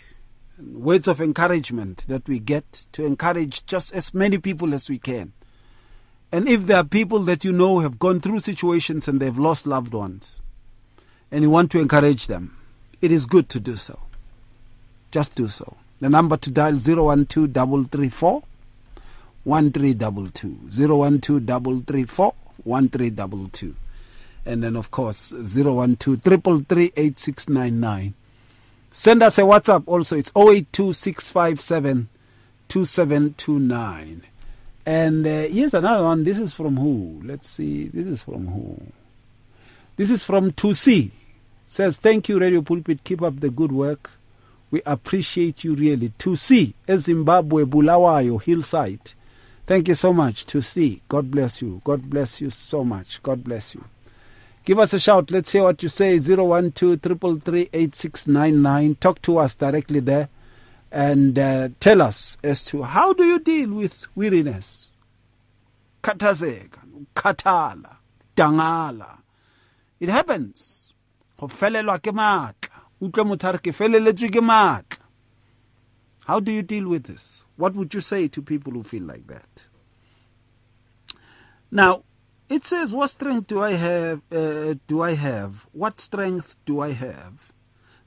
Words 0.60 1.08
of 1.08 1.22
encouragement 1.22 2.06
that 2.08 2.28
we 2.28 2.40
get 2.40 2.88
to 2.92 3.06
encourage 3.06 3.66
just 3.66 3.94
as 3.94 4.14
many 4.14 4.38
people 4.38 4.74
as 4.74 4.90
we 4.90 5.00
can. 5.00 5.32
And 6.32 6.50
if 6.50 6.66
there 6.66 6.78
are 6.78 6.84
people 6.84 7.20
that 7.20 7.46
you 7.46 7.54
know 7.54 7.80
have 7.80 8.00
gone 8.00 8.20
through 8.20 8.40
situations 8.40 9.08
and 9.08 9.20
they've 9.20 9.38
lost 9.38 9.66
loved 9.66 9.94
ones, 9.94 10.42
and 11.34 11.42
you 11.42 11.50
want 11.50 11.72
to 11.72 11.80
encourage 11.80 12.28
them, 12.28 12.56
it 13.02 13.12
is 13.12 13.26
good 13.26 13.50
to 13.50 13.60
do 13.60 13.76
so. 13.76 13.98
Just 15.10 15.36
do 15.36 15.50
so. 15.50 15.78
The 16.00 16.08
number 16.08 16.38
to 16.38 16.52
dial 16.52 16.78
012 16.78 17.00
1322 19.44 20.60
012 20.72 22.36
1322 22.64 23.76
and 24.46 24.64
then 24.64 24.76
of 24.76 24.92
course 24.92 25.32
012 25.32 25.98
333 26.22 28.14
Send 28.92 29.24
us 29.24 29.40
a 29.40 29.42
WhatsApp 29.42 29.84
also. 29.88 30.16
It's 30.16 30.32
082657 30.36 32.10
2729. 32.68 34.22
And 34.86 35.26
uh, 35.26 35.30
here's 35.48 35.74
another 35.74 36.04
one. 36.06 36.24
This 36.24 36.38
is 36.38 36.54
from 36.54 36.78
who? 36.78 37.22
Let's 37.24 37.50
see. 37.50 37.88
This 37.88 38.06
is 38.06 38.22
from 38.22 38.46
who? 38.48 38.80
This 39.96 40.12
is 40.12 40.24
from 40.24 40.52
2C. 40.52 41.10
Says, 41.68 41.98
Thank 41.98 42.30
you, 42.30 42.40
Radio 42.40 42.62
Pulpit. 42.62 43.04
Keep 43.04 43.22
up 43.22 43.40
the 43.40 43.50
good 43.50 43.72
work. 43.72 44.12
We 44.72 44.82
appreciate 44.86 45.64
you 45.64 45.76
really. 45.76 46.10
2C, 46.20 46.74
Zimbabwe, 46.98 47.64
Bulawayo, 47.64 48.42
Hillside. 48.42 49.14
Thank 49.66 49.88
you 49.88 49.96
so 49.96 50.14
much. 50.14 50.46
To 50.48 50.62
see. 50.62 51.02
God 51.08 51.32
bless 51.32 51.62
you. 51.62 51.82
God 51.84 52.10
bless 52.10 52.42
you 52.42 52.50
so 52.50 52.84
much. 52.84 53.22
God 53.24 53.44
bless 53.44 53.76
you. 53.76 53.84
Give 54.66 54.80
us 54.80 54.94
a 54.94 55.00
shout. 55.00 55.30
Let's 55.32 55.52
hear 55.52 55.64
what 55.64 55.84
you 55.84 55.90
say. 55.90 56.18
012 56.20 56.74
Talk 59.00 59.22
to 59.22 59.38
us 59.38 59.56
directly 59.56 60.00
there 60.00 60.30
and 60.94 61.40
uh, 61.40 61.70
tell 61.80 62.04
us 62.04 62.38
as 62.44 62.64
to 62.66 62.84
how 62.84 63.14
do 63.14 63.24
you 63.24 63.40
deal 63.40 63.72
with 63.72 64.06
weariness? 64.16 64.92
Khathazeka, 66.04 66.80
katala, 67.16 67.98
dangala. 68.36 69.18
It 70.00 70.10
happens. 70.10 70.93
Go 71.38 71.48
felelwa 71.48 72.00
ke 72.00 72.12
matla. 72.12 72.84
Utlwe 73.02 73.24
motho 73.26 73.50
a 73.50 73.52
re 73.54 73.60
ke 73.60 73.74
feleletswe 73.74 74.30
ke 74.32 74.42
matla. 74.42 75.00
How 76.26 76.40
do 76.40 76.52
you 76.52 76.62
deal 76.62 76.88
with 76.88 77.04
this? 77.04 77.46
What 77.58 77.76
would 77.76 77.94
you 77.94 78.02
say 78.02 78.28
to 78.30 78.42
people 78.42 78.74
who 78.74 78.84
feel 78.84 79.04
like 79.04 79.28
that? 79.28 79.68
Now, 81.70 82.04
it 82.50 82.64
says, 82.64 82.94
"What 82.94 83.10
strength 83.10 83.48
do 83.48 83.62
I 83.62 83.74
have? 83.74 84.22
Uh, 84.32 84.76
do 84.88 85.02
I 85.02 85.16
have? 85.16 85.68
What 85.72 86.00
strength 86.00 86.56
do 86.66 86.80
I 86.80 86.92
have 86.92 87.52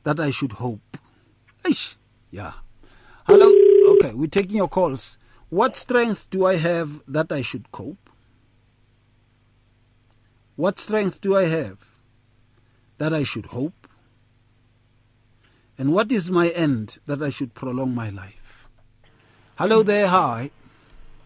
that 0.04 0.18
I 0.20 0.30
should 0.30 0.52
hope?" 0.52 0.98
Eish, 1.64 1.96
yeah. 2.30 2.52
Hello. 3.26 3.52
Okay, 3.94 4.14
we're 4.14 4.28
taking 4.28 4.56
your 4.56 4.68
calls. 4.68 5.18
What 5.48 5.76
strength 5.76 6.30
do 6.30 6.46
I 6.46 6.56
have 6.56 7.02
that 7.08 7.32
I 7.32 7.42
should 7.42 7.70
cope? 7.72 8.10
What 10.54 10.78
strength 10.78 11.20
do 11.20 11.36
I 11.36 11.46
have 11.46 11.85
that 12.98 13.12
I 13.12 13.22
should 13.22 13.46
hope? 13.46 13.88
And 15.78 15.92
what 15.92 16.10
is 16.10 16.30
my 16.30 16.48
end 16.48 16.98
that 17.06 17.22
I 17.22 17.30
should 17.30 17.54
prolong 17.54 17.94
my 17.94 18.10
life? 18.10 18.66
Hello 19.56 19.82
there. 19.82 20.06
Hi. 20.08 20.50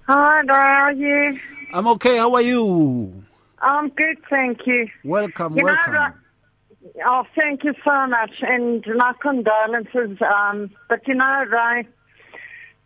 Hi, 0.06 0.42
how 0.48 0.54
are 0.54 0.92
you? 0.92 1.38
I'm 1.72 1.86
okay. 1.88 2.16
How 2.16 2.34
are 2.34 2.42
you? 2.42 3.24
I'm 3.60 3.90
good, 3.90 4.18
thank 4.28 4.66
you. 4.66 4.88
Welcome. 5.04 5.56
You 5.56 5.62
know, 5.62 5.72
welcome. 5.72 5.94
Ra- 5.94 6.12
oh, 7.06 7.24
thank 7.36 7.62
you 7.62 7.74
so 7.84 8.06
much, 8.06 8.32
and 8.40 8.84
my 8.96 9.12
condolences. 9.20 10.18
Um, 10.22 10.70
but 10.88 11.06
you 11.06 11.14
know, 11.14 11.44
Ray, 11.48 11.86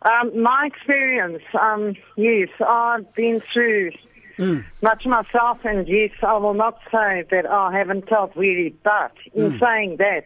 um, 0.03 0.41
my 0.41 0.67
experience, 0.71 1.41
um, 1.59 1.95
yes, 2.15 2.49
I've 2.65 3.11
been 3.15 3.41
through 3.53 3.91
Mm. 4.37 4.65
much 4.81 5.05
myself, 5.05 5.59
and 5.63 5.87
yes, 5.87 6.11
I 6.21 6.37
will 6.37 6.53
not 6.53 6.77
say 6.91 7.23
that 7.31 7.45
I 7.49 7.77
haven't 7.77 8.09
felt 8.09 8.35
weary, 8.35 8.75
but 8.83 9.13
in 9.33 9.51
Mm. 9.53 9.59
saying 9.59 9.95
that, 9.97 10.25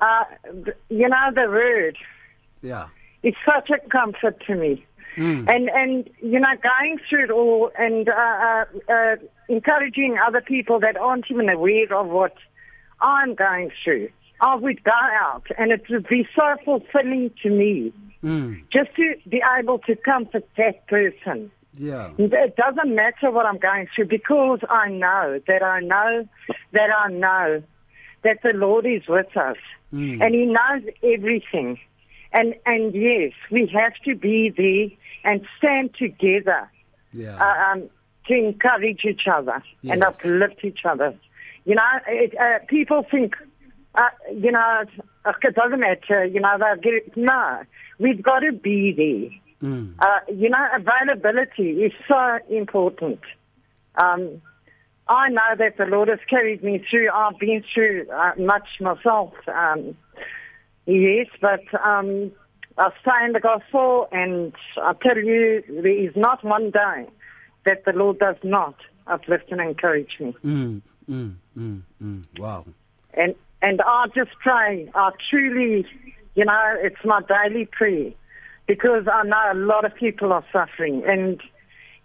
uh, 0.00 0.24
you 0.88 1.08
know, 1.08 1.30
the 1.32 1.48
word 1.48 1.96
Yeah. 2.62 2.86
is 3.22 3.34
such 3.46 3.70
a 3.70 3.78
comfort 3.88 4.40
to 4.46 4.54
me. 4.56 4.84
Mm. 5.16 5.48
And 5.48 5.68
and 5.70 6.10
you 6.22 6.40
know, 6.40 6.54
going 6.62 6.98
through 7.08 7.24
it 7.24 7.30
all 7.30 7.70
and 7.78 8.08
uh, 8.08 8.12
uh, 8.12 8.64
uh, 8.92 9.16
encouraging 9.48 10.18
other 10.18 10.40
people 10.40 10.80
that 10.80 10.96
aren't 10.96 11.30
even 11.30 11.48
aware 11.50 11.92
of 11.94 12.08
what 12.08 12.34
I'm 13.00 13.34
going 13.34 13.70
through. 13.84 14.08
I 14.40 14.56
would 14.56 14.82
go 14.82 14.90
out, 15.20 15.46
and 15.58 15.70
it 15.70 15.82
would 15.90 16.08
be 16.08 16.26
so 16.34 16.56
fulfilling 16.64 17.30
to 17.42 17.50
me 17.50 17.92
Mm. 18.24 18.62
just 18.72 18.94
to 18.96 19.16
be 19.28 19.42
able 19.58 19.80
to 19.80 19.96
comfort 19.96 20.48
that 20.56 20.86
person. 20.86 21.50
Yeah. 21.74 22.10
It 22.18 22.56
doesn't 22.56 22.94
matter 22.94 23.30
what 23.30 23.46
I'm 23.46 23.58
going 23.58 23.88
through 23.94 24.06
because 24.06 24.60
I 24.68 24.88
know 24.88 25.40
that 25.46 25.62
I 25.62 25.80
know 25.80 26.28
that 26.72 26.90
I 26.96 27.08
know 27.10 27.62
that 28.24 28.38
the 28.42 28.52
Lord 28.54 28.86
is 28.86 29.06
with 29.08 29.36
us 29.36 29.56
Mm. 29.92 30.22
and 30.24 30.34
He 30.34 30.46
knows 30.46 30.82
everything. 31.02 31.78
And 32.32 32.54
and 32.64 32.94
yes, 32.94 33.32
we 33.50 33.66
have 33.74 33.94
to 34.06 34.14
be 34.14 34.48
there 34.48 34.88
and 35.30 35.46
stand 35.58 35.94
together 35.94 36.70
Yeah. 37.12 37.36
uh, 37.36 37.72
um, 37.72 37.90
to 38.26 38.34
encourage 38.34 39.04
each 39.04 39.26
other 39.26 39.62
and 39.88 40.02
uplift 40.02 40.64
each 40.64 40.84
other. 40.86 41.14
You 41.66 41.74
know, 41.74 41.82
it, 42.08 42.34
uh, 42.38 42.60
people 42.68 43.02
think, 43.10 43.36
uh, 43.94 44.08
you 44.34 44.50
know, 44.50 44.84
it 45.26 45.54
doesn't 45.54 45.78
matter. 45.80 46.24
You 46.24 46.40
know, 46.40 46.56
they'll 46.58 46.76
get 46.76 46.94
it. 46.94 47.16
No, 47.16 47.62
we've 47.98 48.22
got 48.22 48.40
to 48.40 48.52
be 48.52 48.92
there. 48.92 49.30
Mm. 49.62 49.94
Uh, 49.98 50.06
you 50.28 50.50
know, 50.50 50.66
availability 50.74 51.84
is 51.84 51.92
so 52.08 52.38
important. 52.50 53.20
Um, 53.96 54.42
I 55.08 55.28
know 55.28 55.56
that 55.58 55.76
the 55.78 55.84
Lord 55.84 56.08
has 56.08 56.18
carried 56.28 56.62
me 56.62 56.84
through. 56.90 57.10
I've 57.12 57.38
been 57.38 57.62
through 57.72 58.06
uh, 58.10 58.32
much 58.38 58.68
myself. 58.80 59.34
Um, 59.46 59.96
yes, 60.86 61.26
but 61.40 61.62
um, 61.84 62.32
I 62.78 62.90
stay 63.02 63.24
in 63.24 63.32
the 63.32 63.40
gospel, 63.40 64.08
and 64.10 64.52
I 64.78 64.94
tell 65.02 65.18
you, 65.18 65.62
there 65.68 65.86
is 65.86 66.14
not 66.16 66.42
one 66.44 66.70
day 66.70 67.06
that 67.66 67.84
the 67.84 67.92
Lord 67.92 68.18
does 68.18 68.36
not 68.42 68.74
uplift 69.06 69.50
and 69.50 69.60
encourage 69.60 70.18
me. 70.18 70.34
Mm, 70.44 70.82
mm, 71.08 71.34
mm, 71.56 71.82
mm. 72.02 72.38
Wow. 72.38 72.64
And 73.14 73.34
and 73.60 73.80
I 73.82 74.06
just 74.14 74.30
pray, 74.42 74.90
I 74.94 75.10
truly, 75.30 75.86
you 76.34 76.44
know, 76.44 76.76
it's 76.80 77.04
my 77.04 77.20
daily 77.28 77.66
prayer 77.66 78.12
because 78.66 79.06
I 79.12 79.22
know 79.24 79.42
a 79.52 79.54
lot 79.54 79.84
of 79.84 79.94
people 79.94 80.32
are 80.32 80.44
suffering. 80.52 81.02
And, 81.06 81.40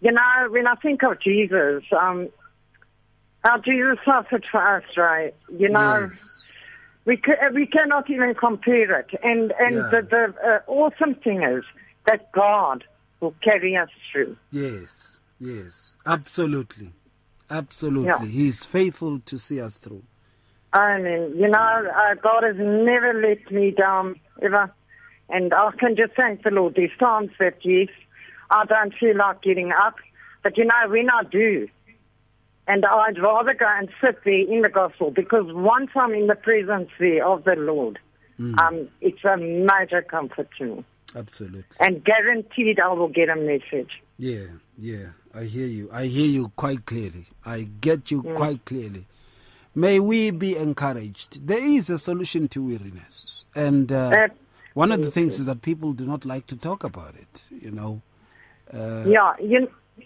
you 0.02 0.12
know, 0.12 0.48
when 0.50 0.68
I 0.68 0.76
think 0.76 1.04
of 1.04 1.20
Jesus, 1.22 1.84
um, 1.98 2.30
how 3.44 3.58
Jesus 3.60 3.98
suffered 4.06 4.46
for 4.52 4.78
us, 4.78 4.84
right? 4.98 5.34
You 5.50 5.70
know, 5.70 6.00
Yes. 6.02 6.44
we 7.06 7.18
ca- 7.18 7.50
we 7.54 7.66
cannot 7.68 8.10
even 8.10 8.34
compare 8.36 9.00
it. 9.00 9.10
And 9.24 9.54
and 9.60 9.76
Yeah. 9.78 9.90
the, 9.92 10.02
the 10.02 10.34
uh, 10.46 10.60
awesome 10.72 11.16
thing 11.16 11.44
is 11.44 11.64
that 12.06 12.32
God 12.32 12.84
will 13.20 13.36
carry 13.44 13.76
us 13.78 13.90
through. 14.12 14.36
Yes. 14.52 15.20
Yes. 15.40 15.96
Absolutely. 16.06 16.92
Absolutely. 17.50 18.08
Yeah. 18.08 18.26
He's 18.26 18.66
faithful 18.66 19.20
to 19.20 19.38
see 19.38 19.62
us 19.62 19.78
through. 19.78 20.04
I 20.74 20.98
mean, 21.00 21.34
you 21.38 21.48
know, 21.48 21.58
uh, 21.60 22.16
God 22.22 22.44
has 22.44 22.58
never 22.58 23.14
let 23.14 23.50
me 23.52 23.72
down 23.72 24.20
ever, 24.42 24.70
and 25.30 25.54
I 25.54 25.72
can 25.80 25.96
just 25.96 26.14
thank 26.14 26.44
the 26.44 26.52
Lord. 26.52 26.76
There's 26.76 26.92
times 27.00 27.32
that 27.40 27.58
yes, 27.64 27.90
I 28.52 28.66
don't 28.66 28.94
feel 28.94 29.16
like 29.18 29.42
getting 29.42 29.72
up, 29.72 29.96
but 30.44 30.58
you 30.58 30.66
know, 30.66 30.74
when 30.88 31.10
I 31.10 31.24
do, 31.30 31.68
and 32.68 32.86
I'd 32.86 33.18
rather 33.22 33.54
go 33.54 33.66
and 33.68 33.90
sit 34.02 34.24
there 34.26 34.34
in 34.34 34.62
the 34.62 34.70
gospel 34.70 35.12
because 35.12 35.46
once 35.54 35.92
I'm 35.96 36.14
in 36.14 36.28
the 36.28 36.36
presence 36.36 36.90
there 37.00 37.26
of 37.26 37.44
the 37.46 37.56
Lord, 37.56 38.00
um, 38.40 38.88
it's 39.02 39.24
a 39.26 39.36
major 39.38 40.02
comfort 40.04 40.48
to 40.60 40.64
me, 40.78 40.86
Absolutely. 41.16 41.64
and 41.80 42.04
guaranteed 42.04 42.80
I 42.80 42.90
will 42.94 43.08
get 43.08 43.30
a 43.30 43.36
message. 43.36 43.92
Yeah, 44.20 44.46
yeah. 44.78 45.08
I 45.34 45.44
hear 45.44 45.68
you. 45.68 45.90
I 45.92 46.06
hear 46.06 46.26
you 46.28 46.52
quite 46.56 46.86
clearly. 46.86 47.26
I 47.46 47.68
get 47.82 48.10
you 48.12 48.24
Mm. 48.24 48.36
quite 48.36 48.66
clearly. 48.66 49.06
May 49.76 50.00
we 50.00 50.32
be 50.32 50.56
encouraged. 50.56 51.46
There 51.46 51.64
is 51.64 51.90
a 51.92 52.00
solution 52.00 52.48
to 52.50 52.64
weariness. 52.64 53.46
And 53.56 53.92
uh, 53.92 54.28
one 54.78 54.92
of 54.92 55.02
the 55.02 55.10
things 55.18 55.40
is 55.40 55.46
that 55.48 55.62
people 55.64 55.90
do 55.94 56.06
not 56.06 56.24
like 56.24 56.46
to 56.48 56.56
talk 56.56 56.84
about 56.84 57.16
it, 57.16 57.50
you 57.66 57.72
know. 57.72 58.02
Uh, 58.72 59.04
yeah, 59.08 59.34
you, 59.52 59.60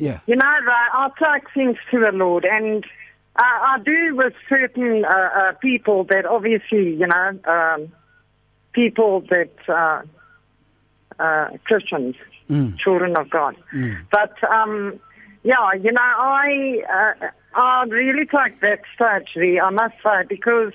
Yeah. 0.07 0.19
You 0.29 0.35
know, 0.37 0.45
I 0.45 1.09
take 1.19 1.45
things 1.53 1.77
to 1.91 1.99
the 1.99 2.11
Lord, 2.13 2.45
and 2.45 2.85
uh, 3.35 3.57
I 3.71 3.79
do 3.83 4.15
with 4.15 4.33
certain 4.47 5.03
uh, 5.03 5.09
uh, 5.09 5.51
people 5.67 6.05
that 6.05 6.25
obviously, 6.25 6.85
you 7.01 7.07
know, 7.13 7.27
um, 7.55 7.91
people 8.71 9.21
that 9.33 9.55
uh, 9.67 10.01
uh, 11.23 11.49
Christians, 11.65 12.15
Mm. 12.49 12.77
children 12.77 13.15
of 13.17 13.29
God. 13.29 13.55
Mm. 13.73 13.95
But 14.11 14.33
um, 14.43 14.99
yeah, 15.43 15.71
you 15.85 15.91
know, 15.97 16.01
I 16.01 16.83
uh, 16.97 17.27
I 17.55 17.85
really 17.87 18.25
take 18.25 18.59
that 18.59 18.81
stage 18.95 19.29
there, 19.35 19.63
I 19.63 19.69
must 19.69 19.95
say, 20.03 20.23
because 20.27 20.73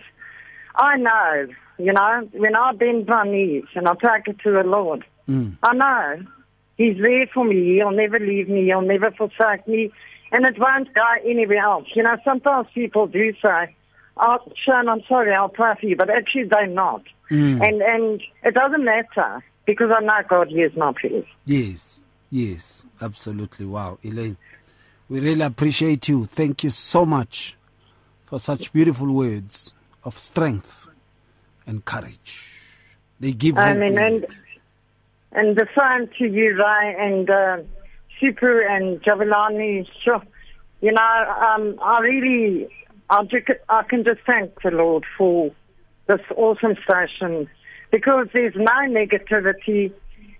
I 0.74 0.96
know, 0.96 1.48
you 1.78 1.92
know, 1.92 2.28
when 2.32 2.56
I 2.56 2.72
bend 2.72 3.06
my 3.06 3.24
knees 3.24 3.64
and 3.74 3.88
I 3.88 3.94
take 3.94 4.28
it 4.28 4.38
to 4.44 4.50
the 4.52 4.62
Lord, 4.62 5.04
Mm. 5.28 5.56
I 5.62 5.74
know 5.74 6.24
He's 6.76 6.98
there 6.98 7.26
for 7.32 7.44
me. 7.44 7.76
He'll 7.76 7.90
never 7.90 8.18
leave 8.18 8.48
me. 8.48 8.66
He'll 8.66 8.82
never 8.82 9.10
forsake 9.10 9.66
me. 9.66 9.90
And 10.30 10.44
it 10.44 10.58
won't 10.58 10.92
go 10.94 11.06
anywhere 11.24 11.58
else. 11.58 11.86
You 11.94 12.02
know, 12.02 12.16
sometimes 12.22 12.66
people 12.74 13.06
do 13.06 13.32
say, 13.42 13.74
oh, 14.18 14.38
Sean, 14.62 14.88
I'm 14.88 15.02
sorry, 15.08 15.34
I'll 15.34 15.48
pray 15.48 15.72
for 15.80 15.86
you. 15.86 15.96
But 15.96 16.10
actually, 16.10 16.44
they're 16.44 16.66
not. 16.66 17.02
Mm. 17.30 17.66
And, 17.66 17.80
and 17.82 18.22
it 18.42 18.54
doesn't 18.54 18.84
matter 18.84 19.42
because 19.64 19.90
I 19.90 20.00
know 20.04 20.18
God 20.28 20.48
hears 20.48 20.76
my 20.76 20.92
prayers. 20.92 21.24
Yes, 21.46 22.04
yes, 22.30 22.86
absolutely. 23.00 23.64
Wow, 23.64 23.98
Elaine, 24.04 24.36
we 25.08 25.20
really 25.20 25.40
appreciate 25.42 26.08
you. 26.08 26.26
Thank 26.26 26.62
you 26.62 26.70
so 26.70 27.06
much 27.06 27.56
for 28.26 28.38
such 28.38 28.72
beautiful 28.72 29.10
words 29.12 29.72
of 30.04 30.18
strength 30.18 30.85
and 31.66 31.84
courage. 31.84 32.42
They 33.20 33.32
give 33.32 33.58
I 33.58 33.74
mean, 33.74 33.98
and, 33.98 34.26
and 35.32 35.56
the 35.56 35.66
same 35.76 36.08
to 36.18 36.26
you, 36.26 36.56
Ray, 36.56 36.96
and 36.98 37.28
uh, 37.28 37.58
Sipho 38.20 38.68
and 38.68 39.02
Jabulani. 39.02 39.86
Sure. 40.04 40.22
You 40.80 40.92
know, 40.92 41.34
um, 41.40 41.78
I 41.82 42.00
really, 42.00 42.68
I, 43.08 43.82
can 43.88 44.04
just 44.04 44.20
thank 44.26 44.62
the 44.62 44.70
Lord 44.70 45.04
for 45.16 45.50
this 46.06 46.20
awesome 46.36 46.76
station 46.84 47.48
because 47.90 48.28
there's 48.32 48.54
no 48.54 48.72
negativity. 48.88 49.92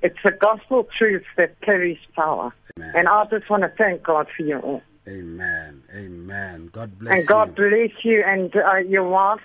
It's 0.03 0.19
the 0.23 0.33
gospel 0.33 0.87
truth 0.97 1.25
that 1.37 1.61
carries 1.63 1.99
power. 2.15 2.53
And 2.77 3.09
I 3.09 3.25
just 3.31 3.49
want 3.49 3.63
to 3.63 3.73
thank 3.79 4.03
God 4.03 4.27
for 4.37 4.43
you 4.43 4.59
all. 4.59 4.83
Amen, 5.09 5.83
amen. 5.95 6.69
God 6.73 6.99
bless 6.99 7.19
and 7.19 7.27
God 7.27 7.57
you. 7.57 7.71
bless 7.71 8.05
you 8.05 8.23
and 8.27 8.55
uh, 8.55 8.77
your 8.79 9.09
wife 9.09 9.41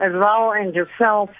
as 0.00 0.12
well 0.12 0.52
and 0.52 0.74
yourself. 0.74 1.30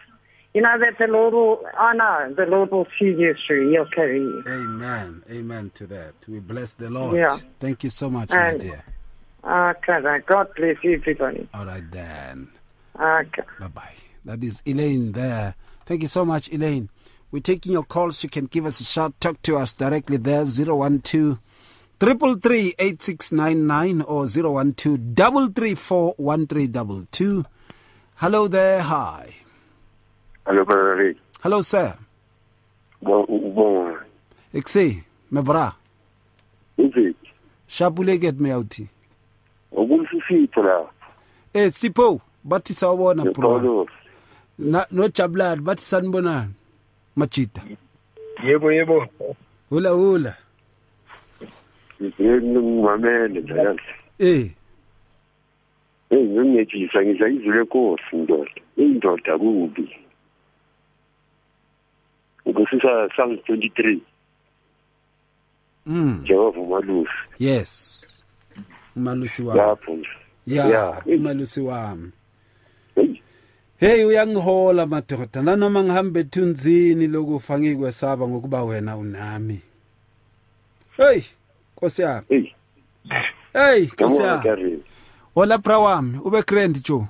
You 0.55 0.63
know 0.63 0.79
that 0.79 0.99
the 0.99 1.07
Lord 1.07 1.35
will, 1.35 1.63
I 1.79 1.95
know, 1.95 2.35
the 2.35 2.47
Lord 2.47 2.71
will 2.71 2.87
see 2.99 3.07
you 3.07 3.35
through. 3.47 3.71
He'll 3.71 3.87
carry 3.87 4.19
you. 4.21 4.43
Amen, 4.47 5.23
amen 5.31 5.71
to 5.75 5.87
that. 5.89 6.15
We 6.27 6.41
bless 6.41 6.75
the 6.75 6.91
Lord. 6.91 7.17
Yeah. 7.17 7.39
Thank 7.61 7.85
you 7.85 7.91
so 7.91 8.09
much, 8.11 8.31
my 8.31 8.57
dear. 8.57 8.83
Okay, 9.45 10.01
then. 10.03 10.23
God 10.27 10.49
bless 10.57 10.77
you, 10.83 10.95
everybody. 10.95 11.49
All 11.55 11.67
right, 11.67 11.89
then. 11.91 12.49
Okay. 12.99 13.43
Bye 13.61 13.69
bye. 13.69 13.95
That 14.25 14.43
is 14.43 14.63
Elaine 14.67 15.13
there. 15.13 15.55
Thank 15.87 16.03
you 16.03 16.09
so 16.09 16.25
much, 16.25 16.51
Elaine. 16.51 16.89
We're 17.31 17.41
taking 17.41 17.73
your 17.73 17.85
calls. 17.85 18.23
You 18.23 18.29
can 18.29 18.47
give 18.47 18.67
us 18.67 18.81
a 18.81 18.85
shout. 18.85 19.21
Talk 19.21 19.41
to 19.43 19.57
us 19.59 19.75
directly 19.75 20.17
there. 20.17 20.45
012 20.45 21.39
333 22.01 22.75
8699 22.79 24.03
or 24.03 24.27
012 24.27 24.75
334 25.15 26.15
1322. 26.17 27.45
Hello 28.21 28.49
there. 28.49 28.81
Hi. 28.83 29.35
Hello, 30.47 30.65
Brother 30.65 30.97
Rick. 30.97 31.17
Hello, 31.43 31.63
sir. 31.63 31.95
Bon, 33.03 33.25
bon. 33.55 33.97
Exe, 34.55 35.05
me 35.31 35.43
bra. 35.43 35.73
Uzi, 36.79 37.15
Shapuleket 37.69 38.39
me 38.41 38.51
auti. 38.53 38.89
ukumsisipho 39.73 40.63
la. 40.63 40.87
Eh, 41.55 41.71
Sipho, 41.71 42.21
bathi 42.45 42.75
sawubona 42.75 43.25
bro. 43.25 43.33
Paulo. 43.59 43.87
Na 44.59 44.87
no 44.91 45.09
Jabulani 45.09 45.61
bathi 45.63 45.83
sanibonani. 45.83 46.55
Machita. 47.17 47.63
Yebo, 48.45 48.73
yebo. 48.73 49.07
Hula 49.71 49.91
hula. 49.91 50.35
Ngizweni 52.03 52.59
ngimamele 52.59 53.41
nje. 53.41 53.81
Eh, 54.19 54.51
Hey, 56.11 56.25
ngingejisa 56.25 57.03
ngiza 57.03 57.29
izwi 57.29 57.49
lenkosi 57.51 58.17
ndoda. 58.17 58.51
Indoda 58.77 59.39
kubi. 59.39 59.97
Ngosisa 62.49 63.09
Psalm 63.09 63.33
23, 63.49 63.99
mm. 65.87 66.25
Jehova 66.25 66.61
umalusi. 66.61 67.11
Yes. 67.39 68.05
Umalusi 68.97 69.43
wami. 69.43 69.61
Lapho. 69.61 69.99
Ya, 70.47 70.67
Yeah. 70.69 71.07
umalusi 71.07 71.61
wami. 71.61 72.11
Hey 73.81 74.05
uyangihola 74.05 74.87
madoda 74.87 75.43
nanoma 75.43 75.85
ngihambe 75.85 76.21
ethunzini 76.21 77.07
lokufa 77.07 77.59
ngikwesaba 77.59 78.29
ngokuba 78.29 78.65
wena 78.65 78.97
unami. 78.97 79.61
Hey, 80.97 81.21
Nkosi 81.77 82.03
yami. 82.03 82.27
Hey. 82.29 82.53
Hey, 83.53 83.85
Nkosi 83.87 84.23
yami. 84.23 84.83
olapra 85.39 85.79
wami 85.79 86.19
ube 86.25 86.43
grand 86.43 86.83
jo 86.89 87.07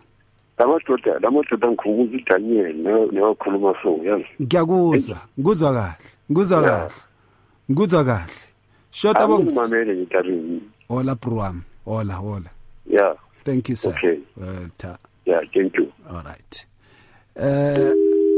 lamadoda 0.59 1.19
lamadoda 1.19 1.69
ngikhumbuza 1.69 2.17
udaniel 2.17 2.77
newakhuluma 3.13 3.75
so 3.83 4.01
yazi 4.05 4.27
ngiyakuzwa. 4.43 5.19
Ngikuzwa 5.39 5.73
kahle. 5.73 5.95
Ngikuzwa 6.31 6.63
kahle. 6.63 6.91
Ngikuzwa 7.71 8.05
kahle. 8.05 8.33
Shota 8.91 9.27
bongumamele 9.27 9.97
ngitarini 9.97 10.63
ola 10.89 11.15
pruam 11.15 11.63
ola 11.87 12.19
ola 12.19 12.51
ya. 12.91 13.17
Thank 13.45 13.69
you 13.69 13.77
sir. 13.77 13.91
Okay. 13.91 14.19
Well 14.37 14.69
ta 14.77 14.99
yeah 15.27 15.41
thank 15.55 15.75
you. 15.79 15.93
All 16.11 16.23
right. 16.23 16.67
Uh 17.37 17.95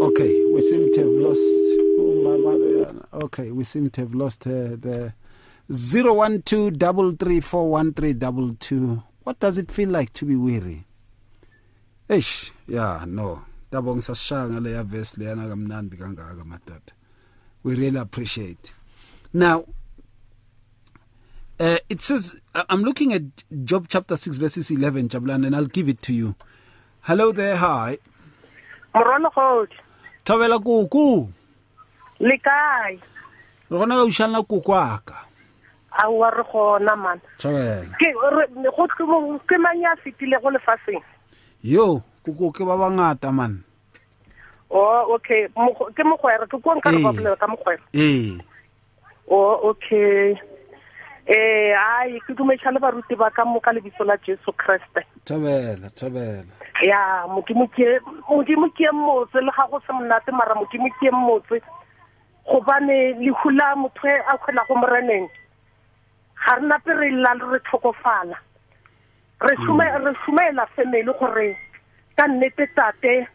okay. 0.06 0.44
We 0.54 0.60
seem 0.60 0.92
to 0.92 1.00
have 1.00 1.10
lost 1.10 1.42
okay. 3.12 3.50
We 3.50 3.64
seem 3.64 3.90
to 3.90 4.00
have 4.02 4.14
lost 4.14 4.46
uh, 4.46 4.76
the 4.80 5.12
012 5.68 6.76
334 6.78 7.70
1322 7.70 9.02
what 9.24 9.38
does 9.38 9.58
it 9.58 9.70
feel 9.70 9.88
like 9.90 10.12
to 10.14 10.24
be 10.24 10.36
weary? 10.36 10.86
Eish, 12.08 12.50
yeah, 12.66 13.04
no. 13.06 13.42
Dabo 13.70 13.94
ngisashanga 13.94 14.60
leya 14.60 14.84
verse 14.84 15.14
leyana 15.16 15.48
kamnandi 15.48 15.96
kangaka 15.96 16.44
madoda. 16.44 16.92
We 17.62 17.74
really 17.74 17.98
appreciate. 17.98 18.72
Now, 19.32 19.64
uh, 21.60 21.78
it 21.88 22.00
says, 22.00 22.40
I'm 22.54 22.82
looking 22.82 23.12
at 23.12 23.22
Job 23.64 23.86
chapter 23.88 24.16
6, 24.16 24.38
verses 24.38 24.70
11, 24.70 25.08
Jablan, 25.08 25.46
and 25.46 25.54
I'll 25.54 25.66
give 25.66 25.88
it 25.88 26.00
to 26.02 26.14
you. 26.14 26.34
Hello 27.02 27.32
there, 27.32 27.56
hi. 27.56 27.98
Morono 28.94 29.32
Gold, 29.34 29.68
Thabela 30.24 30.58
kuku. 30.58 31.32
le 32.18 32.38
kae? 32.38 32.98
Re 33.70 33.78
gona 33.78 35.04
ka 35.04 35.26
ushana 35.92 36.04
a 36.04 36.10
wa 36.10 36.30
re 36.30 36.42
gona 36.52 36.96
mana. 36.96 37.20
Ke 37.38 38.12
go 38.14 38.86
tlo- 38.86 39.40
ke 39.46 39.58
mang 39.58 39.80
ya 39.80 39.94
fetile 40.04 40.40
go 40.42 40.50
lefatsheng? 40.50 41.02
Yo 41.62 42.02
koko 42.24 42.50
ke 42.52 42.64
ba 42.64 42.76
bangata 42.76 43.32
man. 43.32 43.64
O 44.70 45.14
okay. 45.14 45.48
Ke 45.96 46.02
mogwera 46.04 46.46
ke 46.46 46.56
ko 46.62 46.74
nka 46.74 46.90
re 46.90 47.02
ba 47.02 47.10
Ee. 47.10 47.16
bolela 47.16 47.36
ka 47.38 47.46
mogwera. 47.46 47.82
Ee. 47.94 48.38
O 49.28 49.70
okay. 49.70 50.34
Eh 51.26 51.74
ai 51.76 52.18
ke 52.26 52.34
dumetsha 52.34 52.70
le 52.72 52.78
baruti 52.80 53.14
ba 53.16 53.30
ka 53.30 53.44
moka 53.44 53.72
lebitso 53.72 54.04
la 54.04 54.16
jesu 54.26 54.52
kreste. 54.52 55.02
Thabela 55.24 55.90
thabela 55.94 56.54
ya 56.82 57.26
modimo 57.28 57.66
ke 57.68 58.00
modimo 58.28 58.70
ke 58.72 58.88
mmotse 58.92 59.38
le 59.42 59.50
ga 59.52 59.66
go 59.70 59.78
se 59.86 59.92
monate 59.92 60.30
mara 60.32 60.54
modimo 60.54 60.88
ke 61.00 61.10
motse. 61.12 61.60
Gobane 62.46 63.14
lehu 63.20 63.50
la 63.54 63.74
motho 63.76 64.08
e 64.08 64.16
a 64.26 64.38
kgwela 64.38 64.66
go 64.66 64.74
moreneng 64.74 65.28
ga 66.44 66.54
re 66.56 66.66
nape 66.66 66.92
re 66.94 67.10
lla 67.10 67.34
le 67.34 67.44
re 67.52 67.58
tlhokofala. 67.60 68.36
Re 69.40 69.54
re 69.56 70.14
šomela 70.24 70.66
family 70.76 71.12
gore 71.18 71.56
ka 72.16 72.26
nnete 72.26 72.66
tate 72.74 73.26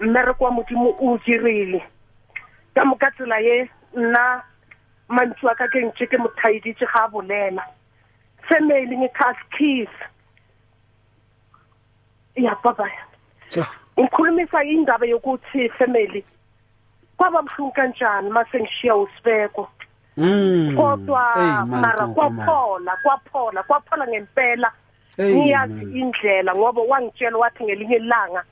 mmereko 0.00 0.44
wa 0.44 0.50
modimo 0.50 0.90
o 1.00 1.18
dirile. 1.24 1.82
Ka 2.74 2.84
moka 2.84 3.10
tsela 3.10 3.38
ye 3.40 3.68
nna 3.96 4.42
mantšu 5.08 5.48
a 5.50 5.54
ka 5.54 5.66
ke 5.68 5.80
ntše 5.82 6.06
ke 6.06 6.18
mothaeditše 6.18 6.86
ga 6.86 7.04
a 7.04 7.08
bolela. 7.08 7.64
Family 8.48 8.96
ngikhaskiss 8.96 9.92
ya 12.36 12.54
babaya 12.62 13.02
ngikhulumisa 13.98 14.64
indaba 14.64 15.06
yokuthi 15.06 15.68
family 15.78 16.24
kwaba 17.16 17.42
buhlungu 17.42 17.72
kanjani 17.72 18.30
mase 18.30 18.60
ngishiya 18.60 18.96
usibeko? 18.96 19.62
Mm. 19.62 19.77
Kodwa 20.76 21.22
Hey, 21.34 21.42
man, 21.66 21.80
mara 21.80 22.06
kwaphola 22.14 22.96
kwaphola 23.02 23.62
kwaphola 23.62 24.06
ngempela. 24.06 24.72
Ngiyazi 25.18 25.84
indlela 26.00 26.54
ngoba 26.54 26.82
wangitshela 26.82 27.38
wathi 27.38 27.64
ngelinye 27.64 27.96
ilanga 27.96 28.44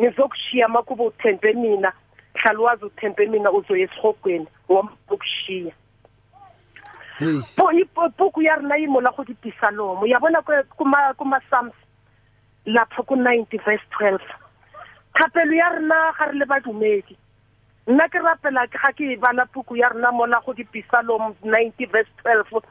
ngizokushiya 0.00 0.68
makuba 0.68 1.04
uthembe 1.04 1.52
mina 1.52 1.92
hlala 2.34 2.58
wazi 2.60 2.84
uthembe 2.84 3.26
mina 3.26 3.50
uzoya 3.52 3.84
esihogweni 3.84 4.46
ngoba 4.70 4.92
ukushiya. 5.10 5.72
Po- 7.56 7.72
ipo- 7.72 8.10
puku 8.16 8.42
ya 8.42 8.56
rina 8.56 8.76
yi 8.76 8.86
mola 8.86 9.10
go 9.10 9.24
dipisa 9.24 9.70
lomo 9.70 10.06
ya 10.06 10.18
bona 10.20 10.40
kwe- 10.42 10.64
kuma 10.76 11.14
kuma 11.14 11.40
psalms 11.40 11.74
lapho 12.66 13.02
ku 13.02 13.14
90 13.16 13.58
verse 13.64 13.84
12 13.98 14.18
thapelo 15.14 15.54
ya 15.54 15.68
rena 15.68 16.12
ga 16.18 16.26
re 16.26 16.38
le 16.38 16.44
badumedi. 16.46 17.16
Nna 17.86 18.08
ke 18.08 18.18
rapela 18.22 18.66
ga 18.70 18.92
ke 18.92 19.16
bala 19.20 19.46
puku 19.46 19.76
ya 19.76 19.88
rena 19.88 20.12
mola 20.12 20.40
go 20.46 20.52
dipisalong 20.54 21.34
90 21.42 21.86
verse 21.90 22.12
12 22.24 22.62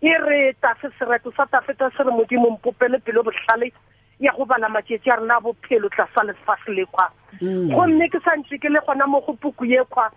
e 0.00 0.14
re 0.26 0.52
tafe 0.60 0.88
sereto 0.98 1.32
sa 1.36 1.46
tafeta 1.46 1.90
se 1.96 2.02
re 2.02 2.10
modimo 2.10 2.50
mpopele 2.50 2.98
pelo 3.04 3.22
botlhale 3.22 3.72
ya 4.20 4.32
go 4.32 4.44
bala 4.44 4.68
matšetši 4.68 5.10
a 5.10 5.16
rena 5.20 5.40
bophelo 5.40 5.88
tlasa 5.88 6.24
lefase 6.24 6.72
le 6.72 6.86
kwa. 6.86 7.10
Gomme 7.42 8.08
ke 8.08 8.20
santse 8.24 8.56
ke 8.58 8.68
le 8.72 8.80
gona 8.86 9.06
mo 9.06 9.20
go 9.20 9.36
puku 9.36 9.64
ye 9.68 9.84
kwa. 9.90 10.08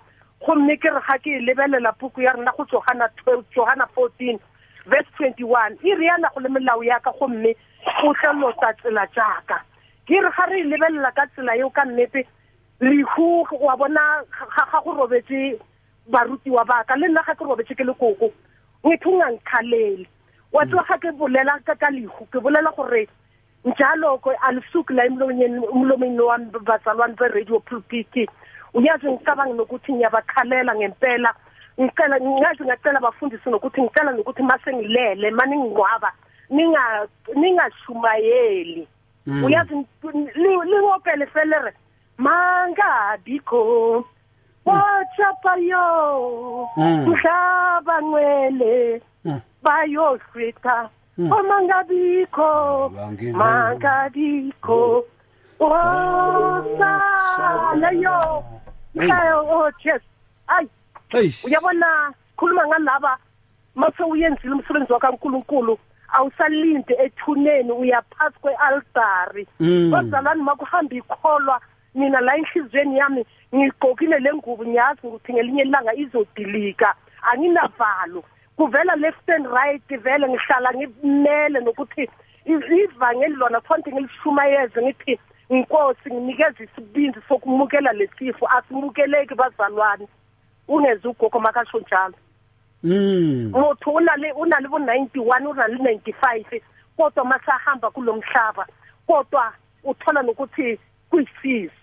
Gomme 0.46 0.78
ke 0.80 0.88
re 0.88 1.02
ga 1.08 1.18
ke 1.20 1.36
e 1.36 1.44
lebelela 1.44 1.92
puku 2.00 2.22
ya 2.22 2.32
rena 2.34 2.52
go 2.56 2.64
tsogana 2.66 3.12
12 3.26 3.44
johana 3.56 3.88
14 3.96 4.40
verse 4.88 5.12
21 5.20 5.84
e 5.84 5.96
riana 6.00 6.32
go 6.34 6.40
le 6.40 6.50
melao 6.50 6.84
ya 6.84 7.00
ka 7.00 7.12
gomme 7.12 7.56
go 8.02 8.14
tlelotsa 8.14 8.74
tsela 8.80 9.04
jaaka 9.16 9.60
ke 10.08 10.16
re 10.16 10.32
ga 10.38 10.46
re 10.48 10.62
e 10.62 10.64
lebelela 10.64 11.12
ka 11.12 11.28
tsela 11.36 11.56
eo 11.60 11.70
ka 11.70 11.84
nnete 11.86 12.24
lehu 12.80 13.48
wa 13.62 13.78
bona 13.78 14.24
ga 14.72 14.82
go 14.84 14.94
robetse 14.94 15.60
barutiwa 16.08 16.66
baka. 16.66 16.96
Le 16.96 17.08
nna 17.08 17.24
ga 17.26 17.36
ke 17.36 17.44
robetse 17.44 17.76
ke 17.76 17.84
le 17.84 17.94
koko. 17.94 18.32
Ngwetho 18.84 19.12
nga 19.12 19.30
nkhalele 19.32 20.08
wa 20.54 20.66
tswa 20.66 20.84
ga 20.88 20.98
ke 20.98 21.12
bolela 21.12 21.60
ka 21.66 21.76
ka 21.76 21.90
lehu 21.90 22.26
ke 22.32 22.40
bolela 22.40 22.72
gore 22.76 23.08
njalo 23.66 24.18
ko 24.18 24.32
alisuku 24.42 24.94
la 24.94 25.06
emlonyeni 25.06 25.68
umlomeni 25.68 26.20
wami 26.20 26.46
bazalwane 26.64 27.16
be-radio 27.16 27.60
pulpit 27.60 28.30
uyazi 28.74 29.12
ngicabanga 29.12 29.54
nokuthi 29.54 29.94
ngiyabakhalela 29.94 30.76
ngempela? 30.76 31.34
Ngicela 31.80 32.20
ngazi 32.20 32.64
ngacela 32.64 32.98
abafundisi 33.00 33.50
nokuthi 33.50 33.82
ngicela 33.82 34.12
nokuthi 34.12 34.44
mase 34.44 34.74
ngilele 34.74 35.32
mani 35.32 35.58
ngingcwaba 35.58 36.12
ninga 36.50 37.08
ningashumayeli. 37.36 38.88
Mm. 39.28 39.44
uyazi 39.44 39.74
li- 40.36 40.66
lingopele 40.66 41.26
felere? 41.26 41.74
Mangabikho 42.20 43.62
wachapa 44.66 45.56
yo 45.72 46.70
Mm. 46.78 47.06
mhlaba 47.10 48.02
ngwele 48.02 49.02
Mm. 49.26 49.42
bayohlwitha. 49.64 50.90
Omangabikho 51.20 52.90
mangabikho 53.34 55.04
osala 56.60 57.92
yo 57.92 58.44
mhlayo 58.96 59.72
yes. 59.84 60.02
Ayi 60.48 61.34
uyabona 61.44 62.14
khuluma 62.38 62.68
ngalaba 62.68 63.18
mase 63.76 64.04
uyenzile 64.04 64.54
umsebenzi 64.54 64.94
wakankulunkulu 64.94 65.78
awusalinde 66.14 66.94
ethuneni 67.06 67.72
uyaphasi 67.72 68.40
kwe-altari 68.42 69.48
bazalwane 69.92 70.44
makuhamba 70.44 70.96
ikholwa 70.96 71.62
mina 71.96 72.22
la 72.22 72.38
enhliziyweni 72.38 72.98
yami 72.98 73.26
ngigqokile 73.56 74.20
le 74.20 74.34
ngubo 74.34 74.66
ngiyazi 74.66 75.08
ukuthi 75.08 75.34
ngelinye 75.34 75.62
ilanga 75.62 75.94
izodilika. 75.94 76.94
Anginavalo. 77.22 78.24
Kuvela 78.58 78.96
left 78.96 79.30
and 79.30 79.48
right 79.48 79.88
vele 80.04 80.28
ngihlala 80.30 80.74
ngimele 80.74 81.60
nokuthi 81.60 82.10
ivangeli 82.46 83.36
lona 83.36 83.62
kufanele 83.62 83.92
ngilishumayeze 83.92 84.82
ngithi 84.82 85.20
nkosi 85.50 86.10
nginikeza 86.10 86.64
isibindi 86.64 87.20
sokumukela 87.28 87.92
lesifo 87.94 88.48
asimukeleki 88.48 89.36
bazalwane. 89.36 90.08
Ungeze 90.68 91.08
ugogo 91.08 91.40
makasho 91.40 91.80
njalo. 91.80 92.16
Mm. 92.84 93.52
motho 93.52 93.92
o 93.92 94.00
na 94.00 94.16
le 94.16 94.32
o 94.32 94.46
na 94.46 94.60
le 94.60 94.70
bo 94.70 94.80
91 94.80 95.48
o 95.48 95.54
na 95.54 95.68
le 95.68 95.78
95 95.78 96.62
kodwa 96.96 97.26
masahamba 97.26 97.92
kulomhlaba 97.92 98.66
kodwa 99.08 99.54
uthola 99.84 100.22
nokuthi 100.22 100.80
kuyisizo. 101.10 101.79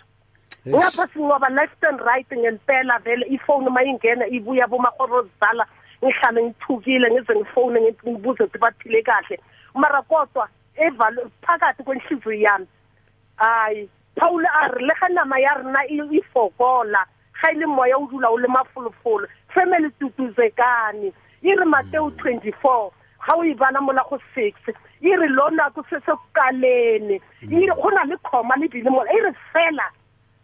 Ngapha 0.67 1.07
singoba 1.13 1.49
left 1.49 1.85
and 1.85 2.01
right 2.01 2.27
ngempela 2.31 2.99
vele 2.99 3.27
ifone 3.31 3.71
mayingena 3.71 4.27
ibuya 4.27 4.67
bomahoro 4.67 5.23
zidala 5.23 5.67
ngihlale 6.05 6.43
ngithukile 6.43 7.11
ngize 7.11 7.35
ngifone 7.35 7.81
ngithi 7.81 8.11
ngibuze 8.11 8.45
ukuthi 8.45 8.59
baphile 8.59 9.03
kahle. 9.03 9.41
Mara 9.75 10.03
kodwa 10.03 10.49
evalo 10.77 11.31
phakathi 11.43 11.83
kwenhliziyo 11.83 12.33
yami 12.33 12.67
hayi 13.37 13.89
paul 14.17 14.47
a 14.47 14.69
re 14.69 14.87
le 14.87 14.95
ga 15.01 15.09
nama 15.09 15.39
ya 15.39 15.55
rena 15.55 15.81
e 15.89 16.01
e 16.13 16.23
fokola 16.33 17.07
ga 17.43 17.53
ile 17.53 17.67
moya 17.67 17.97
o 17.97 18.07
dula 18.07 18.29
o 18.29 18.37
le 18.37 18.49
mafolofolo 18.49 19.29
family 19.55 19.91
tutuzekane 20.01 21.13
e 21.43 21.55
re 21.55 21.65
mateo 21.65 22.09
24 22.11 22.91
ga 23.27 23.35
o 23.37 23.45
e 23.45 23.55
bana 23.55 23.81
mola 23.81 24.03
go 24.09 24.19
six 24.35 24.55
e 25.01 25.17
re 25.17 25.29
lo 25.29 25.51
nako 25.51 25.85
se 25.91 26.01
se 26.01 26.13
kalene 26.33 27.21
e 27.43 27.67
re 27.67 27.75
go 27.77 27.91
na 27.91 28.05
le 28.05 28.17
kgoma 28.17 28.57
le 28.57 28.69
bile 28.69 28.91
mola 28.91 29.11
e 29.13 29.21
re 29.21 29.33
fela 29.53 29.91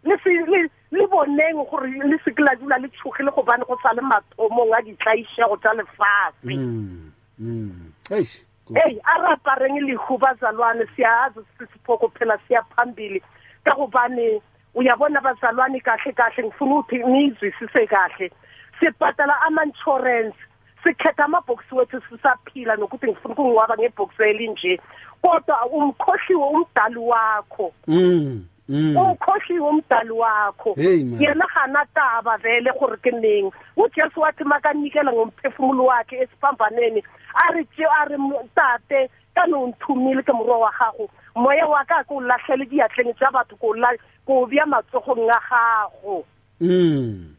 le 0.03 0.17
se 0.23 0.29
le 0.29 0.69
le 0.91 1.07
boneng 1.07 1.63
gore 1.69 1.87
le 1.89 2.17
se 2.23 2.31
ke 2.31 2.41
la 2.43 2.55
dula 2.55 2.77
le 2.77 2.87
tshogile 2.89 3.31
go 3.35 3.43
bane 3.43 3.63
go 3.67 3.77
sa 3.83 3.93
le 3.93 4.01
mathomong 4.01 4.73
a 4.77 4.81
ditlaišego 4.81 5.57
tsa 5.57 5.73
lefatshe 5.73 6.55
Mm. 6.57 7.11
Mm. 7.39 7.91
eish 8.11 8.43
eyi 8.75 8.99
arapareng 9.03 9.79
lehu 9.87 10.17
bazalwane 10.17 10.85
siyazi 10.95 11.39
sisiphoko 11.57 12.07
phela 12.17 12.37
siya 12.47 12.61
phambili 12.75 13.21
kakubani 13.63 14.41
uyabona 14.75 15.21
bazalwane 15.21 15.79
kahle 15.79 16.11
kahle 16.13 16.43
ngifuna 16.43 16.75
ukuthi 16.75 16.97
niyizwisise 16.97 17.87
kahle 17.87 18.31
sibhadala 18.79 19.41
ama-insurance 19.47 20.37
sikhetha 20.83 21.25
amabhokisi 21.25 21.75
wethu 21.75 22.01
sisaphila 22.09 22.75
nokuthi 22.75 23.07
ngifuna 23.07 23.33
ukungiwaba 23.33 23.77
ngebhokisi 23.77 24.23
elinje 24.23 24.79
kodwa 25.21 25.65
umkhohliwe 25.65 26.43
umdali 26.47 26.97
wakho 26.97 27.73
Mm. 27.87 28.45
Mm. 28.69 28.95
ukhohliwe 28.97 29.69
umdali 29.69 30.11
wakho. 30.11 30.73
Hey, 30.75 31.03
man. 31.03 31.19
yena 31.21 31.45
ga 31.53 31.67
na 31.67 31.85
taba 31.93 32.37
vele 32.37 32.71
gore 32.79 32.97
ke 33.03 33.11
neng. 33.11 33.51
Ujesu 33.77 34.19
wathi 34.21 34.43
makanikela 34.43 35.11
ngomphefumulo 35.11 35.85
wakhe 35.85 36.15
esiphambaneni 36.23 37.03
a 37.35 37.51
re 37.53 37.63
tse 37.75 37.83
a 37.83 38.05
re 38.07 38.17
mo- 38.17 38.47
tate 38.55 39.09
ka 39.35 39.45
ne 39.47 39.53
o 39.55 39.67
nthumile 39.67 40.23
ke 40.23 40.31
moro 40.33 40.59
wa 40.63 40.71
gago. 40.79 41.09
Moya 41.35 41.67
wa 41.67 41.83
ka 41.83 42.03
ke 42.07 42.11
o 42.15 42.21
latlhele 42.21 42.65
diatleng 42.71 43.11
tsa 43.19 43.31
batho 43.35 43.55
ko 43.59 43.67
o 43.67 43.73
la- 43.75 43.99
ko 44.25 44.43
o 44.43 44.45
bea 44.47 44.65
matsogong 44.65 45.27
a 45.27 45.39
gago. 45.49 46.23
Mm. 46.61 47.35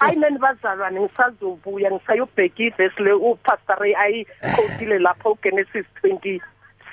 ayineni 0.00 0.38
bazalwane 0.38 1.00
ngisazobuya 1.00 1.90
ngisayobheka 1.90 2.62
ivesi 2.62 3.02
le 3.02 3.12
upastor 3.12 3.82
ayikhotile 3.82 4.98
lapho 4.98 5.32
ugenesis 5.36 5.84
twenty 6.00 6.40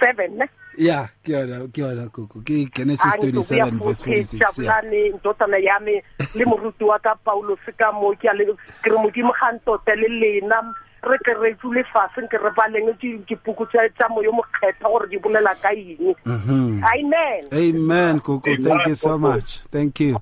seven 0.01 0.37
ne? 0.37 0.49
Ya 0.77 1.07
ke 1.23 1.31
yona 1.31 1.67
ke 1.71 1.81
yona 1.81 2.09
koko 2.11 2.39
ke 2.43 2.65
genesis 2.73 3.15
27 3.19 3.79
verse 3.79 4.03
46 4.03 4.33
ya 4.33 4.39
Jabulani 4.47 5.09
ndodana 5.19 5.57
yami 5.57 6.01
le 6.35 6.45
moruti 6.45 6.83
wa 6.83 6.99
ka 6.99 7.15
paulos 7.25 7.59
ka 7.77 7.91
mo 7.91 8.13
ke 8.15 8.27
a 8.29 8.33
le 8.33 8.45
ke 8.83 8.89
re 8.91 8.97
modimo 8.97 9.31
ga 9.39 9.51
ntote 9.55 9.95
le 9.95 10.07
lena 10.07 10.73
re 11.03 11.17
ke 11.23 11.33
re 11.39 11.53
tsule 11.61 11.83
fase 11.93 12.27
ke 12.27 12.37
re 12.37 12.51
baleng 12.57 12.91
dipuku 13.27 13.65
tsa 13.71 14.09
moyo 14.09 14.31
mokgetha 14.31 14.89
gore 14.89 15.07
di 15.09 15.17
bolela 15.17 15.55
ka 15.61 15.69
eng 15.71 16.15
Mhm. 16.25 16.83
amen 16.83 17.43
Amen, 17.53 18.19
Kuku. 18.19 18.57
Thank 18.63 18.87
you 18.87 18.95
so 18.95 19.17
much. 19.17 19.59
Thank 19.71 19.99
you. 19.99 20.19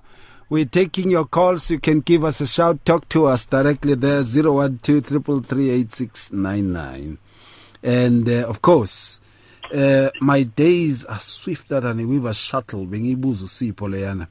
We're 0.49 0.65
taking 0.65 1.09
your 1.09 1.25
calls. 1.25 1.71
You 1.71 1.79
can 1.79 2.01
give 2.01 2.23
us 2.23 2.41
a 2.41 2.45
shout. 2.45 2.85
Talk 2.85 3.09
to 3.09 3.25
us 3.25 3.47
directly 3.47 3.95
there, 3.95 4.21
012 4.21 4.81
333 4.81 7.17
And 7.83 8.29
uh, 8.29 8.45
of 8.47 8.61
course, 8.61 9.19
uh, 9.73 10.11
my 10.21 10.43
days 10.43 11.03
are 11.05 11.19
swifter 11.19 11.79
than 11.79 11.99
a 11.99 12.05
weaver's 12.05 12.37
shuttle. 12.37 12.85
Bengibuzu 12.85 13.47
sipho 13.47 13.89
leyana. 13.89 14.27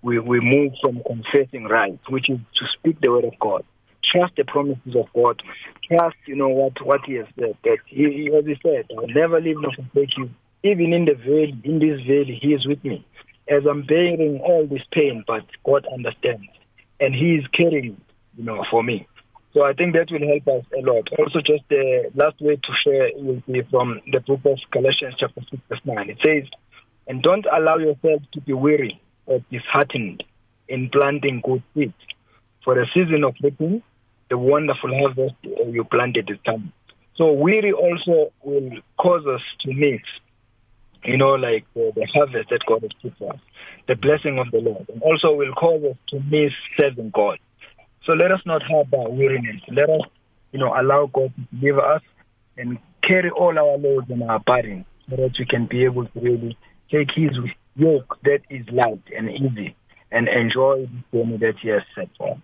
we 0.00 0.18
we 0.18 0.40
move 0.40 0.72
from 0.80 1.02
confessing 1.06 1.64
right, 1.64 2.00
which 2.08 2.30
is 2.30 2.38
to 2.38 2.64
speak 2.78 2.98
the 3.02 3.10
word 3.10 3.24
of 3.24 3.38
God, 3.38 3.62
trust 4.10 4.36
the 4.36 4.44
promises 4.44 4.96
of 4.96 5.06
God, 5.14 5.42
trust 5.88 6.16
you 6.26 6.36
know 6.36 6.48
what 6.48 6.84
what 6.84 7.00
He 7.06 7.14
has 7.14 7.26
said. 7.38 7.56
That 7.64 7.78
He, 7.86 8.30
as 8.36 8.44
He 8.44 8.56
said, 8.62 8.86
I 8.90 9.00
will 9.00 9.08
never 9.08 9.40
leave 9.40 9.60
nor 9.60 9.72
forsake 9.72 10.16
you. 10.16 10.30
Even 10.62 10.92
in 10.92 11.04
the 11.04 11.14
valley, 11.14 11.58
in 11.64 11.78
this 11.78 12.00
valley, 12.06 12.38
He 12.40 12.54
is 12.54 12.66
with 12.66 12.82
me. 12.84 13.06
As 13.48 13.64
I'm 13.70 13.82
bearing 13.82 14.40
all 14.44 14.66
this 14.66 14.82
pain, 14.92 15.22
but 15.26 15.44
God 15.64 15.86
understands, 15.92 16.48
and 16.98 17.14
He 17.14 17.36
is 17.36 17.46
caring, 17.48 18.00
you 18.36 18.44
know, 18.44 18.64
for 18.70 18.82
me. 18.82 19.06
So 19.56 19.62
I 19.62 19.72
think 19.72 19.94
that 19.94 20.10
will 20.10 20.26
help 20.28 20.60
us 20.60 20.66
a 20.76 20.82
lot. 20.82 21.08
Also, 21.18 21.40
just 21.40 21.62
the 21.70 22.10
last 22.14 22.38
way 22.42 22.56
to 22.56 22.72
share 22.84 23.08
will 23.14 23.42
be 23.50 23.62
from 23.70 24.02
the 24.12 24.20
book 24.20 24.40
of 24.44 24.58
Galatians, 24.70 25.14
chapter 25.18 25.40
6, 25.50 25.62
verse 25.70 25.80
9. 25.82 26.10
It 26.10 26.18
says, 26.22 26.50
And 27.06 27.22
don't 27.22 27.46
allow 27.46 27.78
yourself 27.78 28.20
to 28.34 28.40
be 28.42 28.52
weary 28.52 29.00
or 29.24 29.40
disheartened 29.50 30.24
in 30.68 30.90
planting 30.90 31.40
good 31.42 31.62
seeds. 31.74 31.94
For 32.64 32.74
the 32.74 32.86
season 32.92 33.24
of 33.24 33.34
reaping, 33.42 33.82
the 34.28 34.38
wonderful 34.38 34.96
harvest 34.96 35.34
you 35.42 35.84
planted 35.84 36.30
is 36.30 36.38
coming. 36.44 36.72
So, 37.16 37.32
weary 37.32 37.72
also 37.72 38.32
will 38.42 38.70
cause 38.98 39.26
us 39.26 39.40
to 39.60 39.72
miss, 39.72 40.00
you 41.04 41.16
know, 41.16 41.34
like 41.34 41.64
the, 41.74 41.92
the 41.94 42.06
harvest 42.14 42.50
that 42.50 42.60
God 42.66 42.82
has 42.82 42.90
put 43.00 43.28
us, 43.28 43.40
the 43.88 43.94
blessing 43.94 44.38
of 44.38 44.50
the 44.50 44.58
Lord. 44.58 44.88
And 44.88 45.02
also 45.02 45.34
will 45.34 45.54
cause 45.54 45.82
us 45.84 45.96
to 46.08 46.20
miss 46.20 46.52
serving 46.78 47.10
God. 47.10 47.38
So 48.06 48.12
let 48.12 48.30
us 48.30 48.40
not 48.46 48.62
have 48.62 48.90
that 48.92 49.12
weariness. 49.12 49.60
Let 49.68 49.90
us, 49.90 50.02
you 50.52 50.60
know, 50.60 50.72
allow 50.80 51.06
God 51.06 51.32
to 51.34 51.56
deliver 51.58 51.80
us 51.80 52.02
and 52.56 52.78
carry 53.02 53.30
all 53.30 53.58
our 53.58 53.76
loads 53.78 54.08
and 54.10 54.22
our 54.22 54.38
burdens 54.38 54.86
so 55.10 55.16
that 55.16 55.32
we 55.38 55.44
can 55.44 55.66
be 55.66 55.84
able 55.84 56.06
to 56.06 56.20
really 56.20 56.56
take 56.88 57.10
His 57.14 57.36
yoke 57.74 58.18
that 58.22 58.42
is 58.48 58.64
light 58.70 59.02
and 59.16 59.30
easy 59.30 59.74
and 60.12 60.28
enjoy 60.28 60.88
the 61.12 61.18
journey 61.18 61.36
that 61.38 61.58
He 61.60 61.68
has 61.68 61.82
set 61.96 62.08
for 62.16 62.32
us. 62.32 62.38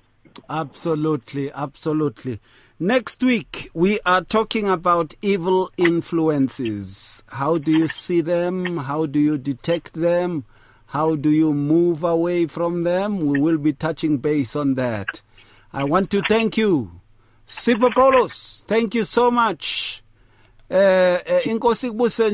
Absolutely, 0.52 1.50
absolutely. 1.50 2.38
Next 2.78 3.22
week, 3.22 3.70
we 3.72 4.00
are 4.04 4.20
talking 4.20 4.68
about 4.68 5.14
evil 5.22 5.72
influences. 5.78 7.22
How 7.28 7.56
do 7.56 7.72
you 7.72 7.86
see 7.86 8.20
them? 8.20 8.76
How 8.76 9.06
do 9.06 9.18
you 9.18 9.38
detect 9.38 9.94
them? 9.94 10.44
How 10.88 11.14
do 11.14 11.30
you 11.30 11.54
move 11.54 12.04
away 12.04 12.44
from 12.48 12.82
them? 12.82 13.24
We 13.24 13.40
will 13.40 13.56
be 13.56 13.72
touching 13.72 14.18
base 14.18 14.54
on 14.54 14.74
that. 14.74 15.22
I 15.72 15.84
want 15.84 16.10
to 16.10 16.20
thank 16.28 16.58
you, 16.58 17.00
Sipho 17.46 17.88
Paulos. 17.90 18.62
Thank 18.66 18.94
you 18.94 19.04
so 19.04 19.30
much. 19.30 20.02
Eh, 20.68 21.18
eh, 21.24 21.40
inkosi 21.46 21.88
kubuse. 21.88 22.28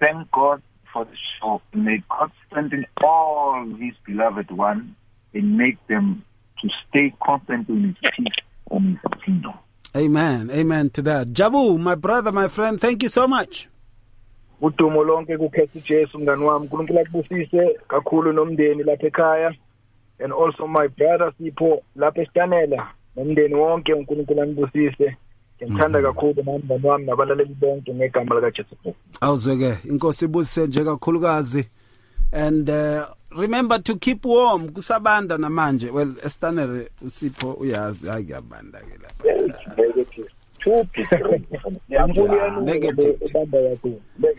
Thank 0.00 0.30
God 0.32 0.60
for 0.94 1.04
the 1.04 1.16
show. 1.38 1.60
May 1.74 2.02
God 2.08 2.30
strengthen 2.46 2.86
all 3.04 3.66
His 3.78 3.94
beloved 4.06 4.50
ones 4.50 4.84
and 5.34 5.58
make 5.58 5.84
them 5.88 6.24
to 6.62 6.68
stay 6.88 7.12
constant 7.22 7.68
in 7.68 7.88
His 7.88 8.10
peace 8.16 8.44
and 8.70 8.98
His 8.98 9.22
kingdom. 9.24 9.52
Amen. 9.94 10.50
Amen 10.50 10.90
to 10.90 11.02
that. 11.02 11.28
Jabu, 11.28 11.78
my 11.78 11.94
brother, 11.96 12.32
my 12.32 12.48
friend, 12.48 12.80
thank 12.80 13.02
you 13.02 13.08
so 13.10 13.28
much. 13.28 13.68
udumo 14.60 15.04
lonke 15.04 15.38
kukhetha 15.38 15.78
ujesu 15.78 16.18
mngani 16.18 16.44
wami 16.44 16.62
unkulunkulu 16.62 17.00
akubusise 17.00 17.78
kakhulu 17.88 18.32
nomndeni 18.32 18.82
lapha 18.82 19.06
ekhaya 19.06 19.54
and 20.24 20.32
also 20.32 20.66
my 20.66 20.88
brother 20.88 21.32
sipho 21.38 21.82
lapha 21.96 22.22
esitanela 22.22 22.88
nomndeni 23.16 23.54
wonke 23.54 23.92
unkulunkulu 23.94 24.42
anibusise 24.42 25.16
ngimthanda 25.64 26.02
kakhulu 26.02 26.42
nami 26.46 26.62
mngani 26.64 26.86
wami 26.86 27.06
nabalaleli 27.06 27.54
bonke 27.54 27.94
ngegama 27.94 28.34
likajesu 28.34 28.76
kristu 28.76 28.94
awuzweke 29.20 29.74
inkosi 29.84 30.24
ibusise 30.24 30.66
nje 30.66 30.84
kakhulukazi. 30.84 31.66
And 32.32 32.68
uh, 32.68 33.06
remember 33.30 33.78
to 33.78 33.96
keep 33.96 34.24
warm 34.24 34.68
kusabanda 34.70 35.38
namanje. 35.38 35.90
Well 35.90 36.14
esitanele 36.24 36.90
usipho 37.02 37.52
uyazi 37.52 38.08
hayi 38.08 38.24
kuyabanda 38.24 38.80
ke 38.80 38.98
lapha 39.02 39.24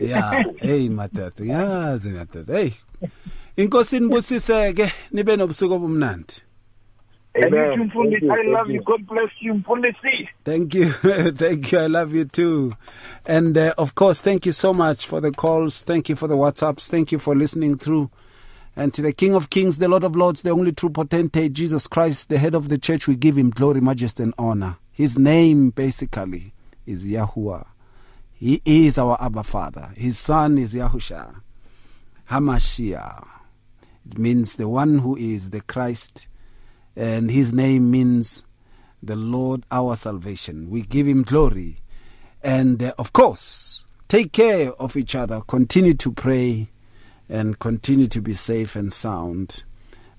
ya 0.00 0.44
hey 0.56 0.88
matata 0.88 1.44
yazi 1.44 2.08
matata 2.08 2.58
hey. 2.58 2.70
Inkosi 3.56 4.00
nibusise 4.00 4.72
ke 4.72 4.92
nibe 5.12 5.36
nobusuku 5.36 5.74
obumnandi. 5.74 6.45
And 7.36 7.52
you, 7.54 7.84
Mfundisi, 7.84 8.30
I 8.30 8.50
love 8.50 8.70
you. 8.70 8.82
God 8.82 9.06
bless 9.06 9.30
you, 9.40 9.54
Mfundisi. 9.54 10.28
Thank 10.44 10.74
you. 10.74 10.90
thank 11.32 11.70
you. 11.72 11.78
I 11.78 11.86
love 11.86 12.14
you 12.14 12.24
too. 12.24 12.74
And 13.24 13.56
uh, 13.58 13.74
of 13.76 13.94
course, 13.94 14.22
thank 14.22 14.46
you 14.46 14.52
so 14.52 14.72
much 14.72 15.06
for 15.06 15.20
the 15.20 15.30
calls. 15.30 15.82
Thank 15.84 16.08
you 16.08 16.16
for 16.16 16.28
the 16.28 16.36
WhatsApps. 16.36 16.88
Thank 16.88 17.12
you 17.12 17.18
for 17.18 17.34
listening 17.34 17.76
through. 17.76 18.10
And 18.74 18.92
to 18.94 19.02
the 19.02 19.12
King 19.12 19.34
of 19.34 19.50
Kings, 19.50 19.78
the 19.78 19.88
Lord 19.88 20.04
of 20.04 20.16
Lords, 20.16 20.42
the 20.42 20.50
only 20.50 20.72
true 20.72 20.90
potentate, 20.90 21.52
Jesus 21.52 21.86
Christ, 21.86 22.28
the 22.28 22.38
head 22.38 22.54
of 22.54 22.68
the 22.68 22.78
church, 22.78 23.08
we 23.08 23.16
give 23.16 23.36
him 23.36 23.50
glory, 23.50 23.80
majesty, 23.80 24.22
and 24.22 24.34
honor. 24.38 24.76
His 24.92 25.18
name 25.18 25.70
basically 25.70 26.52
is 26.86 27.04
Yahuwah. 27.04 27.66
He 28.34 28.60
is 28.64 28.98
our 28.98 29.16
Abba 29.20 29.42
Father. 29.44 29.92
His 29.96 30.18
son 30.18 30.58
is 30.58 30.74
Yahusha. 30.74 31.40
Hamashiach. 32.30 33.26
It 34.10 34.18
means 34.18 34.56
the 34.56 34.68
one 34.68 34.98
who 34.98 35.16
is 35.16 35.50
the 35.50 35.62
Christ, 35.62 36.26
and 36.96 37.30
his 37.30 37.52
name 37.52 37.90
means 37.90 38.44
the 39.02 39.16
Lord 39.16 39.64
our 39.70 39.96
salvation. 39.96 40.70
We 40.70 40.82
give 40.82 41.06
him 41.06 41.22
glory. 41.22 41.80
And 42.42 42.82
uh, 42.82 42.94
of 42.98 43.12
course, 43.12 43.86
take 44.08 44.32
care 44.32 44.72
of 44.72 44.96
each 44.96 45.14
other. 45.14 45.42
Continue 45.42 45.94
to 45.94 46.12
pray 46.12 46.70
and 47.28 47.58
continue 47.58 48.06
to 48.08 48.20
be 48.20 48.34
safe 48.34 48.76
and 48.76 48.92
sound. 48.92 49.62